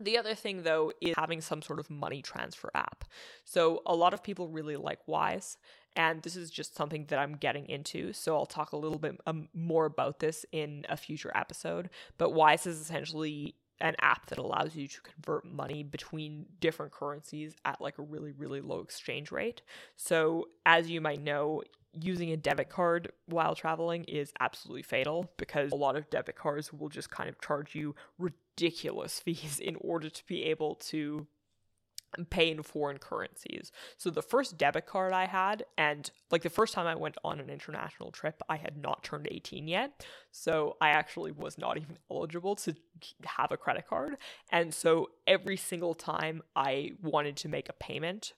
The 0.00 0.16
other 0.16 0.34
thing, 0.34 0.62
though, 0.62 0.92
is 1.00 1.14
having 1.16 1.42
some 1.42 1.60
sort 1.60 1.78
of 1.78 1.90
money 1.90 2.22
transfer 2.22 2.70
app. 2.74 3.04
So, 3.44 3.82
a 3.84 3.94
lot 3.94 4.14
of 4.14 4.22
people 4.22 4.48
really 4.48 4.76
like 4.76 5.06
Wise, 5.06 5.58
and 5.94 6.22
this 6.22 6.36
is 6.36 6.50
just 6.50 6.74
something 6.74 7.04
that 7.08 7.18
I'm 7.18 7.36
getting 7.36 7.68
into. 7.68 8.14
So, 8.14 8.34
I'll 8.34 8.46
talk 8.46 8.72
a 8.72 8.78
little 8.78 8.98
bit 8.98 9.20
um, 9.26 9.48
more 9.52 9.84
about 9.84 10.18
this 10.20 10.46
in 10.52 10.86
a 10.88 10.96
future 10.96 11.30
episode. 11.34 11.90
But 12.16 12.32
Wise 12.32 12.66
is 12.66 12.80
essentially 12.80 13.54
an 13.80 13.96
app 14.00 14.26
that 14.26 14.38
allows 14.38 14.76
you 14.76 14.86
to 14.86 15.00
convert 15.00 15.44
money 15.44 15.82
between 15.82 16.46
different 16.60 16.92
currencies 16.92 17.54
at 17.64 17.80
like 17.80 17.98
a 17.98 18.02
really 18.02 18.32
really 18.32 18.60
low 18.60 18.80
exchange 18.80 19.32
rate. 19.32 19.62
So 19.96 20.48
as 20.66 20.90
you 20.90 21.00
might 21.00 21.22
know, 21.22 21.62
using 21.98 22.32
a 22.32 22.36
debit 22.36 22.68
card 22.68 23.10
while 23.26 23.54
traveling 23.54 24.04
is 24.04 24.32
absolutely 24.40 24.82
fatal 24.82 25.30
because 25.36 25.72
a 25.72 25.76
lot 25.76 25.96
of 25.96 26.08
debit 26.10 26.36
cards 26.36 26.72
will 26.72 26.88
just 26.88 27.10
kind 27.10 27.28
of 27.28 27.40
charge 27.40 27.74
you 27.74 27.94
ridiculous 28.18 29.20
fees 29.24 29.58
in 29.58 29.76
order 29.80 30.08
to 30.08 30.26
be 30.26 30.44
able 30.44 30.74
to 30.76 31.26
pay 32.28 32.50
in 32.50 32.62
foreign 32.62 32.98
currencies. 32.98 33.70
So 33.96 34.10
the 34.10 34.22
first 34.22 34.58
debit 34.58 34.86
card 34.86 35.12
I 35.12 35.26
had, 35.26 35.64
and 35.78 36.10
like 36.30 36.42
the 36.42 36.50
first 36.50 36.74
time 36.74 36.86
I 36.86 36.94
went 36.94 37.16
on 37.24 37.40
an 37.40 37.48
international 37.48 38.10
trip, 38.10 38.42
I 38.48 38.56
had 38.56 38.76
not 38.76 39.04
turned 39.04 39.28
18 39.30 39.68
yet. 39.68 40.04
So 40.32 40.76
I 40.80 40.90
actually 40.90 41.32
was 41.32 41.58
not 41.58 41.76
even 41.76 41.98
eligible 42.10 42.56
to 42.56 42.74
have 43.24 43.52
a 43.52 43.56
credit 43.56 43.86
card. 43.86 44.16
And 44.50 44.74
so 44.74 45.10
every 45.26 45.56
single 45.56 45.94
time 45.94 46.42
I 46.56 46.92
wanted 47.02 47.36
to 47.38 47.48
make 47.48 47.68
a 47.68 47.74
payment 47.74 48.32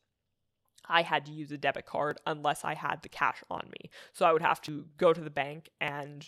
I 0.88 1.02
had 1.02 1.26
to 1.26 1.32
use 1.32 1.50
a 1.52 1.58
debit 1.58 1.86
card 1.86 2.18
unless 2.26 2.64
I 2.64 2.74
had 2.74 3.02
the 3.02 3.08
cash 3.08 3.42
on 3.50 3.68
me. 3.70 3.90
So 4.12 4.26
I 4.26 4.32
would 4.32 4.42
have 4.42 4.60
to 4.62 4.86
go 4.98 5.12
to 5.12 5.20
the 5.20 5.30
bank 5.30 5.70
and 5.80 6.26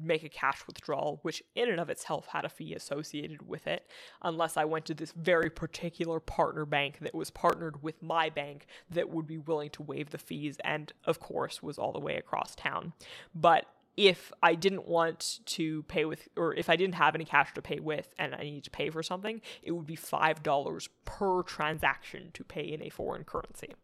make 0.00 0.24
a 0.24 0.28
cash 0.28 0.66
withdrawal, 0.66 1.20
which 1.22 1.42
in 1.54 1.70
and 1.70 1.80
of 1.80 1.88
itself 1.88 2.26
had 2.26 2.44
a 2.44 2.48
fee 2.48 2.74
associated 2.74 3.48
with 3.48 3.66
it, 3.66 3.86
unless 4.22 4.56
I 4.56 4.64
went 4.64 4.84
to 4.86 4.94
this 4.94 5.12
very 5.12 5.50
particular 5.50 6.20
partner 6.20 6.66
bank 6.66 6.98
that 7.00 7.14
was 7.14 7.30
partnered 7.30 7.82
with 7.82 8.02
my 8.02 8.28
bank 8.28 8.66
that 8.90 9.08
would 9.10 9.26
be 9.26 9.38
willing 9.38 9.70
to 9.70 9.82
waive 9.82 10.10
the 10.10 10.18
fees 10.18 10.58
and, 10.64 10.92
of 11.04 11.20
course, 11.20 11.62
was 11.62 11.78
all 11.78 11.92
the 11.92 12.00
way 12.00 12.16
across 12.16 12.54
town. 12.54 12.92
But 13.34 13.66
if 13.96 14.32
I 14.42 14.56
didn't 14.56 14.88
want 14.88 15.38
to 15.46 15.84
pay 15.84 16.04
with, 16.04 16.28
or 16.36 16.54
if 16.54 16.68
I 16.68 16.76
didn't 16.76 16.96
have 16.96 17.14
any 17.14 17.24
cash 17.24 17.54
to 17.54 17.62
pay 17.62 17.78
with 17.78 18.12
and 18.18 18.34
I 18.34 18.42
need 18.42 18.64
to 18.64 18.70
pay 18.70 18.90
for 18.90 19.02
something, 19.02 19.40
it 19.62 19.70
would 19.70 19.86
be 19.86 19.96
$5 19.96 20.88
per 21.04 21.42
transaction 21.44 22.30
to 22.34 22.44
pay 22.44 22.64
in 22.64 22.82
a 22.82 22.88
foreign 22.88 23.24
currency. 23.24 23.74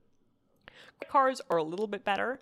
Credit 0.99 1.11
cards 1.11 1.41
are 1.51 1.59
a 1.59 1.63
little 1.63 1.87
bit 1.87 2.05
better. 2.05 2.41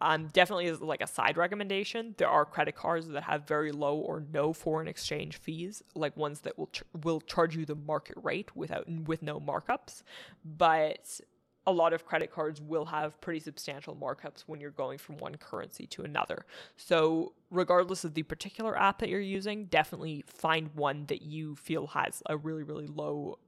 Um, 0.00 0.28
definitely 0.28 0.66
is 0.66 0.80
like 0.80 1.00
a 1.00 1.06
side 1.08 1.36
recommendation. 1.36 2.14
There 2.18 2.28
are 2.28 2.44
credit 2.44 2.76
cards 2.76 3.08
that 3.08 3.24
have 3.24 3.48
very 3.48 3.72
low 3.72 3.96
or 3.96 4.22
no 4.32 4.52
foreign 4.52 4.86
exchange 4.86 5.38
fees, 5.38 5.82
like 5.94 6.16
ones 6.16 6.40
that 6.42 6.56
will 6.56 6.68
ch- 6.68 6.84
will 7.02 7.20
charge 7.20 7.56
you 7.56 7.64
the 7.64 7.74
market 7.74 8.16
rate 8.22 8.54
without 8.54 8.88
with 8.88 9.22
no 9.22 9.40
markups. 9.40 10.04
But 10.44 11.20
a 11.66 11.72
lot 11.72 11.92
of 11.92 12.06
credit 12.06 12.32
cards 12.32 12.62
will 12.62 12.86
have 12.86 13.20
pretty 13.20 13.40
substantial 13.40 13.94
markups 13.94 14.44
when 14.46 14.58
you're 14.58 14.70
going 14.70 14.96
from 14.96 15.18
one 15.18 15.34
currency 15.34 15.86
to 15.88 16.02
another. 16.02 16.46
So, 16.76 17.34
regardless 17.50 18.04
of 18.04 18.14
the 18.14 18.22
particular 18.22 18.78
app 18.78 19.00
that 19.00 19.10
you're 19.10 19.20
using, 19.20 19.66
definitely 19.66 20.24
find 20.26 20.70
one 20.74 21.04
that 21.06 21.20
you 21.20 21.56
feel 21.56 21.88
has 21.88 22.22
a 22.26 22.38
really, 22.38 22.62
really 22.62 22.86
low 22.86 23.38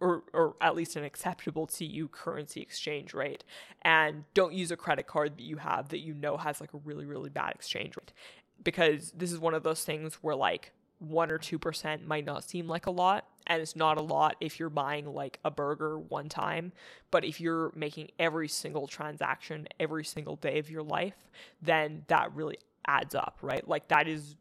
or 0.00 0.22
or 0.32 0.54
at 0.60 0.76
least 0.76 0.96
an 0.96 1.04
acceptable 1.04 1.66
to 1.66 1.84
you 1.84 2.08
currency 2.08 2.60
exchange 2.60 3.14
rate. 3.14 3.44
And 3.82 4.24
don't 4.34 4.54
use 4.54 4.70
a 4.70 4.76
credit 4.76 5.06
card 5.06 5.36
that 5.36 5.42
you 5.42 5.56
have 5.56 5.88
that 5.90 6.00
you 6.00 6.14
know 6.14 6.36
has 6.36 6.60
like 6.60 6.74
a 6.74 6.78
really 6.78 7.06
really 7.06 7.30
bad 7.30 7.52
exchange 7.54 7.96
rate. 7.96 8.12
Because 8.62 9.12
this 9.16 9.32
is 9.32 9.38
one 9.38 9.54
of 9.54 9.62
those 9.62 9.84
things 9.84 10.16
where 10.16 10.34
like 10.34 10.72
1 10.98 11.30
or 11.30 11.38
2% 11.38 12.04
might 12.06 12.24
not 12.24 12.42
seem 12.42 12.66
like 12.66 12.86
a 12.86 12.90
lot 12.90 13.24
and 13.46 13.62
it's 13.62 13.76
not 13.76 13.98
a 13.98 14.02
lot 14.02 14.34
if 14.40 14.58
you're 14.58 14.68
buying 14.68 15.06
like 15.06 15.38
a 15.44 15.50
burger 15.50 15.96
one 15.96 16.28
time. 16.28 16.72
But 17.12 17.24
if 17.24 17.40
you're 17.40 17.70
making 17.76 18.10
every 18.18 18.48
single 18.48 18.88
transaction 18.88 19.68
every 19.78 20.04
single 20.04 20.36
day 20.36 20.58
of 20.58 20.70
your 20.70 20.82
life 20.82 21.30
then 21.62 22.04
that 22.08 22.34
really 22.34 22.58
adds 22.86 23.14
up 23.14 23.38
right? 23.42 23.66
Like 23.66 23.88
that 23.88 24.08
is 24.08 24.36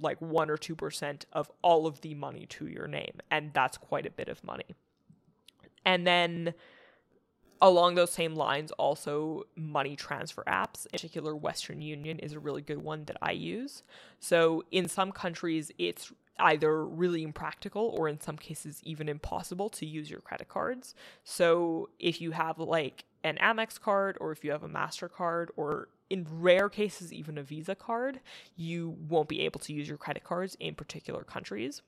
like 0.00 0.20
1 0.20 0.50
or 0.50 0.56
2% 0.56 1.24
of 1.32 1.50
all 1.60 1.86
of 1.86 2.00
the 2.00 2.14
money 2.14 2.46
to 2.46 2.66
your 2.66 2.86
name. 2.86 3.20
And 3.30 3.52
that's 3.52 3.76
quite 3.76 4.06
a 4.06 4.10
bit 4.10 4.28
of 4.28 4.42
money 4.44 4.74
and 5.84 6.06
then 6.06 6.54
along 7.60 7.94
those 7.94 8.12
same 8.12 8.34
lines, 8.34 8.72
also 8.72 9.44
money 9.54 9.94
transfer 9.94 10.42
apps, 10.46 10.84
in 10.86 10.90
particular, 10.92 11.34
Western 11.34 11.80
Union 11.80 12.18
is 12.18 12.32
a 12.32 12.40
really 12.40 12.60
good 12.62 12.82
one 12.82 13.04
that 13.04 13.16
I 13.22 13.30
use. 13.30 13.84
So 14.18 14.64
in 14.72 14.88
some 14.88 15.12
countries, 15.12 15.70
it's 15.78 16.12
either 16.38 16.84
really 16.84 17.22
impractical 17.22 17.94
or 17.96 18.08
in 18.08 18.20
some 18.20 18.36
cases 18.36 18.80
even 18.84 19.08
impossible 19.08 19.68
to 19.70 19.86
use 19.86 20.10
your 20.10 20.20
credit 20.20 20.48
cards. 20.48 20.94
So 21.24 21.90
if 22.00 22.20
you 22.20 22.32
have 22.32 22.58
like 22.58 23.04
an 23.22 23.36
Amex 23.40 23.80
card 23.80 24.16
or 24.20 24.32
if 24.32 24.42
you 24.42 24.50
have 24.50 24.64
a 24.64 24.68
MasterCard 24.68 25.48
or 25.56 25.88
in 26.10 26.26
rare 26.30 26.68
cases 26.68 27.12
even 27.12 27.38
a 27.38 27.42
Visa 27.42 27.74
card, 27.74 28.20
you 28.56 28.96
won't 29.08 29.28
be 29.28 29.40
able 29.40 29.60
to 29.60 29.72
use 29.72 29.88
your 29.88 29.98
credit 29.98 30.24
cards 30.24 30.56
in 30.58 30.74
particular 30.74 31.22
countries. 31.22 31.82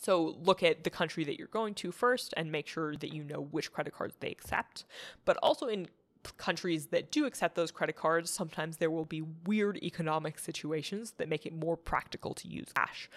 So 0.00 0.36
look 0.42 0.62
at 0.62 0.84
the 0.84 0.90
country 0.90 1.24
that 1.24 1.38
you're 1.38 1.48
going 1.48 1.74
to 1.74 1.92
first 1.92 2.32
and 2.36 2.50
make 2.52 2.66
sure 2.66 2.94
that 2.96 3.12
you 3.12 3.24
know 3.24 3.40
which 3.50 3.72
credit 3.72 3.92
cards 3.94 4.16
they 4.20 4.30
accept. 4.30 4.84
But 5.24 5.36
also 5.42 5.66
in 5.66 5.88
countries 6.36 6.86
that 6.86 7.10
do 7.10 7.26
accept 7.26 7.54
those 7.54 7.70
credit 7.70 7.96
cards, 7.96 8.30
sometimes 8.30 8.76
there 8.76 8.90
will 8.90 9.04
be 9.04 9.22
weird 9.44 9.78
economic 9.82 10.38
situations 10.38 11.14
that 11.18 11.28
make 11.28 11.46
it 11.46 11.54
more 11.54 11.76
practical 11.76 12.34
to 12.34 12.48
use 12.48 12.72
cash. 12.74 13.10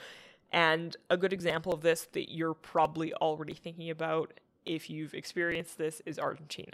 And 0.52 0.98
a 1.10 1.18
good 1.18 1.34
example 1.34 1.74
of 1.74 1.82
this 1.82 2.08
that 2.14 2.34
you're 2.34 2.54
probably 2.54 3.14
already 3.14 3.54
thinking 3.54 3.90
about 3.90 4.40
if 4.66 4.90
you've 4.90 5.14
experienced 5.14 5.78
this 5.78 6.02
is 6.06 6.20
Argentina. 6.20 6.74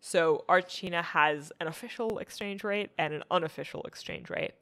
So 0.00 0.44
Argentina 0.48 1.02
has 1.02 1.52
an 1.60 1.66
official 1.66 2.18
exchange 2.18 2.64
rate 2.64 2.90
and 2.96 3.12
an 3.12 3.22
unofficial 3.30 3.82
exchange 3.82 4.30
rate. 4.30 4.52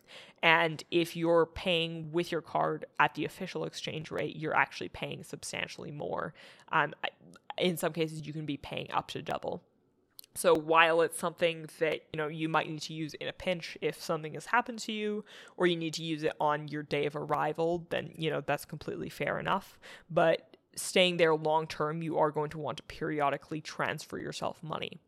And 0.43 0.83
if 0.91 1.17
you're 1.17 1.47
paying 1.47 2.11
with 2.11 2.33
your 2.33 2.41
card 2.41 2.87
at 2.99 3.15
the 3.15 3.25
official 3.25 3.65
exchange 3.65 4.11
rate, 4.11 4.37
you're 4.37 4.57
actually 4.57 4.89
paying 4.89 5.23
substantially 5.23 5.93
more. 5.93 6.35
Um, 6.73 6.95
in 7.57 7.77
some 7.77 7.93
cases, 7.93 8.27
you 8.27 8.33
can 8.33 8.47
be 8.47 8.57
paying 8.57 8.91
up 8.91 9.09
to 9.09 9.23
double. 9.23 9.63
So 10.35 10.55
while 10.55 11.01
it's 11.01 11.19
something 11.19 11.69
that 11.81 12.03
you 12.13 12.17
know 12.17 12.29
you 12.29 12.49
might 12.49 12.69
need 12.69 12.83
to 12.83 12.93
use 12.93 13.15
in 13.15 13.27
a 13.27 13.33
pinch 13.33 13.77
if 13.81 14.01
something 14.01 14.35
has 14.35 14.47
happened 14.47 14.79
to 14.81 14.93
you, 14.93 15.25
or 15.57 15.67
you 15.67 15.75
need 15.75 15.95
to 15.95 16.05
use 16.05 16.23
it 16.23 16.33
on 16.41 16.69
your 16.69 16.85
day 16.85 17.07
of 17.07 17.17
arrival, 17.17 17.87
then 17.91 18.13
you 18.15 18.31
know 18.31 18.41
that's 18.41 18.65
completely 18.65 19.09
fair 19.09 19.41
enough. 19.41 19.81
But 20.09 20.48
staying 20.81 21.17
there 21.17 21.35
long 21.35 21.67
term, 21.67 22.03
you 22.03 22.19
are 22.19 22.31
going 22.31 22.51
to 22.51 22.59
want 22.59 22.79
to 22.79 22.83
periodically 22.85 23.61
transfer 23.61 24.19
yourself 24.19 24.63
money. 24.63 24.99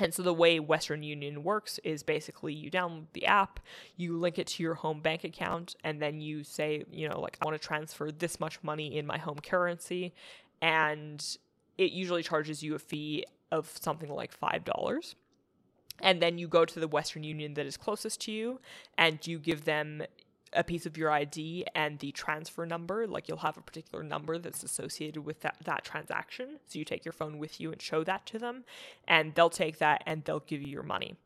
And 0.00 0.14
so 0.14 0.22
the 0.22 0.34
way 0.34 0.60
Western 0.60 1.02
Union 1.02 1.42
works 1.42 1.78
is 1.82 2.02
basically 2.02 2.54
you 2.54 2.70
download 2.70 3.06
the 3.14 3.26
app, 3.26 3.58
you 3.96 4.16
link 4.16 4.38
it 4.38 4.46
to 4.48 4.62
your 4.62 4.74
home 4.74 5.00
bank 5.00 5.24
account, 5.24 5.74
and 5.82 6.00
then 6.00 6.20
you 6.20 6.44
say, 6.44 6.84
you 6.90 7.08
know, 7.08 7.20
like, 7.20 7.36
I 7.40 7.44
want 7.44 7.60
to 7.60 7.66
transfer 7.66 8.12
this 8.12 8.38
much 8.38 8.62
money 8.62 8.96
in 8.96 9.06
my 9.06 9.18
home 9.18 9.38
currency. 9.42 10.14
And 10.62 11.24
it 11.76 11.92
usually 11.92 12.22
charges 12.22 12.62
you 12.62 12.74
a 12.74 12.78
fee 12.78 13.24
of 13.50 13.72
something 13.80 14.10
like 14.10 14.38
$5. 14.38 15.14
And 16.00 16.22
then 16.22 16.38
you 16.38 16.46
go 16.46 16.64
to 16.64 16.80
the 16.80 16.88
Western 16.88 17.24
Union 17.24 17.54
that 17.54 17.66
is 17.66 17.76
closest 17.76 18.20
to 18.22 18.32
you 18.32 18.60
and 18.96 19.24
you 19.26 19.38
give 19.38 19.64
them 19.64 20.02
a 20.52 20.64
piece 20.64 20.86
of 20.86 20.96
your 20.96 21.10
ID 21.10 21.66
and 21.74 21.98
the 21.98 22.12
transfer 22.12 22.64
number, 22.66 23.06
like 23.06 23.28
you'll 23.28 23.38
have 23.38 23.56
a 23.56 23.62
particular 23.62 24.02
number 24.02 24.38
that's 24.38 24.62
associated 24.62 25.24
with 25.24 25.40
that, 25.40 25.56
that 25.64 25.84
transaction. 25.84 26.58
So 26.66 26.78
you 26.78 26.84
take 26.84 27.04
your 27.04 27.12
phone 27.12 27.38
with 27.38 27.60
you 27.60 27.72
and 27.72 27.80
show 27.80 28.04
that 28.04 28.26
to 28.26 28.38
them, 28.38 28.64
and 29.06 29.34
they'll 29.34 29.50
take 29.50 29.78
that 29.78 30.02
and 30.06 30.24
they'll 30.24 30.40
give 30.40 30.62
you 30.62 30.68
your 30.68 30.82
money. 30.82 31.16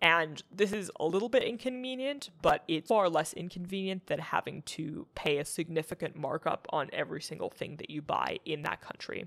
And 0.00 0.42
this 0.54 0.72
is 0.72 0.90
a 1.00 1.06
little 1.06 1.28
bit 1.28 1.42
inconvenient, 1.42 2.30
but 2.40 2.62
it's 2.68 2.88
far 2.88 3.08
less 3.08 3.32
inconvenient 3.32 4.06
than 4.06 4.20
having 4.20 4.62
to 4.62 5.06
pay 5.14 5.38
a 5.38 5.44
significant 5.44 6.14
markup 6.14 6.68
on 6.70 6.88
every 6.92 7.20
single 7.20 7.50
thing 7.50 7.76
that 7.76 7.90
you 7.90 8.00
buy 8.00 8.38
in 8.44 8.62
that 8.62 8.80
country. 8.80 9.26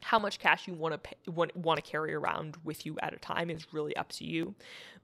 How 0.00 0.18
much 0.18 0.38
cash 0.38 0.66
you 0.66 0.74
want 0.74 1.04
to 1.04 1.30
want, 1.30 1.54
want 1.56 1.82
to 1.82 1.88
carry 1.88 2.14
around 2.14 2.56
with 2.64 2.86
you 2.86 2.96
at 3.02 3.12
a 3.12 3.18
time 3.18 3.50
is 3.50 3.72
really 3.72 3.94
up 3.96 4.10
to 4.12 4.24
you. 4.24 4.54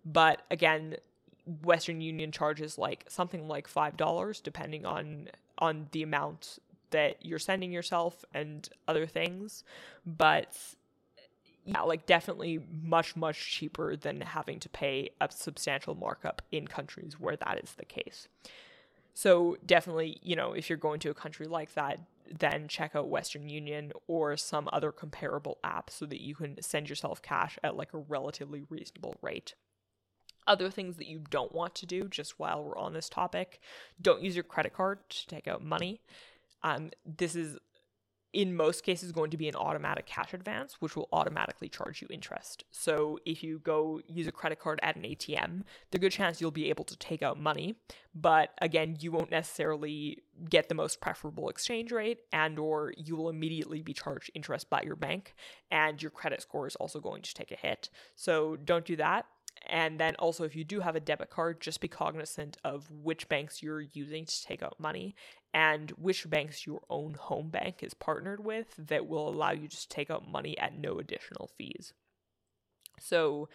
But 0.05 0.43
again, 0.51 0.97
Western 1.63 2.01
Union 2.01 2.33
charges 2.33 2.79
like 2.79 3.05
something 3.09 3.49
like 3.49 3.69
five 3.69 3.97
dollars, 3.97 4.41
depending 4.41 4.85
on 4.85 5.29
on 5.59 5.89
the 5.93 6.03
amount 6.03 6.59
that 6.91 7.25
you're 7.25 7.39
sending 7.39 7.73
yourself 7.73 8.25
and 8.35 8.69
other 8.87 9.07
things. 9.07 9.65
But 10.07 10.57
yeah, 11.65 11.83
like 11.83 12.07
definitely 12.07 12.61
much 12.83 13.17
much 13.17 13.51
cheaper 13.51 13.97
than 13.97 14.21
having 14.21 14.61
to 14.61 14.69
pay 14.69 15.11
a 15.21 15.29
substantial 15.31 15.95
markup 15.95 16.43
in 16.51 16.67
countries 16.67 17.19
where 17.19 17.37
that 17.37 17.61
is 17.63 17.75
the 17.75 17.85
case. 17.85 18.29
So 19.15 19.57
definitely, 19.67 20.19
you 20.23 20.37
know, 20.37 20.53
if 20.53 20.69
you're 20.69 20.79
going 20.79 21.01
to 21.01 21.11
a 21.11 21.15
country 21.15 21.47
like 21.47 21.75
that, 21.75 21.99
then 22.39 22.69
check 22.69 22.95
out 22.95 23.09
Western 23.09 23.49
Union 23.49 23.93
or 24.07 24.37
some 24.37 24.69
other 24.73 24.93
comparable 24.93 25.59
app 25.65 25.91
so 25.91 26.07
that 26.07 26.21
you 26.21 26.35
can 26.35 26.61
send 26.63 26.89
yourself 26.89 27.21
cash 27.21 27.59
at 27.65 27.77
like 27.77 27.93
a 27.95 27.99
relatively 27.99 28.63
reasonable 28.69 29.17
rate 29.23 29.55
other 30.49 30.71
things 30.71 30.97
that 30.97 31.07
you 31.07 31.21
don't 31.31 31.53
want 31.53 31.75
to 31.77 31.87
do 31.87 32.09
just 32.09 32.39
while 32.39 32.65
we're 32.65 32.79
on 32.79 32.95
this 32.95 33.09
topic. 33.09 33.61
Don't 34.01 34.23
use 34.23 34.35
your 34.35 34.45
credit 34.45 34.73
card 34.73 34.99
to 35.11 35.27
take 35.27 35.47
out 35.47 35.63
money. 35.63 36.01
Um, 36.63 36.91
this 37.07 37.37
is 37.37 37.59
in 38.33 38.55
most 38.55 38.83
cases 38.85 39.11
going 39.11 39.31
to 39.31 39.39
be 39.39 39.49
an 39.49 39.57
automatic 39.57 40.05
cash 40.05 40.35
advance 40.35 40.77
which 40.81 40.95
will 40.95 41.09
automatically 41.13 41.69
charge 41.69 42.03
you 42.03 42.09
interest. 42.11 42.65
So 42.71 43.19
if 43.25 43.43
you 43.43 43.59
go 43.61 44.03
use 44.07 44.27
a 44.27 44.33
credit 44.33 44.59
card 44.59 44.81
at 44.83 44.97
an 44.97 45.03
atm 45.03 45.63
the 45.93 45.99
good 45.99 46.13
chance 46.13 46.41
you'll 46.41 46.51
be 46.51 46.69
able 46.69 46.85
to 46.85 46.97
take 46.97 47.23
out 47.23 47.41
money. 47.41 47.77
But 48.15 48.51
again 48.61 48.97
you 49.01 49.13
won't 49.13 49.31
necessarily 49.31 50.19
get 50.51 50.69
the 50.69 50.75
most 50.75 51.01
preferable 51.01 51.49
exchange 51.49 51.91
rate 51.91 52.19
and 52.31 52.59
or 52.59 52.93
you 52.99 53.17
will 53.17 53.31
immediately 53.31 53.81
be 53.81 53.95
charged 53.95 54.31
interest 54.35 54.69
by 54.69 54.83
your 54.83 54.97
bank 54.97 55.35
and 55.71 56.01
your 56.03 56.11
credit 56.11 56.43
score 56.43 56.67
is 56.67 56.77
also 56.77 57.01
going 57.01 57.23
to 57.23 57.35
take 57.35 57.51
a 57.51 57.57
hit. 57.57 57.89
So 58.15 58.57
don't 58.57 58.85
do 58.85 58.97
that 58.97 59.25
and 59.67 59.99
then 59.99 60.15
also, 60.17 60.45
if 60.45 60.57
you 60.57 60.65
do 60.65 60.81
have 60.81 60.97
a 60.97 61.01
debit 61.01 61.31
card, 61.31 61.61
just 61.61 61.81
be 61.81 61.89
cognizant 61.89 62.57
of 62.65 62.91
which 62.91 63.29
banks 63.29 63.63
you're 63.63 63.81
using 63.81 64.25
to 64.25 64.45
take 64.45 64.63
out 64.63 64.79
money 64.79 65.15
and 65.53 65.91
which 65.93 66.29
banks 66.29 66.67
your 66.67 66.83
own 66.91 67.15
home 67.15 67.49
bank 67.49 67.83
is 67.83 67.95
partnered 67.95 68.45
with 68.45 68.75
that 68.79 69.07
will 69.07 69.29
allow 69.29 69.51
you 69.51 69.69
to 69.69 69.89
take 69.89 70.11
out 70.11 70.31
money 70.31 70.57
at 70.59 70.79
no 70.79 70.99
additional 70.99 71.51
fees. 71.57 71.93
So, 73.01 73.49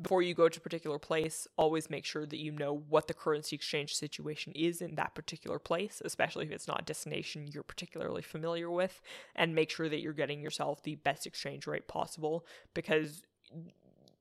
before 0.00 0.22
you 0.22 0.32
go 0.32 0.48
to 0.48 0.58
a 0.58 0.62
particular 0.62 0.98
place, 0.98 1.48
always 1.56 1.90
make 1.90 2.04
sure 2.04 2.24
that 2.24 2.38
you 2.38 2.52
know 2.52 2.84
what 2.88 3.08
the 3.08 3.14
currency 3.14 3.56
exchange 3.56 3.96
situation 3.96 4.52
is 4.54 4.80
in 4.80 4.94
that 4.94 5.14
particular 5.14 5.58
place, 5.58 6.00
especially 6.04 6.46
if 6.46 6.52
it's 6.52 6.68
not 6.68 6.82
a 6.82 6.84
destination 6.84 7.48
you're 7.52 7.64
particularly 7.64 8.22
familiar 8.22 8.70
with, 8.70 9.00
and 9.34 9.56
make 9.56 9.70
sure 9.70 9.88
that 9.88 10.00
you're 10.00 10.12
getting 10.12 10.40
yourself 10.40 10.84
the 10.84 10.94
best 10.94 11.26
exchange 11.26 11.66
rate 11.66 11.88
possible 11.88 12.46
because 12.74 13.22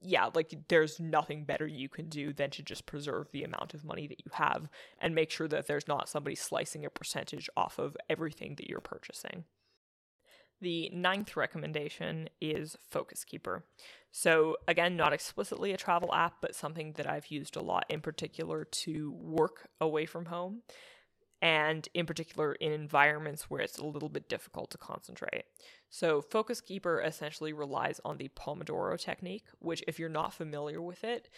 yeah, 0.02 0.30
like 0.34 0.54
there's 0.68 1.00
nothing 1.00 1.44
better 1.44 1.66
you 1.66 1.90
can 1.90 2.08
do 2.08 2.34
than 2.34 2.50
to 2.52 2.64
just 2.64 2.86
preserve 2.86 3.32
the 3.32 3.44
amount 3.44 3.74
of 3.74 3.84
money 3.84 4.08
that 4.08 4.20
you 4.24 4.32
have 4.34 4.70
and 5.00 5.16
make 5.16 5.32
sure 5.32 5.48
that 5.48 5.68
there's 5.68 5.88
not 5.88 6.10
somebody 6.10 6.36
slicing 6.36 6.86
a 6.86 6.90
percentage 6.90 7.50
off 7.58 7.80
of 7.80 7.98
everything 8.10 8.56
that 8.56 8.70
you're 8.70 8.80
purchasing. 8.80 9.46
The 10.60 10.90
ninth 10.92 11.36
recommendation 11.36 12.30
is 12.42 12.78
Focus 12.90 13.24
Keeper. 13.24 13.66
So, 14.12 14.58
again, 14.68 14.98
not 14.98 15.14
explicitly 15.14 15.72
a 15.72 15.78
travel 15.78 16.14
app, 16.14 16.36
but 16.42 16.56
something 16.56 16.94
that 16.94 17.08
I've 17.08 17.28
used 17.28 17.56
a 17.56 17.62
lot 17.62 17.86
in 17.90 18.02
particular 18.02 18.66
to 18.66 19.12
work 19.12 19.70
away 19.80 20.08
from 20.08 20.26
home 20.26 20.64
and 21.42 21.88
in 21.94 22.06
particular 22.06 22.54
in 22.54 22.72
environments 22.72 23.50
where 23.50 23.62
it's 23.62 23.78
a 23.78 23.86
little 23.86 24.10
bit 24.10 24.28
difficult 24.28 24.72
to 24.72 24.78
concentrate. 24.78 25.44
So, 25.90 26.22
Focus 26.22 26.60
Keeper 26.60 27.02
essentially 27.02 27.54
relies 27.54 28.02
on 28.04 28.18
the 28.18 28.30
Pomodoro 28.30 29.00
technique, 29.00 29.46
which, 29.60 29.84
if 29.88 29.98
you're 29.98 30.10
not 30.10 30.34
familiar 30.34 30.82
with 30.82 31.04
it, 31.06 31.30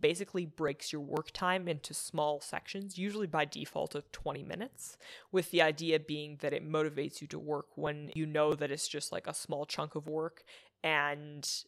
basically 0.00 0.46
breaks 0.46 0.92
your 0.92 1.02
work 1.02 1.30
time 1.32 1.68
into 1.68 1.92
small 1.92 2.40
sections, 2.40 2.96
usually 2.96 3.26
by 3.26 3.44
default 3.44 3.94
of 3.94 4.10
20 4.12 4.44
minutes, 4.44 4.96
with 5.30 5.50
the 5.50 5.60
idea 5.60 6.00
being 6.00 6.38
that 6.40 6.54
it 6.54 6.66
motivates 6.66 7.20
you 7.20 7.26
to 7.26 7.38
work 7.38 7.66
when 7.74 8.10
you 8.14 8.24
know 8.24 8.54
that 8.54 8.70
it's 8.70 8.88
just 8.88 9.12
like 9.12 9.26
a 9.26 9.34
small 9.34 9.66
chunk 9.66 9.94
of 9.94 10.08
work 10.08 10.42
and 10.82 11.64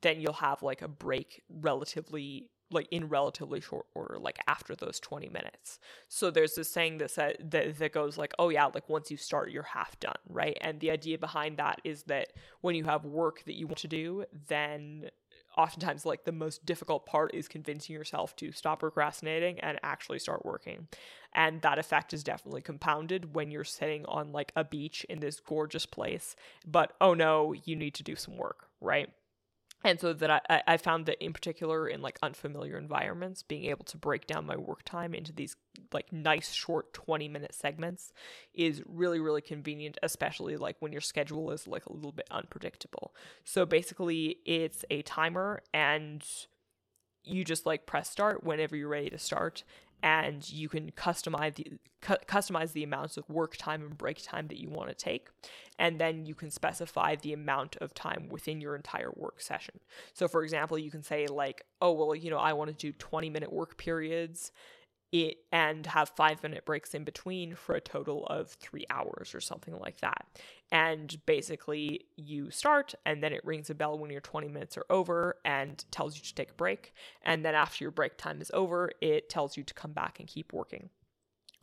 then 0.00 0.20
you'll 0.20 0.32
have 0.32 0.62
like 0.62 0.82
a 0.82 0.88
break 0.88 1.42
relatively 1.48 2.48
like 2.72 2.88
in 2.90 3.08
relatively 3.08 3.60
short 3.60 3.86
order 3.94 4.18
like 4.18 4.38
after 4.46 4.74
those 4.74 5.00
20 5.00 5.28
minutes. 5.28 5.78
So 6.08 6.30
there's 6.30 6.54
this 6.54 6.70
saying 6.70 6.98
that 6.98 7.14
that, 7.14 7.78
that 7.78 7.92
goes 7.92 8.18
like 8.18 8.32
oh 8.38 8.48
yeah 8.48 8.66
like 8.66 8.88
once 8.88 9.10
you 9.10 9.16
start 9.16 9.50
you're 9.50 9.62
half 9.62 9.98
done 10.00 10.16
right? 10.28 10.56
And 10.60 10.80
the 10.80 10.90
idea 10.90 11.18
behind 11.18 11.58
that 11.58 11.80
is 11.84 12.04
that 12.04 12.32
when 12.60 12.74
you 12.74 12.84
have 12.84 13.04
work 13.04 13.44
that 13.44 13.54
you 13.54 13.66
want 13.66 13.78
to 13.78 13.88
do 13.88 14.24
then 14.48 15.10
oftentimes 15.56 16.06
like 16.06 16.24
the 16.24 16.32
most 16.32 16.64
difficult 16.64 17.04
part 17.04 17.34
is 17.34 17.46
convincing 17.46 17.94
yourself 17.94 18.34
to 18.36 18.52
stop 18.52 18.80
procrastinating 18.80 19.60
and 19.60 19.78
actually 19.82 20.18
start 20.18 20.46
working. 20.46 20.88
And 21.34 21.60
that 21.62 21.78
effect 21.78 22.12
is 22.14 22.22
definitely 22.24 22.62
compounded 22.62 23.34
when 23.34 23.50
you're 23.50 23.64
sitting 23.64 24.04
on 24.06 24.32
like 24.32 24.52
a 24.56 24.64
beach 24.64 25.04
in 25.08 25.20
this 25.20 25.40
gorgeous 25.40 25.86
place 25.86 26.34
but 26.66 26.92
oh 27.00 27.14
no 27.14 27.52
you 27.64 27.76
need 27.76 27.94
to 27.94 28.02
do 28.02 28.16
some 28.16 28.36
work 28.36 28.66
right 28.80 29.10
and 29.84 30.00
so 30.00 30.12
that 30.12 30.44
I, 30.48 30.62
I 30.66 30.76
found 30.76 31.06
that 31.06 31.22
in 31.22 31.32
particular 31.32 31.88
in 31.88 32.02
like 32.02 32.18
unfamiliar 32.22 32.78
environments 32.78 33.42
being 33.42 33.64
able 33.64 33.84
to 33.86 33.96
break 33.96 34.26
down 34.26 34.46
my 34.46 34.56
work 34.56 34.82
time 34.84 35.14
into 35.14 35.32
these 35.32 35.56
like 35.92 36.12
nice 36.12 36.52
short 36.52 36.92
20 36.92 37.28
minute 37.28 37.54
segments 37.54 38.12
is 38.54 38.82
really 38.86 39.20
really 39.20 39.42
convenient 39.42 39.98
especially 40.02 40.56
like 40.56 40.76
when 40.80 40.92
your 40.92 41.00
schedule 41.00 41.50
is 41.50 41.66
like 41.66 41.86
a 41.86 41.92
little 41.92 42.12
bit 42.12 42.26
unpredictable. 42.30 43.14
So 43.44 43.66
basically 43.66 44.38
it's 44.44 44.84
a 44.90 45.02
timer 45.02 45.62
and 45.72 46.24
you 47.24 47.44
just 47.44 47.66
like 47.66 47.86
press 47.86 48.10
start 48.10 48.42
whenever 48.44 48.76
you're 48.76 48.88
ready 48.88 49.10
to 49.10 49.18
start 49.18 49.64
and 50.02 50.50
you 50.50 50.68
can 50.68 50.90
customize 50.92 51.54
the 51.54 51.66
cu- 52.00 52.24
customize 52.26 52.72
the 52.72 52.82
amounts 52.82 53.16
of 53.16 53.28
work 53.28 53.56
time 53.56 53.82
and 53.82 53.96
break 53.96 54.22
time 54.22 54.48
that 54.48 54.60
you 54.60 54.68
want 54.68 54.88
to 54.88 54.94
take 54.94 55.28
and 55.78 55.98
then 55.98 56.26
you 56.26 56.34
can 56.34 56.50
specify 56.50 57.14
the 57.16 57.32
amount 57.32 57.76
of 57.76 57.94
time 57.94 58.28
within 58.30 58.60
your 58.60 58.76
entire 58.76 59.10
work 59.16 59.40
session. 59.40 59.80
So 60.12 60.28
for 60.28 60.42
example 60.42 60.78
you 60.78 60.90
can 60.90 61.02
say 61.02 61.26
like 61.26 61.64
oh 61.80 61.92
well 61.92 62.14
you 62.14 62.30
know 62.30 62.38
i 62.38 62.52
want 62.52 62.70
to 62.70 62.76
do 62.76 62.92
20 62.92 63.30
minute 63.30 63.52
work 63.52 63.76
periods 63.76 64.52
it 65.12 65.36
and 65.52 65.86
have 65.86 66.08
five 66.08 66.42
minute 66.42 66.64
breaks 66.64 66.94
in 66.94 67.04
between 67.04 67.54
for 67.54 67.74
a 67.74 67.80
total 67.80 68.26
of 68.26 68.50
three 68.52 68.86
hours 68.90 69.34
or 69.34 69.40
something 69.40 69.78
like 69.78 70.00
that. 70.00 70.26
And 70.72 71.14
basically, 71.26 72.06
you 72.16 72.50
start, 72.50 72.94
and 73.04 73.22
then 73.22 73.32
it 73.32 73.44
rings 73.44 73.68
a 73.68 73.74
bell 73.74 73.98
when 73.98 74.10
your 74.10 74.22
20 74.22 74.48
minutes 74.48 74.78
are 74.78 74.86
over 74.88 75.36
and 75.44 75.84
tells 75.90 76.16
you 76.16 76.22
to 76.22 76.34
take 76.34 76.50
a 76.50 76.54
break. 76.54 76.94
And 77.22 77.44
then 77.44 77.54
after 77.54 77.84
your 77.84 77.90
break 77.90 78.16
time 78.16 78.40
is 78.40 78.50
over, 78.54 78.90
it 79.02 79.28
tells 79.28 79.56
you 79.56 79.64
to 79.64 79.74
come 79.74 79.92
back 79.92 80.18
and 80.18 80.26
keep 80.26 80.52
working. 80.52 80.88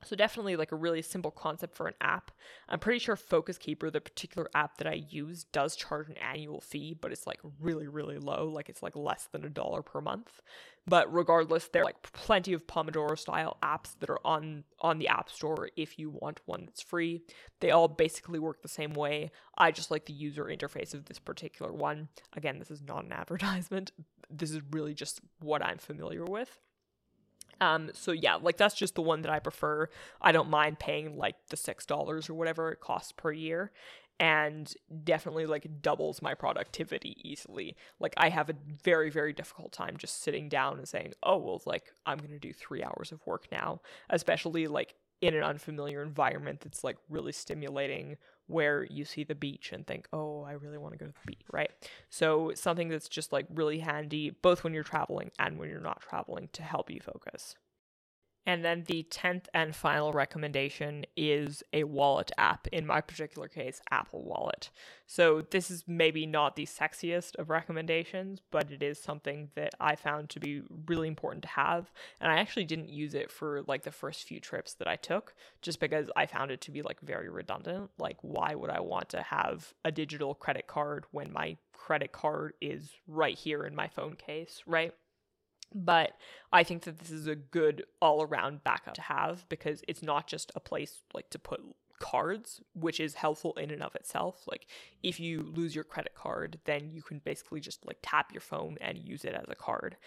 So 0.06 0.16
definitely 0.16 0.56
like 0.56 0.72
a 0.72 0.76
really 0.78 1.02
simple 1.02 1.32
concept 1.32 1.76
for 1.76 1.88
an 1.88 1.94
app. 2.02 2.32
I'm 2.68 2.80
pretty 2.80 3.00
sure 3.00 3.16
Focus 3.16 3.58
Keeper, 3.58 3.92
the 3.92 4.02
particular 4.02 4.50
app 4.56 4.78
that 4.78 4.88
I 4.88 5.06
use, 5.10 5.44
does 5.46 5.76
charge 5.76 6.10
an 6.10 6.18
annual 6.18 6.62
fee, 6.62 6.98
but 7.00 7.12
it's 7.12 7.28
like 7.28 7.40
really, 7.60 7.88
really 7.88 8.18
low. 8.18 8.48
Like 8.48 8.70
it's 8.70 8.82
like 8.82 8.96
less 8.96 9.28
than 9.32 9.44
a 9.44 9.50
dollar 9.50 9.82
per 9.82 10.02
month. 10.02 10.42
But 10.88 11.14
regardless, 11.14 11.68
there 11.68 11.84
are 11.84 11.86
like 11.86 12.02
plenty 12.02 12.54
of 12.54 12.66
Pomodoro 12.66 13.18
style 13.18 13.58
apps 13.62 13.96
that 14.00 14.10
are 14.10 14.26
on 14.26 14.64
on 14.80 14.98
the 14.98 15.08
App 15.08 15.30
Store 15.30 15.70
if 15.76 16.00
you 16.00 16.10
want 16.10 16.40
one 16.46 16.66
that's 16.66 16.82
free. 16.82 17.22
They 17.60 17.72
all 17.72 17.88
basically 17.88 18.40
work 18.40 18.62
the 18.62 18.70
same 18.70 18.94
way. 18.94 19.32
I 19.58 19.72
just 19.72 19.92
like 19.92 20.06
the 20.06 20.14
user 20.14 20.46
interface 20.46 20.94
of 20.94 21.06
this 21.06 21.20
particular 21.20 21.72
one. 21.72 22.08
Again, 22.36 22.58
this 22.58 22.72
is 22.72 22.82
not 22.82 23.06
an 23.06 23.12
advertisement. 23.14 23.92
This 24.32 24.52
is 24.52 24.62
really 24.72 24.94
just 24.94 25.22
what 25.40 25.64
I'm 25.64 25.78
familiar 25.78 26.26
with. 26.26 26.60
Um, 27.62 27.92
so 27.94 28.12
yeah, 28.12 28.36
like 28.36 28.58
that's 28.58 28.76
just 28.76 28.96
the 28.96 29.02
one 29.02 29.22
that 29.22 29.32
I 29.32 29.40
prefer. 29.40 29.90
I 30.22 30.32
don't 30.32 30.50
mind 30.50 30.80
paying 30.80 31.18
like 31.18 31.36
the 31.50 31.58
six 31.58 31.86
dollars 31.86 32.30
or 32.30 32.34
whatever 32.34 32.72
it 32.72 32.80
costs 32.80 33.12
per 33.12 33.32
year, 33.32 33.72
and 34.20 34.74
definitely 35.04 35.46
like 35.46 35.82
doubles 35.82 36.22
my 36.22 36.34
productivity 36.34 37.18
easily. 37.22 37.76
Like 38.00 38.14
I 38.18 38.30
have 38.30 38.50
a 38.50 38.56
very 38.84 39.10
very 39.10 39.34
difficult 39.34 39.72
time 39.72 39.98
just 39.98 40.22
sitting 40.22 40.50
down 40.50 40.78
and 40.78 40.88
saying, 40.88 41.14
oh 41.24 41.38
well, 41.38 41.62
like 41.66 41.94
I'm 42.06 42.18
gonna 42.18 42.40
do 42.40 42.54
three 42.54 42.84
hours 42.84 43.12
of 43.12 43.26
work 43.26 43.48
now, 43.52 43.82
especially 44.10 44.68
like 44.68 44.96
in 45.22 45.36
an 45.36 45.44
unfamiliar 45.44 46.02
environment 46.02 46.62
that's 46.62 46.84
like 46.84 46.98
really 47.10 47.34
stimulating 47.34 48.18
where 48.50 48.86
you 48.90 49.06
see 49.06 49.24
the 49.24 49.36
beach 49.36 49.72
and 49.72 49.86
think, 49.86 50.08
oh, 50.12 50.44
I 50.44 50.54
really 50.54 50.78
want 50.78 50.94
to 50.94 50.98
go 50.98 51.06
to 51.06 51.12
the 51.12 51.28
beach, 51.28 51.46
right? 51.52 51.70
So 52.10 52.52
something 52.56 52.90
that's 52.90 53.08
just 53.08 53.32
like 53.32 53.46
really 53.54 53.80
handy, 53.80 54.32
both 54.32 54.64
when 54.64 54.74
you're 54.74 54.84
traveling 54.84 55.32
and 55.38 55.58
when 55.58 55.70
you're 55.70 55.80
not 55.80 56.02
traveling 56.02 56.50
to 56.54 56.64
help 56.64 56.90
you 56.90 57.00
focus. 57.00 57.56
And 58.50 58.66
then 58.66 58.84
the 58.88 59.06
10th 59.12 59.46
and 59.54 59.76
final 59.76 60.12
recommendation 60.12 61.06
is 61.16 61.62
a 61.72 61.84
wallet 61.84 62.32
app, 62.36 62.68
in 62.70 62.88
my 62.88 63.00
particular 63.00 63.48
case, 63.48 63.80
Apple 63.92 64.24
Wallet. 64.24 64.72
So, 65.06 65.44
this 65.52 65.70
is 65.70 65.84
maybe 65.86 66.26
not 66.26 66.56
the 66.56 66.66
sexiest 66.66 67.36
of 67.36 67.52
recommendations, 67.52 68.42
but 68.50 68.72
it 68.72 68.82
is 68.82 68.98
something 68.98 69.52
that 69.54 69.76
I 69.80 69.96
found 69.96 70.32
to 70.32 70.40
be 70.40 70.64
really 70.88 71.08
important 71.08 71.44
to 71.44 71.50
have. 71.50 71.92
And 72.20 72.32
I 72.32 72.38
actually 72.40 72.66
didn't 72.66 72.90
use 72.90 73.14
it 73.14 73.32
for 73.32 73.62
like 73.68 73.84
the 73.84 73.92
first 73.92 74.24
few 74.24 74.40
trips 74.40 74.74
that 74.74 74.88
I 74.88 74.96
took, 74.96 75.36
just 75.62 75.80
because 75.80 76.10
I 76.16 76.26
found 76.26 76.50
it 76.50 76.60
to 76.62 76.72
be 76.72 76.82
like 76.82 77.02
very 77.02 77.30
redundant. 77.30 77.92
Like, 78.00 78.18
why 78.24 78.56
would 78.56 78.72
I 78.72 78.80
want 78.80 79.10
to 79.10 79.22
have 79.22 79.76
a 79.86 79.92
digital 79.92 80.34
credit 80.34 80.66
card 80.66 81.06
when 81.12 81.32
my 81.32 81.58
credit 81.72 82.14
card 82.14 82.54
is 82.62 82.90
right 83.06 83.38
here 83.38 83.64
in 83.64 83.76
my 83.76 83.90
phone 83.90 84.16
case, 84.16 84.64
right? 84.66 84.96
But 85.74 86.14
I 86.52 86.64
think 86.64 86.84
that 86.84 87.00
this 87.00 87.12
is 87.12 87.28
a 87.28 87.36
good 87.36 87.84
all 88.02 88.24
around 88.24 88.64
backup 88.64 88.96
to 88.96 89.02
have 89.02 89.48
because 89.50 89.84
it's 89.88 90.02
not 90.02 90.28
just 90.28 90.52
a 90.56 90.60
place 90.60 91.02
like 91.14 91.30
to 91.32 91.40
put 91.40 91.62
cards, 92.00 92.62
which 92.74 93.00
is 93.00 93.14
helpful 93.14 93.54
in 93.54 93.72
and 93.72 93.84
of 93.84 93.96
itself. 93.96 94.44
Like 94.48 94.68
if 95.04 95.20
you 95.20 95.52
lose 95.54 95.76
your 95.76 95.84
credit 95.84 96.16
card, 96.16 96.60
then 96.66 96.90
you 96.92 97.02
can 97.02 97.20
basically 97.20 97.60
just 97.60 97.86
like 97.86 97.98
tap 98.02 98.32
your 98.32 98.42
phone 98.42 98.78
and 98.82 98.98
use 98.98 99.26
it 99.26 99.34
as 99.34 99.46
a 99.50 99.56
card. 99.56 99.98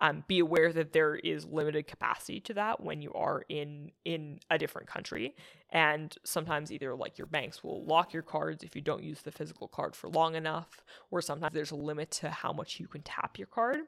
Um, 0.00 0.24
be 0.26 0.40
aware 0.40 0.72
that 0.72 0.92
there 0.92 1.14
is 1.14 1.44
limited 1.44 1.86
capacity 1.86 2.40
to 2.40 2.54
that 2.54 2.80
when 2.80 3.00
you 3.00 3.12
are 3.12 3.44
in 3.48 3.92
in 4.04 4.40
a 4.50 4.58
different 4.58 4.88
country 4.88 5.36
and 5.70 6.12
sometimes 6.24 6.72
either 6.72 6.96
like 6.96 7.16
your 7.16 7.28
banks 7.28 7.62
will 7.62 7.84
lock 7.84 8.12
your 8.12 8.24
cards 8.24 8.64
if 8.64 8.74
you 8.74 8.82
don't 8.82 9.04
use 9.04 9.22
the 9.22 9.30
physical 9.30 9.68
card 9.68 9.94
for 9.94 10.08
long 10.08 10.34
enough 10.34 10.82
or 11.12 11.22
sometimes 11.22 11.54
there's 11.54 11.70
a 11.70 11.76
limit 11.76 12.10
to 12.10 12.28
how 12.28 12.52
much 12.52 12.80
you 12.80 12.88
can 12.88 13.02
tap 13.02 13.38
your 13.38 13.46
card 13.46 13.82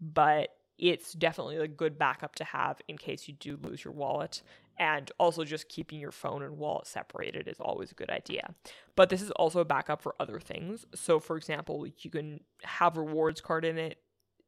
but 0.00 0.48
it's 0.82 1.12
definitely 1.12 1.58
a 1.58 1.68
good 1.68 1.96
backup 1.96 2.34
to 2.34 2.42
have 2.42 2.80
in 2.88 2.98
case 2.98 3.28
you 3.28 3.34
do 3.34 3.56
lose 3.62 3.84
your 3.84 3.94
wallet. 3.94 4.42
and 4.78 5.12
also 5.18 5.44
just 5.44 5.68
keeping 5.68 6.00
your 6.00 6.10
phone 6.10 6.42
and 6.42 6.56
wallet 6.56 6.86
separated 6.86 7.46
is 7.46 7.60
always 7.60 7.92
a 7.92 7.94
good 7.94 8.08
idea. 8.10 8.54
But 8.96 9.10
this 9.10 9.20
is 9.20 9.30
also 9.32 9.60
a 9.60 9.66
backup 9.66 10.00
for 10.00 10.14
other 10.18 10.40
things. 10.40 10.86
So, 10.94 11.20
for 11.20 11.36
example, 11.36 11.86
you 11.98 12.10
can 12.10 12.40
have 12.62 12.96
rewards 12.96 13.40
card 13.42 13.66
in 13.66 13.76
it 13.78 13.98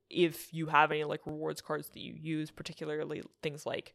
if 0.09 0.53
you 0.53 0.67
have 0.67 0.91
any 0.91 1.05
like 1.05 1.27
rewards 1.27 1.61
cards 1.61 1.91
that 1.91 2.01
you 2.01 2.15
use, 2.15 2.51
particularly 2.51 3.23
things 3.43 3.67
like 3.67 3.95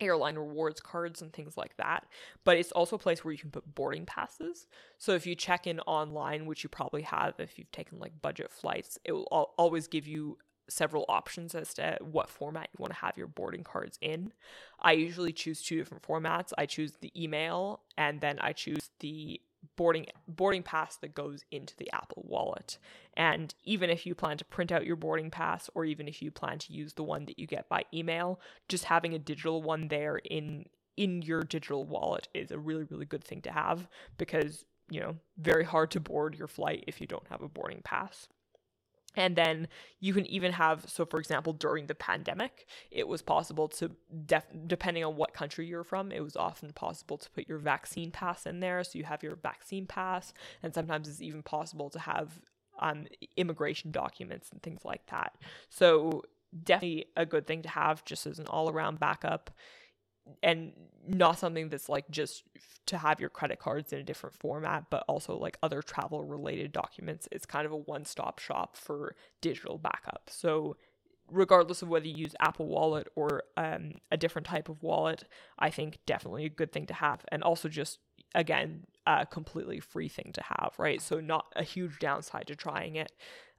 airline 0.00 0.36
rewards 0.36 0.80
cards 0.80 1.20
and 1.20 1.32
things 1.32 1.56
like 1.56 1.76
that. 1.78 2.06
But 2.44 2.58
it's 2.58 2.72
also 2.72 2.96
a 2.96 3.00
place 3.00 3.24
where 3.24 3.32
you 3.32 3.38
can 3.38 3.50
put 3.50 3.74
boarding 3.74 4.06
passes. 4.06 4.66
So 4.98 5.12
if 5.12 5.26
you 5.26 5.34
check 5.34 5.66
in 5.66 5.80
online, 5.80 6.46
which 6.46 6.62
you 6.62 6.68
probably 6.68 7.02
have 7.02 7.34
if 7.38 7.58
you've 7.58 7.72
taken 7.72 7.98
like 7.98 8.22
budget 8.22 8.50
flights, 8.50 8.98
it 9.04 9.12
will 9.12 9.52
always 9.58 9.88
give 9.88 10.06
you 10.06 10.38
several 10.68 11.04
options 11.08 11.54
as 11.54 11.74
to 11.74 11.98
what 12.00 12.28
format 12.28 12.68
you 12.72 12.82
want 12.82 12.92
to 12.92 12.98
have 12.98 13.16
your 13.16 13.26
boarding 13.26 13.64
cards 13.64 13.98
in. 14.00 14.32
I 14.80 14.92
usually 14.92 15.32
choose 15.32 15.62
two 15.62 15.76
different 15.76 16.02
formats. 16.02 16.52
I 16.58 16.66
choose 16.66 16.94
the 17.00 17.12
email 17.20 17.80
and 17.96 18.20
then 18.20 18.38
I 18.40 18.52
choose 18.52 18.90
the 19.00 19.40
boarding 19.76 20.06
boarding 20.28 20.62
pass 20.62 20.96
that 20.98 21.14
goes 21.14 21.44
into 21.50 21.74
the 21.76 21.90
Apple 21.92 22.24
Wallet. 22.26 22.78
And 23.14 23.54
even 23.64 23.90
if 23.90 24.06
you 24.06 24.14
plan 24.14 24.36
to 24.38 24.44
print 24.44 24.70
out 24.70 24.86
your 24.86 24.96
boarding 24.96 25.30
pass 25.30 25.68
or 25.74 25.84
even 25.84 26.08
if 26.08 26.22
you 26.22 26.30
plan 26.30 26.58
to 26.60 26.72
use 26.72 26.92
the 26.94 27.02
one 27.02 27.24
that 27.26 27.38
you 27.38 27.46
get 27.46 27.68
by 27.68 27.84
email, 27.92 28.40
just 28.68 28.84
having 28.84 29.14
a 29.14 29.18
digital 29.18 29.62
one 29.62 29.88
there 29.88 30.16
in 30.16 30.66
in 30.96 31.20
your 31.20 31.42
digital 31.42 31.84
wallet 31.84 32.26
is 32.32 32.50
a 32.50 32.58
really 32.58 32.84
really 32.84 33.04
good 33.04 33.24
thing 33.24 33.42
to 33.42 33.52
have 33.52 33.86
because, 34.18 34.64
you 34.90 35.00
know, 35.00 35.16
very 35.38 35.64
hard 35.64 35.90
to 35.90 36.00
board 36.00 36.34
your 36.34 36.48
flight 36.48 36.84
if 36.86 37.00
you 37.00 37.06
don't 37.06 37.26
have 37.28 37.42
a 37.42 37.48
boarding 37.48 37.82
pass. 37.84 38.28
And 39.16 39.34
then 39.34 39.68
you 39.98 40.12
can 40.14 40.26
even 40.26 40.52
have, 40.52 40.88
so 40.88 41.04
for 41.04 41.18
example, 41.18 41.52
during 41.52 41.86
the 41.86 41.94
pandemic, 41.94 42.66
it 42.90 43.08
was 43.08 43.22
possible 43.22 43.66
to, 43.68 43.90
def- 44.26 44.52
depending 44.66 45.04
on 45.04 45.16
what 45.16 45.32
country 45.32 45.66
you're 45.66 45.84
from, 45.84 46.12
it 46.12 46.22
was 46.22 46.36
often 46.36 46.72
possible 46.72 47.18
to 47.18 47.30
put 47.30 47.48
your 47.48 47.58
vaccine 47.58 48.10
pass 48.10 48.46
in 48.46 48.60
there. 48.60 48.84
So 48.84 48.98
you 48.98 49.04
have 49.04 49.22
your 49.22 49.36
vaccine 49.36 49.86
pass, 49.86 50.34
and 50.62 50.74
sometimes 50.74 51.08
it's 51.08 51.22
even 51.22 51.42
possible 51.42 51.90
to 51.90 51.98
have 51.98 52.38
um, 52.78 53.06
immigration 53.36 53.90
documents 53.90 54.50
and 54.52 54.62
things 54.62 54.84
like 54.84 55.06
that. 55.06 55.32
So 55.70 56.22
definitely 56.62 57.06
a 57.16 57.26
good 57.26 57.46
thing 57.46 57.62
to 57.62 57.68
have 57.68 58.04
just 58.04 58.26
as 58.26 58.38
an 58.38 58.46
all 58.46 58.70
around 58.70 59.00
backup 59.00 59.50
and 60.42 60.72
not 61.06 61.38
something 61.38 61.68
that's 61.68 61.88
like 61.88 62.10
just 62.10 62.42
to 62.86 62.98
have 62.98 63.20
your 63.20 63.30
credit 63.30 63.58
cards 63.58 63.92
in 63.92 63.98
a 63.98 64.02
different 64.02 64.34
format, 64.34 64.84
but 64.90 65.04
also 65.08 65.36
like 65.36 65.58
other 65.62 65.82
travel 65.82 66.22
related 66.22 66.72
documents. 66.72 67.28
It's 67.32 67.46
kind 67.46 67.66
of 67.66 67.72
a 67.72 67.76
one 67.76 68.04
stop 68.04 68.38
shop 68.38 68.76
for 68.76 69.14
digital 69.40 69.78
backup. 69.78 70.28
So, 70.28 70.76
regardless 71.30 71.82
of 71.82 71.88
whether 71.88 72.06
you 72.06 72.14
use 72.14 72.34
Apple 72.40 72.66
Wallet 72.66 73.08
or 73.16 73.42
um, 73.56 73.94
a 74.12 74.16
different 74.16 74.46
type 74.46 74.68
of 74.68 74.82
wallet, 74.82 75.24
I 75.58 75.70
think 75.70 75.98
definitely 76.06 76.44
a 76.44 76.50
good 76.50 76.72
thing 76.72 76.86
to 76.86 76.94
have. 76.94 77.24
And 77.28 77.42
also, 77.42 77.68
just 77.68 77.98
again, 78.34 78.86
a 79.06 79.26
completely 79.26 79.80
free 79.80 80.08
thing 80.08 80.30
to 80.34 80.42
have, 80.42 80.74
right? 80.78 81.00
So, 81.00 81.20
not 81.20 81.46
a 81.56 81.64
huge 81.64 81.98
downside 81.98 82.46
to 82.48 82.56
trying 82.56 82.96
it. 82.96 83.12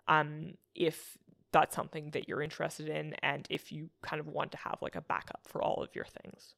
Um, 0.08 0.54
if 0.74 1.18
that's 1.52 1.76
something 1.76 2.12
that 2.12 2.28
you're 2.28 2.42
interested 2.42 2.90
in 2.90 3.14
and 3.24 3.48
if 3.50 3.72
you 3.72 3.90
kind 4.02 4.20
of 4.20 4.28
want 4.28 4.52
to 4.52 4.58
have 4.58 4.78
like 4.82 4.96
a 4.96 5.02
backup 5.02 5.42
for 5.46 5.62
all 5.62 5.82
of 5.82 5.96
your 5.96 6.06
things. 6.06 6.56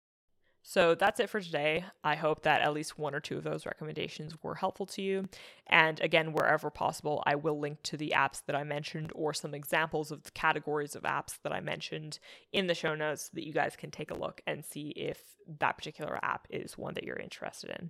So 0.62 0.94
that's 0.94 1.20
it 1.20 1.30
for 1.30 1.40
today. 1.40 1.86
I 2.04 2.16
hope 2.16 2.44
that 2.44 2.62
at 2.62 2.74
least 2.74 3.00
one 3.00 3.16
or 3.16 3.20
two 3.20 3.38
of 3.38 3.44
those 3.44 3.66
recommendations 3.66 4.36
were 4.44 4.56
helpful 4.56 4.86
to 4.88 5.02
you. 5.02 5.30
And 5.68 6.00
again, 6.02 6.34
wherever 6.34 6.70
possible, 6.70 7.24
I 7.26 7.36
will 7.36 7.60
link 7.60 7.82
to 7.84 7.98
the 7.98 8.14
apps 8.16 8.44
that 8.46 8.56
I 8.56 8.64
mentioned 8.64 9.12
or 9.16 9.34
some 9.34 9.56
examples 9.56 10.12
of 10.12 10.24
the 10.24 10.32
categories 10.32 10.96
of 10.96 11.04
apps 11.04 11.40
that 11.44 11.54
I 11.54 11.60
mentioned 11.60 12.20
in 12.52 12.68
the 12.68 12.76
show 12.76 12.94
notes 12.94 13.24
so 13.24 13.30
that 13.36 13.48
you 13.48 13.54
guys 13.54 13.76
can 13.76 13.90
take 13.90 14.12
a 14.12 14.18
look 14.20 14.42
and 14.46 14.66
see 14.66 14.90
if 14.90 15.24
that 15.60 15.78
particular 15.78 16.20
app 16.22 16.46
is 16.50 16.78
one 16.78 16.94
that 16.96 17.04
you're 17.04 17.16
interested 17.16 17.72
in. 17.72 17.90